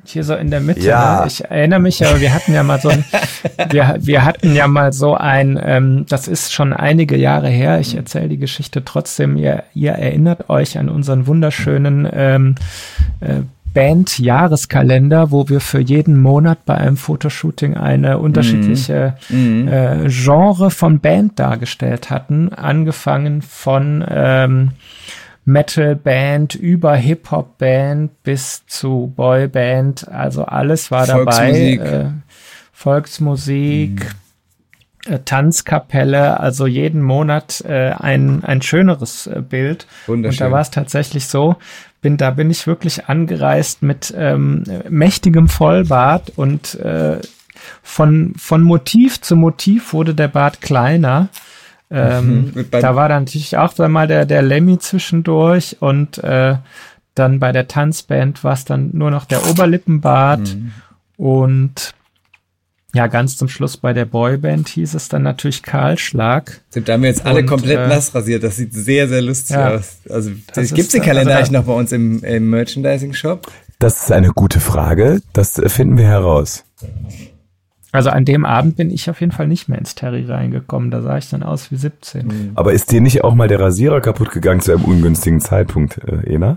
Hier 0.05 0.23
so 0.23 0.35
in 0.35 0.51
der 0.51 0.59
Mitte. 0.59 0.81
Ja. 0.81 1.21
Ne? 1.21 1.27
Ich 1.27 1.45
erinnere 1.45 1.79
mich 1.79 1.99
ja, 1.99 2.19
wir 2.19 2.33
hatten 2.33 2.53
ja 2.53 2.63
mal 2.63 2.79
so 2.79 2.89
ein, 2.89 3.05
wir, 3.69 3.95
wir 3.99 4.25
hatten 4.25 4.53
ja 4.53 4.67
mal 4.67 4.91
so 4.91 5.15
ein, 5.15 5.59
ähm, 5.63 6.05
das 6.09 6.27
ist 6.27 6.53
schon 6.53 6.73
einige 6.73 7.15
Jahre 7.15 7.47
her, 7.47 7.79
ich 7.79 7.95
erzähle 7.95 8.29
die 8.29 8.37
Geschichte 8.37 8.83
trotzdem, 8.83 9.37
ihr, 9.37 9.63
ihr 9.73 9.93
erinnert 9.93 10.49
euch 10.49 10.77
an 10.77 10.89
unseren 10.89 11.25
wunderschönen 11.27 12.07
ähm, 12.11 12.55
äh, 13.21 13.41
Band-Jahreskalender, 13.73 15.31
wo 15.31 15.49
wir 15.49 15.59
für 15.59 15.79
jeden 15.79 16.21
Monat 16.21 16.65
bei 16.65 16.75
einem 16.75 16.97
Fotoshooting 16.97 17.75
eine 17.75 18.19
unterschiedliche 18.19 19.15
mhm. 19.29 19.67
äh, 19.67 20.09
Genre 20.09 20.69
von 20.69 20.99
Band 20.99 21.39
dargestellt 21.39 22.09
hatten, 22.09 22.49
angefangen 22.53 23.41
von 23.41 24.05
ähm, 24.07 24.71
Metal-Band 25.45 26.55
über 26.55 26.95
Hip-Hop-Band 26.95 28.23
bis 28.23 28.65
zu 28.67 29.11
Boy-Band. 29.15 30.07
Also 30.09 30.45
alles 30.45 30.91
war 30.91 31.05
dabei. 31.05 31.51
Äh, 31.51 32.05
Volksmusik, 32.71 34.13
mhm. 35.07 35.13
äh, 35.13 35.19
Tanzkapelle, 35.23 36.39
also 36.39 36.67
jeden 36.67 37.01
Monat 37.01 37.61
äh, 37.61 37.91
ein, 37.91 38.43
ein 38.43 38.61
schöneres 38.61 39.27
äh, 39.27 39.41
Bild. 39.41 39.87
Und 40.07 40.23
da 40.39 40.51
war 40.51 40.61
es 40.61 40.71
tatsächlich 40.71 41.27
so, 41.27 41.55
bin, 42.01 42.17
da 42.17 42.31
bin 42.31 42.51
ich 42.51 42.67
wirklich 42.67 43.07
angereist 43.07 43.83
mit 43.83 44.13
ähm, 44.17 44.63
mächtigem 44.89 45.47
Vollbart 45.47 46.33
und 46.35 46.75
äh, 46.75 47.19
von, 47.81 48.33
von 48.37 48.61
Motiv 48.61 49.21
zu 49.21 49.35
Motiv 49.35 49.93
wurde 49.93 50.13
der 50.13 50.27
Bart 50.27 50.61
kleiner. 50.61 51.29
Ähm, 51.91 52.51
mhm, 52.53 52.65
da 52.71 52.95
war 52.95 53.09
dann 53.09 53.23
natürlich 53.23 53.57
auch 53.57 53.77
mal 53.87 54.07
der, 54.07 54.25
der 54.25 54.41
Lemmy 54.41 54.79
zwischendurch 54.79 55.77
und 55.79 56.17
äh, 56.23 56.55
dann 57.15 57.39
bei 57.39 57.51
der 57.51 57.67
Tanzband 57.67 58.43
war 58.43 58.53
es 58.53 58.65
dann 58.65 58.89
nur 58.93 59.11
noch 59.11 59.25
der 59.25 59.47
Oberlippenbart 59.47 60.55
mhm. 60.55 60.71
und 61.17 61.93
ja, 62.95 63.07
ganz 63.07 63.37
zum 63.37 63.49
Schluss 63.49 63.77
bei 63.77 63.91
der 63.93 64.05
Boyband 64.05 64.69
hieß 64.69 64.93
es 64.93 65.09
dann 65.09 65.23
natürlich 65.23 65.63
Kahlschlag. 65.63 66.61
Da 66.73 66.93
haben 66.93 67.01
wir 67.01 67.09
jetzt 67.09 67.25
alle 67.25 67.39
und, 67.39 67.47
komplett 67.47 67.79
äh, 67.79 67.87
nass 67.87 68.13
rasiert. 68.13 68.43
Das 68.43 68.57
sieht 68.57 68.71
sehr, 68.73 69.07
sehr 69.07 69.23
lustig 69.23 69.55
ja, 69.55 69.71
aus. 69.71 69.97
Also 70.09 70.29
gibt 70.53 70.79
es 70.79 70.89
den 70.89 71.01
Kalender 71.01 71.31
also, 71.31 71.39
eigentlich 71.39 71.51
noch 71.51 71.65
bei 71.65 71.73
uns 71.73 71.91
im, 71.91 72.23
im 72.23 72.51
Merchandising-Shop? 72.51 73.51
Das 73.79 74.03
ist 74.03 74.11
eine 74.11 74.29
gute 74.29 74.59
Frage. 74.59 75.21
Das 75.33 75.59
finden 75.67 75.97
wir 75.97 76.05
heraus. 76.05 76.65
Also 77.93 78.09
an 78.09 78.25
dem 78.25 78.43
Abend 78.43 78.75
bin 78.75 78.89
ich 78.89 79.07
auf 79.11 79.21
jeden 79.21 79.31
Fall 79.31 79.47
nicht 79.47 79.69
mehr 79.69 79.77
ins 79.77 79.93
Terry 79.93 80.25
reingekommen. 80.25 80.89
Da 80.89 81.03
sah 81.03 81.17
ich 81.19 81.29
dann 81.29 81.43
aus 81.43 81.69
wie 81.71 81.75
17. 81.75 82.25
Mhm. 82.25 82.51
Aber 82.55 82.73
ist 82.73 82.91
dir 82.91 83.01
nicht 83.01 83.23
auch 83.23 83.35
mal 83.35 83.47
der 83.47 83.59
Rasierer 83.59 84.01
kaputt 84.01 84.31
gegangen 84.31 84.61
zu 84.61 84.71
einem 84.73 84.83
ungünstigen 84.83 85.39
Zeitpunkt, 85.39 85.99
äh, 85.99 86.33
Ena? 86.33 86.55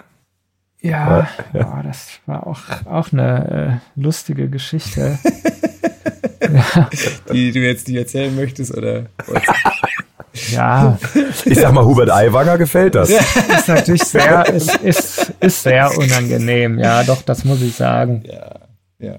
Ja, 0.81 1.29
ja. 1.53 1.79
Oh, 1.79 1.83
das 1.85 2.09
war 2.25 2.47
auch, 2.47 2.61
auch 2.87 3.13
eine 3.13 3.81
äh, 3.97 4.01
lustige 4.01 4.49
Geschichte. 4.49 5.19
ja. 6.41 6.89
Die 7.31 7.53
du 7.53 7.59
jetzt 7.61 7.87
nicht 7.87 7.99
erzählen 7.99 8.35
möchtest, 8.35 8.75
oder? 8.75 9.05
Ja. 10.53 10.99
Ich 11.45 11.59
sag 11.59 11.73
mal, 11.73 11.85
Hubert 11.85 12.11
Aiwanger 12.11 12.57
gefällt 12.57 12.95
das. 12.95 13.11
Ist 13.11 13.69
natürlich 13.69 14.05
sehr, 14.05 14.47
ist, 14.47 14.75
ist, 14.77 15.35
ist 15.41 15.63
sehr 15.63 15.97
unangenehm. 15.99 16.79
Ja, 16.79 17.05
doch, 17.05 17.21
das 17.23 17.45
muss 17.45 17.61
ich 17.61 17.75
sagen. 17.75 18.23
Ja, 18.27 18.61
ja. 18.99 19.19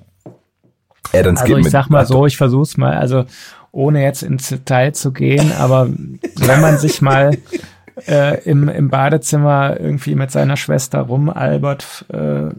Ja, 1.14 1.24
dann 1.24 1.38
also 1.38 1.58
ich 1.58 1.70
sag 1.70 1.90
mal 1.90 2.06
so, 2.06 2.26
ich 2.26 2.38
versuch's 2.38 2.78
mal, 2.78 2.98
also 2.98 3.26
ohne 3.72 4.04
jetzt 4.04 4.24
ins 4.24 4.50
Detail 4.50 4.94
zu 4.94 5.12
gehen, 5.12 5.52
aber 5.52 5.88
wenn 5.88 6.62
man 6.62 6.78
sich 6.78 7.02
mal 7.02 7.38
äh, 8.08 8.42
im, 8.44 8.70
im 8.70 8.90
Badezimmer 8.90 9.80
irgendwie 9.80 10.16
mit 10.16 10.32
seiner 10.32 10.58
Schwester 10.58 11.02
rumalbert 11.02 12.06
äh, 12.10 12.50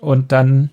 und 0.00 0.32
dann 0.32 0.70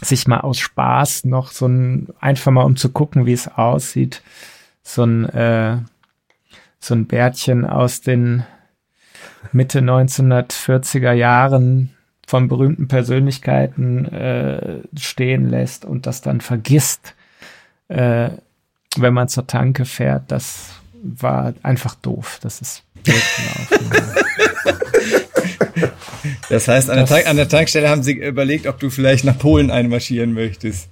sich 0.00 0.26
mal 0.28 0.40
aus 0.40 0.58
Spaß 0.58 1.24
noch 1.24 1.50
so 1.50 1.66
ein, 1.66 2.08
einfach 2.20 2.52
mal 2.52 2.64
um 2.64 2.76
zu 2.76 2.90
gucken, 2.90 3.26
wie 3.26 3.32
es 3.32 3.48
aussieht, 3.48 4.22
so 4.82 5.04
ein, 5.04 5.24
äh, 5.26 5.78
so 6.78 6.94
ein 6.94 7.06
Bärtchen 7.06 7.64
aus 7.64 8.00
den 8.00 8.44
Mitte 9.52 9.80
1940er 9.80 11.12
Jahren 11.12 11.94
von 12.28 12.46
berühmten 12.46 12.88
Persönlichkeiten 12.88 14.04
äh, 14.04 14.80
stehen 14.98 15.48
lässt 15.48 15.86
und 15.86 16.04
das 16.04 16.20
dann 16.20 16.42
vergisst, 16.42 17.14
äh, 17.88 18.28
wenn 18.98 19.14
man 19.14 19.28
zur 19.28 19.46
Tanke 19.46 19.86
fährt, 19.86 20.24
das 20.30 20.74
war 21.02 21.54
einfach 21.62 21.94
doof. 21.94 22.38
Das 22.42 22.60
ist 22.60 22.82
blöd 23.02 23.22
gelaufen. 23.38 23.90
das 26.50 26.68
heißt, 26.68 26.90
an, 26.90 26.98
das, 26.98 27.08
der 27.08 27.30
an 27.30 27.36
der 27.38 27.48
Tankstelle 27.48 27.88
haben 27.88 28.02
sie 28.02 28.18
überlegt, 28.18 28.66
ob 28.66 28.78
du 28.78 28.90
vielleicht 28.90 29.24
nach 29.24 29.38
Polen 29.38 29.70
einmarschieren 29.70 30.34
möchtest. 30.34 30.90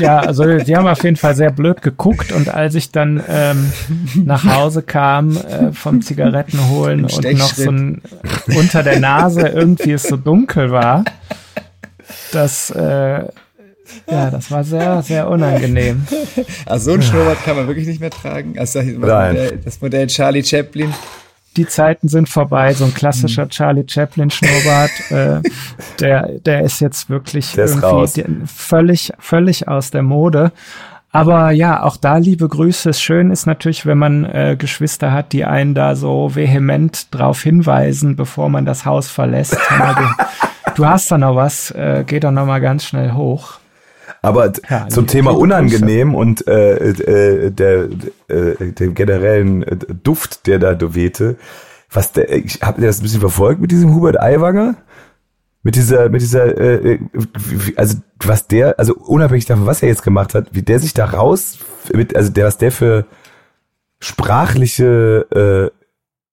Ja, 0.00 0.20
also 0.20 0.58
die 0.58 0.76
haben 0.76 0.86
auf 0.86 1.02
jeden 1.02 1.16
Fall 1.16 1.34
sehr 1.34 1.50
blöd 1.50 1.82
geguckt 1.82 2.32
und 2.32 2.52
als 2.52 2.74
ich 2.74 2.90
dann 2.90 3.22
ähm, 3.28 3.72
nach 4.14 4.44
Hause 4.44 4.82
kam 4.82 5.36
äh, 5.36 5.72
vom 5.72 6.02
Zigaretten 6.02 6.68
holen 6.68 7.04
und 7.04 7.38
noch 7.38 7.54
so 7.54 7.70
ein, 7.70 8.02
unter 8.56 8.82
der 8.82 9.00
Nase 9.00 9.48
irgendwie 9.48 9.92
es 9.92 10.04
so 10.04 10.16
dunkel 10.16 10.70
war, 10.70 11.04
das 12.32 12.70
äh, 12.70 13.24
ja, 14.10 14.30
das 14.30 14.50
war 14.50 14.64
sehr, 14.64 15.02
sehr 15.02 15.28
unangenehm. 15.28 16.06
Also 16.66 16.90
so 16.90 16.96
ein 16.96 17.02
Schnurrbart 17.02 17.44
kann 17.44 17.56
man 17.56 17.66
wirklich 17.66 17.86
nicht 17.86 18.00
mehr 18.00 18.10
tragen. 18.10 18.58
Also 18.58 18.80
das 18.80 18.94
Modell, 18.94 19.60
das 19.64 19.80
Modell 19.80 20.06
Charlie 20.06 20.42
Chaplin 20.42 20.92
die 21.56 21.66
Zeiten 21.66 22.08
sind 22.08 22.28
vorbei. 22.28 22.72
So 22.74 22.84
ein 22.84 22.94
klassischer 22.94 23.44
mhm. 23.44 23.50
Charlie 23.50 23.84
Chaplin 23.86 24.30
Schnurrbart, 24.30 25.10
äh, 25.10 25.40
der, 26.00 26.38
der 26.40 26.62
ist 26.62 26.80
jetzt 26.80 27.10
wirklich 27.10 27.56
ist 27.56 27.76
irgendwie 27.76 28.46
völlig, 28.46 29.12
völlig 29.18 29.68
aus 29.68 29.90
der 29.90 30.02
Mode. 30.02 30.52
Aber 31.14 31.52
ja, 31.52 31.84
auch 31.84 31.96
da 31.96 32.16
liebe 32.16 32.48
Grüße. 32.48 32.92
Schön 32.92 33.30
ist 33.30 33.46
natürlich, 33.46 33.86
wenn 33.86 33.98
man 33.98 34.24
äh, 34.24 34.56
Geschwister 34.58 35.12
hat, 35.12 35.32
die 35.32 35.44
einen 35.44 35.72
da 35.72 35.94
so 35.94 36.34
vehement 36.34 37.14
drauf 37.14 37.40
hinweisen, 37.40 38.16
bevor 38.16 38.48
man 38.48 38.64
das 38.64 38.84
Haus 38.84 39.08
verlässt. 39.08 39.54
du, 39.54 40.72
du 40.74 40.86
hast 40.86 41.12
da 41.12 41.18
noch 41.18 41.36
was, 41.36 41.70
äh, 41.70 42.02
geh 42.04 42.18
doch 42.18 42.32
noch 42.32 42.46
mal 42.46 42.60
ganz 42.60 42.84
schnell 42.84 43.12
hoch. 43.12 43.60
Aber 44.24 44.52
ja, 44.70 44.88
zum 44.88 45.06
Thema 45.06 45.36
unangenehm 45.36 46.14
und 46.14 46.46
äh, 46.48 46.76
äh, 46.76 47.50
der, 47.50 47.88
äh, 48.28 48.72
dem 48.72 48.94
generellen 48.94 49.66
Duft, 50.02 50.46
der 50.46 50.58
da 50.58 50.94
wehte, 50.94 51.36
was 51.90 52.12
der, 52.12 52.32
ich 52.32 52.62
ihr 52.62 52.74
das 52.78 53.00
ein 53.00 53.02
bisschen 53.02 53.20
verfolgt 53.20 53.60
mit 53.60 53.70
diesem 53.70 53.94
Hubert 53.94 54.18
Aiwanger? 54.18 54.76
Mit 55.62 55.76
dieser, 55.76 56.08
mit 56.08 56.22
dieser, 56.22 56.58
äh, 56.58 56.94
äh 56.94 56.98
also 57.76 57.98
was 58.22 58.48
der, 58.48 58.78
also 58.78 58.94
unabhängig 58.94 59.44
davon, 59.44 59.66
was 59.66 59.82
er 59.82 59.88
jetzt 59.88 60.02
gemacht 60.02 60.34
hat, 60.34 60.48
wie 60.52 60.62
der 60.62 60.78
sich 60.78 60.94
da 60.94 61.04
raus, 61.04 61.58
mit, 61.92 62.16
also 62.16 62.30
der, 62.30 62.46
was 62.46 62.56
der 62.56 62.72
für 62.72 63.06
sprachliche 64.00 65.70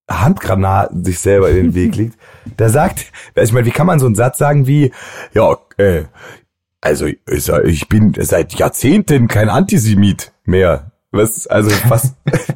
äh, 0.09 0.13
Handgranaten 0.13 1.03
sich 1.03 1.19
selber 1.19 1.49
in 1.49 1.57
den 1.57 1.75
Weg 1.75 1.95
legt. 1.97 2.17
Da 2.55 2.69
sagt, 2.69 3.05
also 3.35 3.49
ich 3.49 3.53
meine, 3.53 3.65
wie 3.65 3.71
kann 3.71 3.87
man 3.87 3.99
so 3.99 4.05
einen 4.05 4.15
Satz 4.15 4.37
sagen 4.37 4.65
wie, 4.65 4.91
ja, 5.33 5.57
äh, 5.77 6.03
also 6.81 7.05
ich 7.05 7.87
bin 7.87 8.13
seit 8.17 8.53
Jahrzehnten 8.55 9.27
kein 9.27 9.49
Antisemit 9.49 10.33
mehr. 10.45 10.91
Was, 11.11 11.45
also 11.47 11.69
was? 11.87 12.15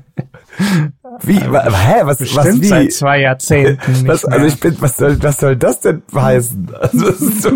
Wie? 1.21 1.39
Hä? 1.39 2.01
Was? 2.03 2.19
Was? 2.35 2.61
Wie? 2.61 2.65
Seit 2.65 2.93
zwei 2.93 3.21
Jahrzehnten. 3.21 3.79
Was, 4.07 4.25
also 4.25 4.45
ich 4.45 4.59
bin. 4.59 4.75
Was 4.79 4.97
soll? 4.97 5.21
Was 5.21 5.37
soll 5.39 5.55
das 5.55 5.79
denn 5.81 6.01
heißen? 6.13 6.71
Also 6.79 7.09
es 7.09 7.21
ist 7.21 7.41
so. 7.41 7.49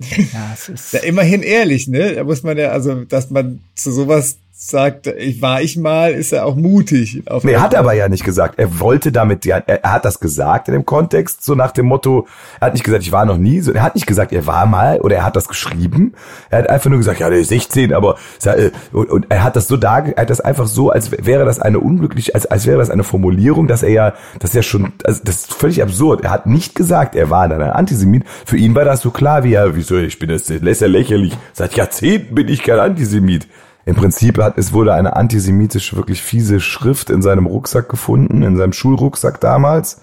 ja, 0.00 0.50
es 0.52 0.68
ist 0.68 0.92
ja, 0.92 1.00
immerhin 1.00 1.42
ehrlich, 1.42 1.88
ne? 1.88 2.14
Da 2.14 2.24
muss 2.24 2.42
man 2.42 2.56
ja, 2.58 2.70
also, 2.70 3.04
dass 3.04 3.30
man 3.30 3.60
zu 3.74 3.92
sowas 3.92 4.38
sagt, 4.56 5.08
ich 5.08 5.42
war 5.42 5.62
ich 5.62 5.76
mal, 5.76 6.12
ist 6.12 6.32
er 6.32 6.46
auch 6.46 6.54
mutig. 6.54 7.24
Auf 7.26 7.42
nee, 7.42 7.56
hat 7.56 7.74
er 7.74 7.80
aber 7.80 7.92
ja 7.92 8.08
nicht 8.08 8.22
gesagt. 8.22 8.56
Er 8.56 8.78
wollte 8.78 9.10
damit, 9.10 9.44
er, 9.46 9.68
er 9.68 9.92
hat 9.92 10.04
das 10.04 10.20
gesagt 10.20 10.68
in 10.68 10.74
dem 10.74 10.86
Kontext, 10.86 11.44
so 11.44 11.56
nach 11.56 11.72
dem 11.72 11.86
Motto, 11.86 12.28
er 12.60 12.66
hat 12.66 12.72
nicht 12.74 12.84
gesagt, 12.84 13.02
ich 13.02 13.10
war 13.10 13.24
noch 13.24 13.36
nie, 13.36 13.60
so, 13.60 13.72
er 13.72 13.82
hat 13.82 13.96
nicht 13.96 14.06
gesagt, 14.06 14.32
er 14.32 14.46
war 14.46 14.66
mal 14.66 15.00
oder 15.00 15.16
er 15.16 15.24
hat 15.24 15.34
das 15.34 15.48
geschrieben. 15.48 16.14
Er 16.50 16.60
hat 16.60 16.70
einfach 16.70 16.88
nur 16.88 16.98
gesagt, 16.98 17.18
ja, 17.18 17.28
der 17.28 17.40
ist 17.40 17.48
16, 17.48 17.92
aber 17.92 18.16
äh, 18.44 18.70
und, 18.92 19.10
und 19.10 19.26
er 19.28 19.42
hat 19.42 19.56
das 19.56 19.66
so 19.66 19.76
da, 19.76 19.98
er 19.98 20.22
hat 20.22 20.30
das 20.30 20.40
einfach 20.40 20.68
so, 20.68 20.90
als 20.90 21.10
wäre 21.10 21.44
das 21.44 21.58
eine 21.58 21.80
unglücklich, 21.80 22.36
als, 22.36 22.46
als 22.46 22.64
wäre 22.66 22.78
das 22.78 22.90
eine 22.90 23.02
Formulierung, 23.02 23.66
dass 23.66 23.82
er 23.82 23.90
ja, 23.90 24.14
das 24.38 24.50
ist 24.50 24.56
ja 24.56 24.62
schon, 24.62 24.92
also 25.02 25.20
das 25.24 25.36
ist 25.36 25.54
völlig 25.54 25.82
absurd. 25.82 26.22
Er 26.22 26.30
hat 26.30 26.46
nicht 26.46 26.76
gesagt, 26.76 27.16
er 27.16 27.28
war 27.28 27.48
dann 27.48 27.60
ein 27.60 27.70
Antisemit. 27.70 28.22
Für 28.46 28.56
ihn 28.56 28.76
war 28.76 28.84
das 28.84 29.00
so 29.00 29.10
klar 29.10 29.42
wie, 29.42 29.50
ja, 29.50 29.74
wieso, 29.74 29.96
ich 29.96 30.20
bin 30.20 30.28
das, 30.28 30.48
lässt 30.48 30.80
er 30.80 30.88
lächerlich. 30.88 31.36
Seit 31.52 31.74
Jahrzehnten 31.74 32.36
bin 32.36 32.48
ich 32.48 32.62
kein 32.62 32.78
Antisemit. 32.78 33.48
Im 33.86 33.96
Prinzip 33.96 34.38
hat, 34.38 34.56
es 34.56 34.72
wurde 34.72 34.94
eine 34.94 35.16
antisemitische, 35.16 35.96
wirklich 35.96 36.22
fiese 36.22 36.60
Schrift 36.60 37.10
in 37.10 37.20
seinem 37.20 37.46
Rucksack 37.46 37.88
gefunden, 37.88 38.42
in 38.42 38.56
seinem 38.56 38.72
Schulrucksack 38.72 39.40
damals. 39.40 40.00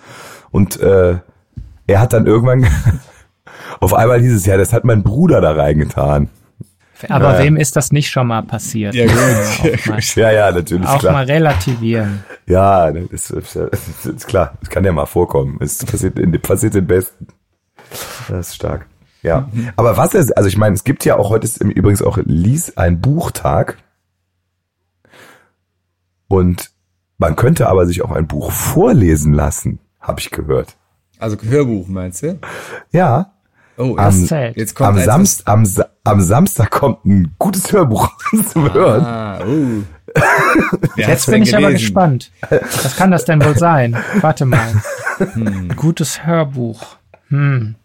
Und 0.51 0.79
äh, 0.79 1.17
er 1.87 1.99
hat 1.99 2.13
dann 2.13 2.27
irgendwann 2.27 2.67
auf 3.79 3.93
einmal 3.93 4.21
dieses 4.21 4.45
Jahr, 4.45 4.57
das 4.57 4.71
hat 4.73 4.83
mein 4.83 5.03
Bruder 5.03 5.41
da 5.41 5.53
reingetan. 5.53 6.29
Aber 7.09 7.31
naja. 7.31 7.45
wem 7.45 7.57
ist 7.57 7.75
das 7.75 7.91
nicht 7.91 8.11
schon 8.11 8.27
mal 8.27 8.43
passiert? 8.43 8.93
Ja, 8.93 9.07
gut. 9.07 10.15
ja, 10.15 10.31
ja, 10.31 10.51
natürlich. 10.51 10.87
Auch 10.87 10.99
klar. 10.99 11.13
mal 11.13 11.25
relativieren. 11.25 12.23
Ja, 12.45 12.91
das 12.91 13.31
ist, 13.31 13.55
das 13.55 14.05
ist 14.05 14.27
klar. 14.27 14.53
Das 14.59 14.69
kann 14.69 14.85
ja 14.85 14.91
mal 14.91 15.07
vorkommen. 15.07 15.57
Es 15.59 15.83
passiert, 15.83 16.41
passiert 16.43 16.75
den 16.75 16.85
Besten. 16.85 17.27
Das 18.27 18.49
ist 18.49 18.55
stark. 18.55 18.85
Ja, 19.23 19.49
aber 19.75 19.97
was 19.97 20.13
ist, 20.13 20.35
also 20.35 20.49
ich 20.49 20.57
meine, 20.57 20.73
es 20.73 20.83
gibt 20.83 21.05
ja 21.05 21.17
auch 21.17 21.29
heute 21.29 21.45
ist 21.45 21.61
übrigens 21.61 22.01
auch 22.01 22.17
Lies 22.25 22.77
ein 22.77 23.01
Buchtag. 23.01 23.77
Und 26.27 26.71
man 27.17 27.35
könnte 27.35 27.67
aber 27.67 27.85
sich 27.85 28.01
auch 28.01 28.11
ein 28.11 28.25
Buch 28.25 28.51
vorlesen 28.51 29.33
lassen, 29.33 29.79
habe 29.99 30.19
ich 30.19 30.31
gehört. 30.31 30.77
Also 31.19 31.37
Hörbuch 31.39 31.87
meinst 31.87 32.23
du? 32.23 32.39
Ja. 32.91 33.33
Oh, 33.77 33.95
das 33.95 34.15
am, 34.15 34.25
zählt. 34.25 34.57
Jetzt 34.57 34.75
kommt 34.75 34.89
am, 34.89 34.99
Samst, 34.99 35.47
am, 35.47 35.67
am 36.03 36.21
Samstag 36.21 36.71
kommt 36.71 37.05
ein 37.05 37.35
gutes 37.37 37.71
Hörbuch 37.71 38.09
zum 38.51 38.69
ah, 38.69 38.73
Hören. 38.73 39.47
Uh. 39.47 39.83
Jetzt 40.95 41.27
bin 41.27 41.43
ich 41.43 41.51
gelesen? 41.51 41.55
aber 41.55 41.73
gespannt. 41.73 42.31
Was 42.49 42.95
kann 42.95 43.11
das 43.11 43.25
denn 43.25 43.43
wohl 43.43 43.57
sein? 43.57 43.97
Warte 44.21 44.45
mal. 44.45 44.73
Hm. 45.33 45.69
Gutes 45.75 46.25
Hörbuch. 46.25 46.97
Hm. 47.27 47.75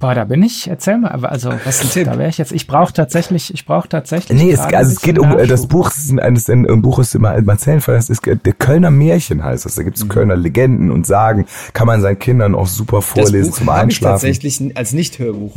Boah, 0.00 0.14
da 0.14 0.24
bin 0.24 0.44
ich. 0.44 0.68
Erzähl 0.68 0.96
mal, 0.98 1.10
also 1.10 1.52
was 1.64 1.82
ist? 1.82 1.96
Da 1.96 2.18
wäre 2.18 2.28
ich 2.28 2.38
jetzt. 2.38 2.52
Ich 2.52 2.68
brauche 2.68 2.92
tatsächlich, 2.92 3.52
ich 3.52 3.66
brauche 3.66 3.88
tatsächlich. 3.88 4.40
Nee, 4.40 4.52
es, 4.52 4.60
also 4.60 4.92
es 4.92 5.00
geht 5.00 5.18
um 5.18 5.28
Nachschub. 5.28 5.48
das 5.48 5.66
Buch. 5.66 5.88
Ist 5.90 6.10
ein, 6.10 6.34
das 6.34 6.48
ein, 6.48 6.70
ein 6.70 6.82
Buch 6.82 7.00
ist 7.00 7.16
immer 7.16 7.40
Marcel 7.42 7.80
das 7.84 8.08
ist 8.08 8.24
der 8.24 8.52
Kölner 8.52 8.92
Märchen 8.92 9.42
heißt 9.42 9.64
das. 9.64 9.74
Da 9.74 9.82
gibt 9.82 9.96
es 9.96 10.04
mhm. 10.04 10.08
Kölner 10.08 10.36
Legenden 10.36 10.92
und 10.92 11.04
Sagen. 11.04 11.46
Kann 11.72 11.88
man 11.88 12.00
seinen 12.00 12.18
Kindern 12.18 12.54
auch 12.54 12.68
super 12.68 13.02
vorlesen 13.02 13.38
das 13.38 13.48
Buch 13.50 13.58
zum 13.58 13.68
Einschlafen. 13.70 14.28
Ich 14.28 14.38
tatsächlich 14.38 14.76
als 14.76 14.92
Nicht-Hörbuch. 14.92 15.56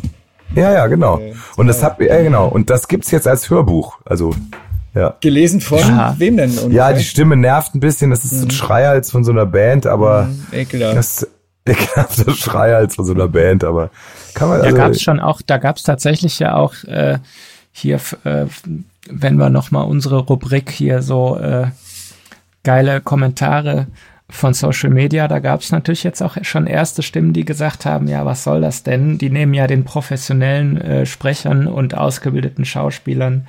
Ja, 0.55 0.73
ja, 0.73 0.87
genau. 0.87 1.15
Okay, 1.15 1.35
und 1.55 1.67
das 1.67 1.83
hab, 1.83 2.01
ja 2.01 2.21
genau. 2.21 2.47
Und 2.47 2.69
das 2.71 2.87
gibt's 2.87 3.11
jetzt 3.11 3.27
als 3.27 3.49
Hörbuch. 3.49 3.99
Also 4.05 4.33
ja. 4.95 5.15
Gelesen 5.21 5.61
von 5.61 5.79
ja. 5.79 6.15
wem 6.17 6.37
denn? 6.37 6.49
Ungefähr? 6.49 6.71
Ja, 6.71 6.93
die 6.93 7.03
Stimme 7.03 7.37
nervt 7.37 7.75
ein 7.75 7.79
bisschen. 7.79 8.09
Das 8.09 8.25
ist 8.25 8.33
mhm. 8.33 8.37
so 8.37 8.43
ein 8.43 8.47
mhm. 8.47 8.51
Schreihals 8.51 9.11
von 9.11 9.23
so 9.23 9.31
einer 9.31 9.45
Band, 9.45 9.85
aber 9.85 10.23
mhm. 10.23 10.45
Ekelhaft. 10.51 10.97
das 10.97 11.27
ekelhafter 11.65 12.31
Schreihals 12.33 12.95
von 12.95 13.05
so 13.05 13.13
einer 13.13 13.27
Band, 13.27 13.63
aber 13.63 13.89
kann 14.33 14.49
man. 14.49 14.61
Also, 14.61 14.75
da 14.75 14.83
gab 14.83 14.91
es 14.91 15.01
schon 15.01 15.19
auch, 15.19 15.41
da 15.41 15.57
gab 15.57 15.77
es 15.77 15.83
tatsächlich 15.83 16.39
ja 16.39 16.55
auch 16.55 16.73
äh, 16.85 17.19
hier, 17.71 17.99
äh, 18.23 18.45
wenn 19.09 19.35
wir 19.35 19.49
nochmal 19.49 19.85
unsere 19.85 20.19
Rubrik 20.19 20.71
hier 20.71 21.01
so 21.01 21.37
äh, 21.37 21.67
geile 22.63 23.01
Kommentare 23.01 23.87
von 24.29 24.53
Social 24.53 24.89
Media, 24.89 25.27
da 25.27 25.39
gab 25.39 25.61
es 25.61 25.71
natürlich 25.71 26.03
jetzt 26.03 26.21
auch 26.21 26.37
schon 26.43 26.65
erste 26.65 27.03
Stimmen, 27.03 27.33
die 27.33 27.45
gesagt 27.45 27.85
haben, 27.85 28.07
ja, 28.07 28.25
was 28.25 28.43
soll 28.43 28.61
das 28.61 28.83
denn? 28.83 29.17
Die 29.17 29.29
nehmen 29.29 29.53
ja 29.53 29.67
den 29.67 29.83
professionellen 29.83 30.79
äh, 30.79 31.05
Sprechern 31.05 31.67
und 31.67 31.95
ausgebildeten 31.95 32.65
Schauspielern 32.65 33.47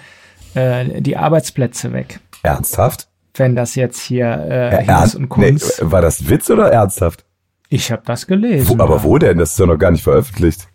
äh, 0.54 1.00
die 1.00 1.16
Arbeitsplätze 1.16 1.92
weg. 1.92 2.20
Ernsthaft? 2.42 3.06
Wenn 3.34 3.56
das 3.56 3.76
jetzt 3.76 4.00
hier 4.00 4.26
äh, 4.26 4.84
Hinz 4.84 5.14
und 5.14 5.28
Kunst. 5.28 5.80
Nee, 5.80 5.90
war 5.90 6.02
das 6.02 6.28
Witz 6.28 6.50
oder 6.50 6.70
ernsthaft? 6.70 7.24
Ich 7.72 7.90
habe 7.90 8.02
das 8.04 8.26
gelesen. 8.26 8.68
Wo, 8.68 8.82
aber 8.82 9.02
wo 9.02 9.16
denn? 9.16 9.38
Das 9.38 9.52
ist 9.52 9.60
doch 9.60 9.66
noch 9.66 9.78
gar 9.78 9.90
nicht 9.90 10.04
veröffentlicht. 10.04 10.68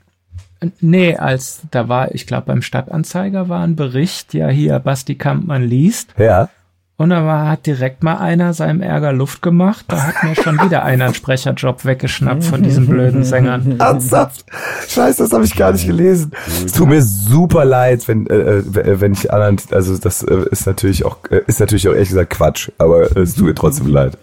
Nee, 0.82 1.16
als 1.16 1.62
da 1.70 1.88
war, 1.88 2.16
ich 2.16 2.26
glaube, 2.26 2.48
beim 2.48 2.64
Stadtanzeiger 2.64 3.50
war 3.50 3.64
ein 3.64 3.76
Bericht, 3.76 4.34
ja 4.34 4.48
hier 4.48 4.80
Basti 4.80 5.14
Kampmann 5.14 5.62
liest. 5.62 6.16
Ja. 6.18 6.50
Und 6.96 7.12
da 7.12 7.24
war, 7.24 7.48
hat 7.48 7.68
direkt 7.68 8.02
mal 8.02 8.18
einer 8.18 8.56
seinem 8.56 8.82
Ärger 8.82 9.14
Luft 9.14 9.44
gemacht. 9.44 9.86
Da 9.90 10.08
hat 10.08 10.24
mir 10.24 10.34
schon 10.34 10.60
wieder 10.60 10.84
einer 10.84 11.06
einen 11.06 11.14
Sprecherjob 11.14 11.86
weggeschnappt 11.86 12.46
von 12.46 12.64
diesen 12.64 12.88
blöden 12.88 13.24
Sängern. 13.24 13.76
Ernsthaft? 13.80 14.44
Scheiße, 14.88 15.22
das 15.22 15.32
habe 15.32 15.46
ich 15.46 15.56
gar 15.56 15.74
nicht 15.74 15.86
gelesen. 15.86 16.32
Es 16.66 16.72
tut 16.72 16.90
mir 16.90 17.04
super 17.04 17.64
leid, 17.64 18.08
wenn, 18.08 18.26
äh, 18.26 18.58
äh 18.58 19.00
wenn 19.00 19.14
ich 19.14 19.32
anderen, 19.32 19.58
also 19.70 19.96
das 20.00 20.24
äh, 20.24 20.46
ist 20.50 20.66
natürlich 20.66 21.06
auch, 21.06 21.20
äh, 21.30 21.42
ist 21.46 21.60
natürlich 21.60 21.88
auch 21.88 21.94
ehrlich 21.94 22.10
gesagt 22.10 22.32
Quatsch, 22.32 22.72
aber 22.80 23.16
es 23.16 23.36
tut 23.36 23.46
mir 23.46 23.54
trotzdem 23.54 23.86
leid. 23.86 24.18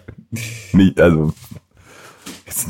Nie, 0.73 0.93
also. 0.99 1.33
Jetzt, 2.45 2.69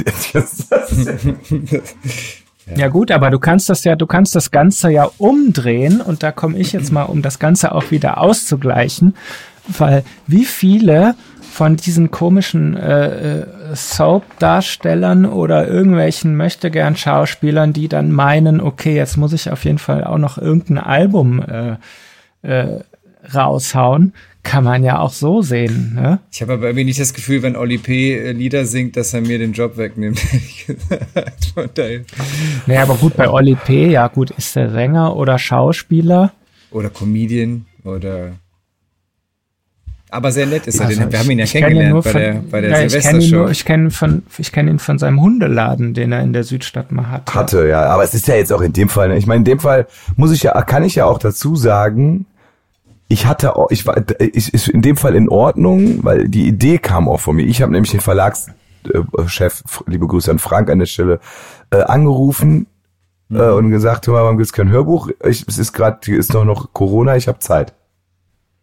ja. 2.75 2.87
gut, 2.87 3.11
aber 3.11 3.29
du 3.29 3.39
kannst 3.39 3.69
das 3.69 3.83
ja, 3.83 3.95
du 3.95 4.07
kannst 4.07 4.35
das 4.35 4.51
Ganze 4.51 4.89
ja 4.89 5.09
umdrehen 5.17 6.01
und 6.01 6.23
da 6.23 6.31
komme 6.31 6.57
ich 6.57 6.73
jetzt 6.73 6.91
mal, 6.91 7.03
um 7.03 7.21
das 7.21 7.39
Ganze 7.39 7.73
auch 7.73 7.91
wieder 7.91 8.19
auszugleichen, 8.19 9.15
weil 9.67 10.03
wie 10.27 10.45
viele 10.45 11.15
von 11.55 11.77
diesen 11.77 12.11
komischen 12.11 12.75
äh, 12.75 13.39
äh, 13.41 13.45
Soap-Darstellern 13.73 15.25
oder 15.25 15.67
irgendwelchen 15.67 16.35
möchtegern 16.35 16.97
Schauspielern, 16.97 17.71
die 17.71 17.87
dann 17.87 18.11
meinen, 18.11 18.59
okay, 18.59 18.93
jetzt 18.93 19.15
muss 19.15 19.31
ich 19.31 19.49
auf 19.49 19.63
jeden 19.63 19.77
Fall 19.77 20.03
auch 20.03 20.17
noch 20.17 20.37
irgendein 20.37 20.79
Album 20.79 21.41
äh, 21.41 21.77
äh, 22.41 22.81
raushauen, 23.33 24.13
kann 24.45 24.63
man 24.63 24.83
ja 24.83 24.99
auch 24.99 25.11
so 25.11 25.41
sehen. 25.41 25.95
Ne? 25.95 26.19
Ich 26.31 26.41
habe 26.41 26.53
aber 26.53 26.67
irgendwie 26.67 26.85
nicht 26.85 26.99
das 26.99 27.13
Gefühl, 27.13 27.41
wenn 27.41 27.57
Oli 27.57 27.77
P. 27.77 28.13
Äh, 28.17 28.31
Lieder 28.31 28.65
singt, 28.65 28.95
dass 28.95 29.13
er 29.13 29.19
mir 29.19 29.39
den 29.39 29.51
Job 29.51 29.75
wegnimmt. 29.75 30.19
Von 31.53 31.69
daher. 31.73 32.01
Naja, 32.65 32.83
aber 32.83 32.95
gut, 32.95 33.17
bei 33.17 33.29
Oli 33.29 33.55
P., 33.55 33.89
ja 33.89 34.07
gut, 34.07 34.31
ist 34.31 34.55
der 34.55 34.69
Sänger 34.69 35.15
oder 35.17 35.37
Schauspieler. 35.37 36.31
Oder 36.71 36.89
Comedian 36.89 37.65
oder 37.83 38.33
aber 40.11 40.31
sehr 40.31 40.45
nett 40.45 40.65
ist 40.65 40.79
also 40.79 40.93
er. 40.93 41.07
Den, 41.07 41.11
wir 41.11 41.19
haben 41.19 41.31
ihn 41.31 41.39
ja 41.39 41.45
kennengelernt 41.45 42.03
bei 42.03 42.13
der, 42.13 42.33
bei 42.49 42.61
der 42.61 42.69
ja, 42.69 42.89
Silvestershow. 42.89 43.49
Ich 43.49 43.65
kenne 43.65 43.85
ihn, 43.85 43.91
von, 43.91 44.23
ich 44.37 44.51
kenn 44.53 44.67
ihn 44.69 44.79
von 44.79 44.97
seinem 44.97 45.19
Hundeladen, 45.19 45.93
den 45.93 46.13
er 46.13 46.21
in 46.21 46.31
der 46.31 46.45
Südstadt 46.45 46.93
mal 46.93 47.09
hatte. 47.09 47.33
Hatte, 47.33 47.67
ja. 47.67 47.81
Aber 47.87 48.03
es 48.03 48.13
ist 48.13 48.27
ja 48.27 48.35
jetzt 48.35 48.53
auch 48.53 48.61
in 48.61 48.71
dem 48.71 48.87
Fall, 48.87 49.09
ne? 49.09 49.17
ich 49.17 49.27
meine, 49.27 49.39
in 49.39 49.45
dem 49.45 49.59
Fall 49.59 49.87
muss 50.15 50.31
ich 50.31 50.43
ja, 50.43 50.61
kann 50.61 50.83
ich 50.83 50.95
ja 50.95 51.05
auch 51.05 51.19
dazu 51.19 51.57
sagen, 51.57 52.27
ich 53.07 53.25
hatte 53.25 53.55
auch, 53.55 53.69
ich 53.69 53.85
war, 53.85 53.97
ich, 54.19 54.53
ist 54.53 54.67
in 54.67 54.81
dem 54.81 54.97
Fall 54.97 55.15
in 55.15 55.29
Ordnung, 55.29 56.03
weil 56.03 56.27
die 56.27 56.47
Idee 56.47 56.79
kam 56.79 57.07
auch 57.07 57.19
von 57.19 57.35
mir. 57.35 57.43
Ich 57.43 57.61
habe 57.61 57.71
nämlich 57.71 57.91
den 57.91 58.01
Verlagschef, 58.01 59.63
liebe 59.85 60.07
Grüße 60.07 60.31
an 60.31 60.39
Frank 60.39 60.69
an 60.69 60.79
der 60.79 60.85
Stelle, 60.87 61.19
äh, 61.69 61.81
angerufen 61.81 62.67
mhm. 63.29 63.39
äh, 63.39 63.49
und 63.51 63.69
gesagt, 63.69 64.07
hör 64.07 64.13
mal, 64.15 64.23
warum 64.23 64.37
gibt's 64.37 64.53
kein 64.53 64.69
Hörbuch? 64.69 65.09
Ich, 65.23 65.45
es 65.47 65.57
ist 65.57 65.73
gerade, 65.73 66.15
ist 66.15 66.33
noch 66.33 66.45
noch 66.45 66.73
Corona, 66.73 67.15
ich 67.15 67.27
habe 67.27 67.39
Zeit. 67.39 67.73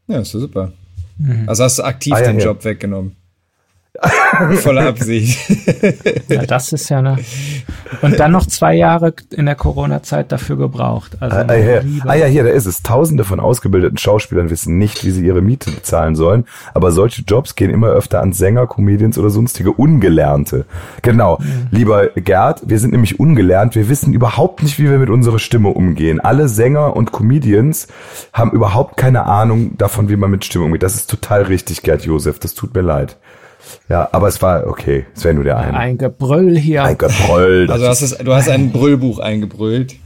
Ja, 0.09 0.20
ist 0.20 0.32
so 0.32 0.40
super. 0.40 0.72
Mhm. 1.18 1.49
Also 1.49 1.62
hast 1.62 1.78
du 1.78 1.84
aktiv 1.84 2.12
ah, 2.14 2.20
ja, 2.20 2.26
den 2.26 2.40
ja. 2.40 2.47
Job 2.47 2.64
weggenommen. 2.64 3.16
Voller 4.57 4.88
Absicht. 4.88 5.38
ja, 6.28 6.47
das 6.47 6.72
ist 6.72 6.88
ja 6.88 7.01
eine. 7.01 7.18
Und 8.01 8.18
dann 8.18 8.32
noch 8.32 8.47
zwei 8.47 8.74
Jahre 8.74 9.12
in 9.30 9.45
der 9.45 9.55
Corona-Zeit 9.55 10.32
dafür 10.32 10.57
gebraucht. 10.57 11.18
Also 11.20 11.36
ah, 11.36 11.55
ja. 11.55 11.82
ah 12.07 12.14
ja, 12.14 12.24
hier, 12.24 12.45
da 12.45 12.51
ist 12.51 12.64
es. 12.64 12.82
Tausende 12.82 13.24
von 13.24 13.38
ausgebildeten 13.38 13.99
Schauspielern 13.99 14.49
wissen 14.49 14.78
nicht, 14.78 15.05
wie 15.05 15.11
sie 15.11 15.26
ihre 15.26 15.43
Miete 15.43 15.70
bezahlen 15.70 16.16
sollen. 16.16 16.47
Aber 16.72 16.90
solche 16.90 17.22
Jobs 17.22 17.55
gehen 17.55 17.70
immer 17.70 17.88
öfter 17.88 18.22
an 18.22 18.32
Sänger, 18.32 18.66
Comedians 18.66 19.18
oder 19.18 19.28
sonstige 19.28 19.72
Ungelernte. 19.72 20.64
Genau. 21.03 21.38
Mhm. 21.38 21.68
Lieber 21.70 22.07
Gerd, 22.14 22.62
wir 22.64 22.78
sind 22.78 22.93
nämlich 22.93 23.20
ungelernt. 23.20 23.74
Wir 23.74 23.90
wissen 23.90 24.14
überhaupt 24.14 24.62
nicht, 24.62 24.78
wie 24.78 24.90
wir 24.90 24.99
mit 24.99 25.11
unserer 25.11 25.38
Stimme 25.38 25.68
umgehen. 25.68 26.18
Alle 26.18 26.49
Sänger 26.49 26.97
und 26.97 27.12
Comedians 27.12 27.88
haben 28.32 28.53
überhaupt 28.53 28.97
keine 28.97 29.26
Ahnung 29.26 29.76
davon, 29.76 30.09
wie 30.09 30.16
man 30.16 30.30
mit 30.30 30.47
Stimme 30.47 30.64
umgeht. 30.64 30.82
Das 30.82 30.95
ist 30.95 31.11
total 31.11 31.43
richtig, 31.43 31.82
Gerd 31.82 32.07
Josef. 32.07 32.38
Das 32.38 32.55
tut 32.55 32.74
mir 32.74 32.80
leid. 32.80 33.18
Ja, 33.88 34.08
aber 34.12 34.28
es 34.28 34.40
war 34.42 34.66
okay. 34.66 35.06
Es 35.14 35.24
wäre 35.24 35.34
nur 35.34 35.44
der 35.44 35.58
eine. 35.58 35.76
Ein 35.76 35.98
Gebrüll 35.98 36.56
hier. 36.56 36.84
Ein 36.84 36.98
Gebrüll. 36.98 37.70
Also 37.70 37.86
hast 37.86 38.02
es, 38.02 38.16
du 38.18 38.34
hast 38.34 38.48
ein 38.48 38.72
Brüllbuch 38.72 39.18
eingebrüllt. 39.18 39.96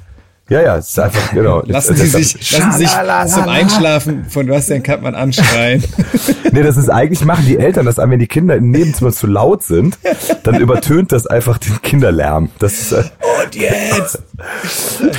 Ja, 0.49 0.63
ja, 0.63 0.77
es 0.77 0.91
ist 0.91 0.99
einfach, 1.01 1.33
genau. 1.33 1.61
lassen 1.67 1.97
Sie 1.97 2.07
sich, 2.07 2.53
lassen 2.53 2.73
Sie 2.73 2.87
sich 2.87 2.91
zum 3.35 3.49
Einschlafen 3.49 4.27
von 4.27 4.47
Bastian 4.47 4.81
Kampmann 4.81 5.17
anschreien. 5.17 5.83
nee, 6.53 6.63
das 6.63 6.77
ist 6.77 6.89
eigentlich, 6.89 7.25
machen 7.25 7.47
die 7.47 7.59
Eltern 7.59 7.85
das 7.85 7.99
an, 7.99 8.13
wenn 8.13 8.21
die 8.21 8.29
Kinder 8.29 8.55
im 8.55 8.71
Nebenzimmer 8.71 9.11
zu 9.11 9.27
laut 9.27 9.65
sind, 9.65 9.99
dann 10.45 10.61
übertönt 10.61 11.11
das 11.11 11.27
einfach 11.27 11.59
den 11.59 11.83
Kinderlärm. 11.83 12.51
Das 12.61 12.75
ist, 12.75 12.93
äh, 12.93 13.03
Und 13.43 13.57
jetzt! 13.57 14.23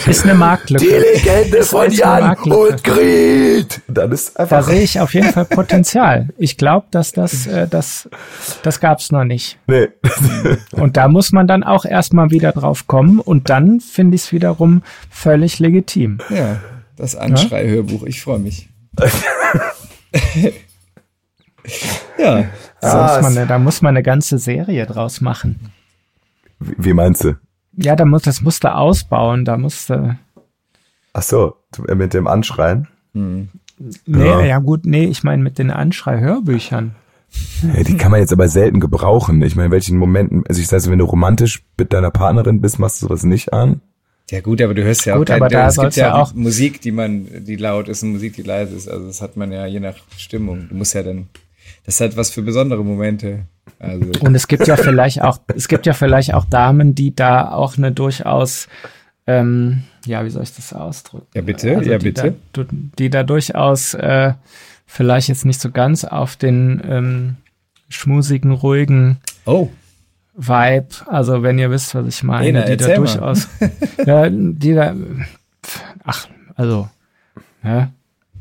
Ist 0.07 0.23
eine 0.23 0.35
Marktlücke. 0.35 0.85
Die 0.85 0.91
Legende 0.91 1.63
von 1.63 1.91
Jan 1.91 2.37
und 2.37 2.83
Gret! 2.83 3.81
Dann 3.87 4.11
ist 4.11 4.39
einfach. 4.39 4.57
Da 4.57 4.63
sehe 4.63 4.81
ich 4.81 4.99
auf 4.99 5.13
jeden 5.13 5.33
Fall 5.33 5.45
Potenzial. 5.45 6.29
Ich 6.37 6.55
glaube, 6.55 6.85
dass 6.91 7.11
das, 7.11 7.47
äh, 7.47 7.67
das, 7.67 8.07
das 8.63 8.79
gab's 8.79 9.11
noch 9.11 9.23
nicht. 9.23 9.57
Nee. 9.67 9.89
und 10.71 10.95
da 10.95 11.09
muss 11.09 11.33
man 11.33 11.47
dann 11.47 11.63
auch 11.63 11.83
erstmal 11.83 12.29
wieder 12.29 12.53
drauf 12.53 12.87
kommen 12.87 13.19
und 13.19 13.49
dann 13.49 13.81
finde 13.81 14.15
ich 14.15 14.21
es 14.21 14.31
wiederum 14.31 14.83
völlig 15.17 15.59
legitim. 15.59 16.19
Ja, 16.29 16.61
das 16.95 17.15
Anschrei-Hörbuch, 17.15 18.03
ich 18.03 18.21
freue 18.21 18.39
mich. 18.39 18.69
ja. 22.17 22.45
Ah, 22.81 23.19
muss 23.21 23.35
man, 23.35 23.47
da 23.47 23.57
muss 23.57 23.81
man 23.81 23.95
eine 23.95 24.03
ganze 24.03 24.37
Serie 24.37 24.85
draus 24.85 25.19
machen. 25.21 25.71
Wie, 26.59 26.75
wie 26.77 26.93
meinst 26.93 27.23
du? 27.23 27.35
Ja, 27.73 27.95
da 27.95 28.05
muss, 28.05 28.21
das 28.23 28.41
musst 28.41 28.63
du 28.63 28.73
ausbauen, 28.73 29.45
da 29.45 29.57
musst 29.57 29.89
du. 29.89 30.17
Ach 31.13 31.23
so, 31.23 31.55
mit 31.77 32.13
dem 32.13 32.27
Anschreien? 32.27 32.87
Hm. 33.13 33.49
Nee, 34.05 34.25
ja. 34.25 34.43
ja 34.43 34.59
gut, 34.59 34.85
nee, 34.85 35.05
ich 35.05 35.23
meine 35.23 35.41
mit 35.43 35.57
den 35.57 35.71
Anschrei-Hörbüchern. 35.71 36.95
Ja, 37.75 37.83
die 37.83 37.97
kann 37.97 38.11
man 38.11 38.21
jetzt 38.21 38.33
aber 38.33 38.47
selten 38.47 38.79
gebrauchen. 38.79 39.41
Ich 39.41 39.55
meine, 39.55 39.67
in 39.67 39.71
welchen 39.71 39.97
Momenten, 39.97 40.43
also 40.47 40.61
ich 40.61 40.67
sage, 40.67 40.89
wenn 40.89 40.99
du 40.99 41.05
romantisch 41.05 41.63
mit 41.77 41.91
deiner 41.93 42.11
Partnerin 42.11 42.61
bist, 42.61 42.79
machst 42.79 43.01
du 43.01 43.07
sowas 43.07 43.23
nicht 43.23 43.53
an. 43.53 43.81
Ja 44.29 44.41
gut, 44.41 44.61
aber 44.61 44.73
du 44.73 44.83
hörst 44.83 45.05
ja 45.05 45.15
gut, 45.15 45.31
auch, 45.31 45.35
aber 45.35 45.47
da 45.47 45.67
es 45.67 45.77
gibt 45.77 45.95
ja 45.95 46.13
auch 46.15 46.33
Musik, 46.33 46.81
die 46.81 46.91
man, 46.91 47.45
die 47.45 47.55
laut 47.55 47.87
ist 47.87 48.03
und 48.03 48.11
Musik, 48.11 48.35
die 48.35 48.41
leise 48.41 48.75
ist. 48.75 48.89
Also 48.89 49.07
das 49.07 49.21
hat 49.21 49.37
man 49.37 49.51
ja 49.53 49.65
je 49.65 49.79
nach 49.79 49.95
Stimmung. 50.17 50.67
Du 50.67 50.75
musst 50.75 50.93
ja 50.93 51.03
dann, 51.03 51.27
das 51.85 52.01
halt 52.01 52.17
was 52.17 52.29
für 52.29 52.41
besondere 52.41 52.83
Momente. 52.83 53.45
Also. 53.79 54.11
Und 54.19 54.35
es 54.35 54.47
gibt 54.47 54.67
ja 54.67 54.75
vielleicht 54.75 55.21
auch, 55.21 55.39
es 55.55 55.69
gibt 55.69 55.85
ja 55.85 55.93
vielleicht 55.93 56.33
auch 56.33 56.43
Damen, 56.45 56.93
die 56.93 57.15
da 57.15 57.51
auch 57.51 57.77
eine 57.77 57.93
durchaus, 57.93 58.67
ähm, 59.27 59.83
ja, 60.05 60.25
wie 60.25 60.29
soll 60.29 60.43
ich 60.43 60.53
das 60.53 60.73
ausdrücken? 60.73 61.27
Ja 61.33 61.41
bitte, 61.41 61.77
also 61.77 61.89
ja 61.89 61.97
bitte. 61.97 62.35
Da, 62.51 62.65
die 62.71 63.09
da 63.09 63.23
durchaus 63.23 63.93
äh, 63.93 64.33
vielleicht 64.85 65.29
jetzt 65.29 65.45
nicht 65.45 65.61
so 65.61 65.71
ganz 65.71 66.03
auf 66.03 66.35
den 66.35 66.81
ähm, 66.85 67.35
schmusigen, 67.87 68.51
ruhigen 68.51 69.19
oh 69.45 69.69
Vibe, 70.37 70.87
also 71.07 71.43
wenn 71.43 71.57
ihr 71.57 71.71
wisst, 71.71 71.95
was 71.95 72.07
ich 72.07 72.23
meine, 72.23 72.45
Lena, 72.45 72.65
die 72.65 72.77
da 72.77 72.95
durchaus, 72.95 73.47
ja, 74.05 74.29
die 74.29 74.73
da, 74.73 74.95
ach, 76.03 76.27
also, 76.55 76.87
ja, 77.63 77.89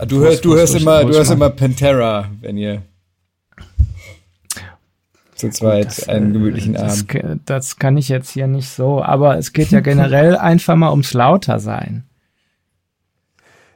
Du 0.06 0.20
hörst, 0.20 0.44
du 0.44 0.54
hörst 0.54 0.74
immer, 0.74 1.04
du 1.04 1.14
hörst 1.14 1.30
immer 1.30 1.48
Pantera, 1.50 2.28
wenn 2.40 2.58
ihr 2.58 2.82
zu 5.34 5.50
zweit 5.50 5.86
das, 5.86 6.08
einen 6.08 6.32
gemütlichen 6.32 6.74
das, 6.74 7.06
Abend. 7.08 7.42
Das 7.46 7.76
kann 7.76 7.96
ich 7.96 8.08
jetzt 8.08 8.30
hier 8.30 8.46
nicht 8.46 8.68
so, 8.68 9.02
aber 9.02 9.38
es 9.38 9.52
geht 9.52 9.70
ja 9.70 9.80
generell 9.80 10.36
einfach 10.38 10.76
mal 10.76 10.90
ums 10.90 11.14
Lautersein. 11.14 12.04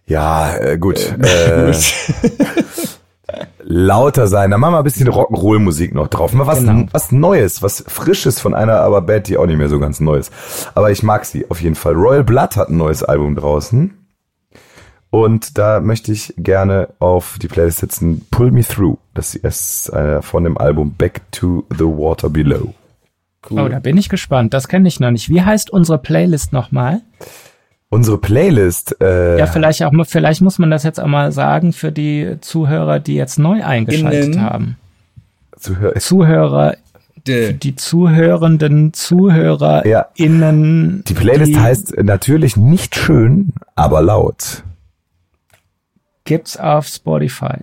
Ja, 0.07 0.57
äh, 0.57 0.79
gut. 0.79 0.99
Äh, 1.23 1.73
lauter 3.63 4.27
sein. 4.27 4.51
Dann 4.51 4.61
machen 4.61 4.75
wir 4.75 4.79
ein 4.79 4.85
bisschen 4.85 5.09
Rock'n'Roll-Musik 5.09 5.95
noch 5.95 6.09
drauf. 6.09 6.33
Mal 6.33 6.47
was, 6.47 6.61
genau. 6.61 6.87
was 6.93 7.13
Neues, 7.13 7.63
was 7.63 7.85
Frisches 7.87 8.41
von 8.41 8.55
einer 8.55 8.81
aber 8.81 9.03
Band, 9.03 9.29
die 9.29 9.37
auch 9.37 9.47
nicht 9.47 9.59
mehr 9.59 9.69
so 9.69 9.79
ganz 9.79 10.01
neu 10.01 10.17
ist. 10.17 10.33
Aber 10.75 10.91
ich 10.91 11.03
mag 11.03 11.25
sie 11.25 11.51
auf 11.51 11.61
jeden 11.61 11.75
Fall. 11.75 11.95
Royal 11.95 12.25
Blood 12.25 12.57
hat 12.57 12.69
ein 12.69 12.77
neues 12.77 13.03
Album 13.03 13.37
draußen. 13.37 13.97
Und 15.11 15.59
da 15.59 15.81
möchte 15.81 16.13
ich 16.13 16.35
gerne 16.37 16.91
auf 17.01 17.37
die 17.43 17.49
Playlist 17.49 17.79
setzen 17.79 18.27
Pull 18.31 18.53
Me 18.53 18.63
Through. 18.63 18.99
Das 19.13 19.35
ist 19.35 19.89
äh, 19.89 20.23
von 20.23 20.45
dem 20.45 20.57
Album 20.57 20.95
Back 20.97 21.23
to 21.33 21.65
the 21.71 21.85
Water 21.85 22.31
Below. 22.31 22.75
Cool. 23.49 23.61
Oh, 23.61 23.69
da 23.69 23.81
bin 23.81 23.97
ich 23.97 24.09
gespannt. 24.09 24.55
Das 24.55 24.69
kenne 24.69 24.87
ich 24.87 25.01
noch 25.01 25.11
nicht. 25.11 25.29
Wie 25.29 25.43
heißt 25.43 25.71
unsere 25.71 25.99
Playlist 25.99 26.53
nochmal? 26.53 27.01
Unsere 27.91 28.19
Playlist. 28.19 28.97
Äh, 29.01 29.39
ja, 29.39 29.47
vielleicht 29.47 29.83
auch, 29.83 29.93
vielleicht 30.07 30.43
muss 30.43 30.59
man 30.59 30.71
das 30.71 30.85
jetzt 30.85 31.01
auch 31.01 31.07
mal 31.07 31.33
sagen 31.33 31.73
für 31.73 31.93
die 31.93 32.37
Zuhörer, 32.41 33.01
die 33.01 33.15
jetzt 33.15 33.39
neu 33.39 33.65
eingeschaltet 33.65 34.35
Innen. 34.35 34.43
haben. 34.43 34.77
Zuhör 35.59 35.95
Zuhörer 35.97 36.77
die 37.27 37.77
zuhörenden 37.77 38.95
ZuhörerInnen. 38.95 40.97
Ja. 40.97 41.03
Die 41.07 41.15
Playlist 41.15 41.53
die 41.53 41.59
heißt 41.59 42.03
natürlich 42.03 42.57
nicht 42.57 42.97
schön, 42.97 43.53
aber 43.75 44.01
laut 44.01 44.65
gibt's 46.31 46.57
auf 46.57 46.87
Spotify. 46.87 47.57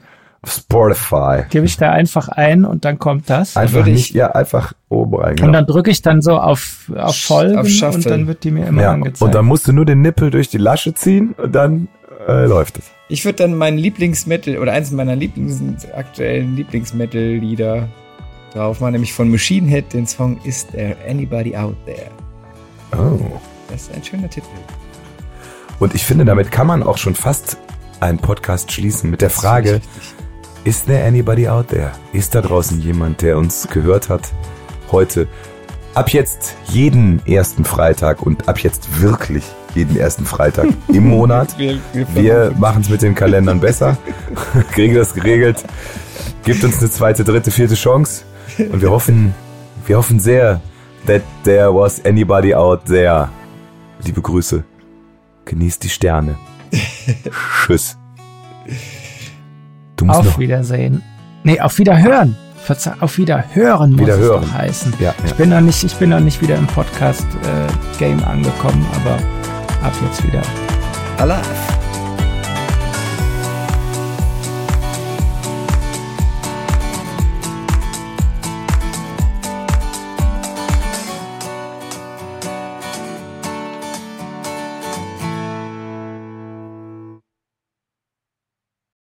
Spotify. 0.47 1.43
Gebe 1.49 1.65
ich 1.65 1.77
da 1.77 1.91
einfach 1.91 2.29
ein 2.29 2.65
und 2.65 2.85
dann 2.85 2.99
kommt 2.99 3.29
das. 3.29 3.57
Einfach 3.57 3.85
nicht, 3.85 4.13
ja, 4.13 4.31
einfach 4.31 4.73
oben 4.89 5.15
rein. 5.15 5.35
Genau. 5.35 5.47
Und 5.47 5.53
dann 5.53 5.65
drücke 5.65 5.91
ich 5.91 6.01
dann 6.01 6.21
so 6.21 6.37
auf, 6.37 6.91
auf 6.95 7.15
Folgen 7.15 7.57
auf 7.57 7.95
und 7.95 8.05
dann 8.05 8.27
wird 8.27 8.43
die 8.43 8.51
mir 8.51 8.67
immer 8.67 8.81
ja, 8.81 8.91
angezeigt. 8.93 9.21
Und 9.21 9.35
dann 9.35 9.45
musst 9.45 9.67
du 9.67 9.73
nur 9.73 9.85
den 9.85 10.01
Nippel 10.01 10.31
durch 10.31 10.49
die 10.49 10.57
Lasche 10.57 10.93
ziehen 10.93 11.33
und 11.37 11.53
dann 11.53 11.87
äh, 12.27 12.45
läuft 12.45 12.79
es. 12.79 12.85
Ich 13.09 13.23
würde 13.23 13.43
dann 13.43 13.55
mein 13.55 13.77
Lieblingsmetal 13.77 14.57
oder 14.57 14.73
eins 14.73 14.91
meiner 14.91 15.15
Lieblings 15.15 15.61
aktuellen 15.95 16.55
Lieblingsmetal-Lieder 16.55 17.87
drauf 18.53 18.81
machen, 18.81 18.93
nämlich 18.93 19.13
von 19.13 19.29
Machine 19.29 19.67
Head 19.67 19.93
den 19.93 20.05
Song 20.07 20.39
Is 20.43 20.67
There 20.67 20.95
Anybody 21.07 21.55
Out 21.55 21.75
There? 21.85 22.09
Oh. 22.91 23.19
Das 23.69 23.83
ist 23.83 23.93
ein 23.93 24.03
schöner 24.03 24.29
Titel. 24.29 24.47
Und 25.79 25.93
ich 25.93 26.05
finde, 26.05 26.25
damit 26.25 26.51
kann 26.51 26.67
man 26.67 26.83
auch 26.83 26.97
schon 26.97 27.15
fast 27.15 27.57
einen 27.99 28.17
Podcast 28.17 28.71
schließen 28.71 29.09
mit 29.09 29.21
der 29.21 29.29
Frage, 29.29 29.81
ist 30.67 30.87
there 30.87 31.05
anybody 31.05 31.47
out 31.47 31.69
there? 31.69 31.93
Ist 32.11 32.35
da 32.35 32.41
draußen 32.41 32.81
jemand, 32.81 33.21
der 33.21 33.37
uns 33.37 33.69
gehört 33.71 34.09
hat 34.09 34.33
heute? 34.91 35.25
Ab 35.93 36.09
jetzt 36.09 36.57
jeden 36.65 37.25
ersten 37.25 37.63
Freitag 37.63 38.21
und 38.21 38.49
ab 38.49 38.59
jetzt 38.59 39.01
wirklich 39.01 39.45
jeden 39.75 39.95
ersten 39.95 40.25
Freitag 40.25 40.67
im 40.89 41.07
Monat. 41.07 41.57
Wir, 41.57 41.79
wir, 41.93 42.15
wir 42.15 42.53
machen 42.57 42.81
es 42.81 42.89
mit 42.89 43.01
den 43.01 43.15
Kalendern 43.15 43.61
besser. 43.61 43.97
Kriegen 44.73 44.93
das 44.93 45.13
geregelt. 45.13 45.63
Gibt 46.43 46.61
uns 46.65 46.79
eine 46.79 46.91
zweite, 46.91 47.23
dritte, 47.23 47.49
vierte 47.49 47.75
Chance. 47.75 48.25
Und 48.57 48.81
wir 48.81 48.91
hoffen, 48.91 49.33
wir 49.85 49.97
hoffen 49.97 50.19
sehr, 50.19 50.59
that 51.05 51.21
there 51.45 51.73
was 51.73 52.03
anybody 52.03 52.53
out 52.53 52.83
there. 52.85 53.29
Liebe 54.03 54.21
Grüße. 54.21 54.65
Genießt 55.45 55.81
die 55.81 55.89
Sterne. 55.89 56.37
Tschüss. 57.65 57.97
Auf 60.05 60.25
noch. 60.25 60.39
Wiedersehen. 60.39 61.01
Nee, 61.43 61.59
auf 61.59 61.77
Wiederhören. 61.77 62.35
Verzeih, 62.63 62.93
auf 62.99 63.17
Wiederhören 63.17 63.91
muss 63.91 64.01
Wiederhören. 64.01 64.43
es 64.43 64.53
heißen. 64.53 64.93
Ja, 64.99 65.05
ja. 65.05 65.13
Ich 65.25 65.33
bin 65.35 65.49
noch 65.49 65.61
nicht, 65.61 65.83
ich 65.83 65.95
bin 65.95 66.09
noch 66.09 66.19
nicht 66.19 66.41
wieder 66.41 66.55
im 66.55 66.67
Podcast-Game 66.67 68.19
äh, 68.19 68.23
angekommen, 68.23 68.85
aber 68.95 69.15
ab 69.85 69.93
jetzt 70.03 70.23
wieder. 70.25 70.41
Alive. 71.17 71.76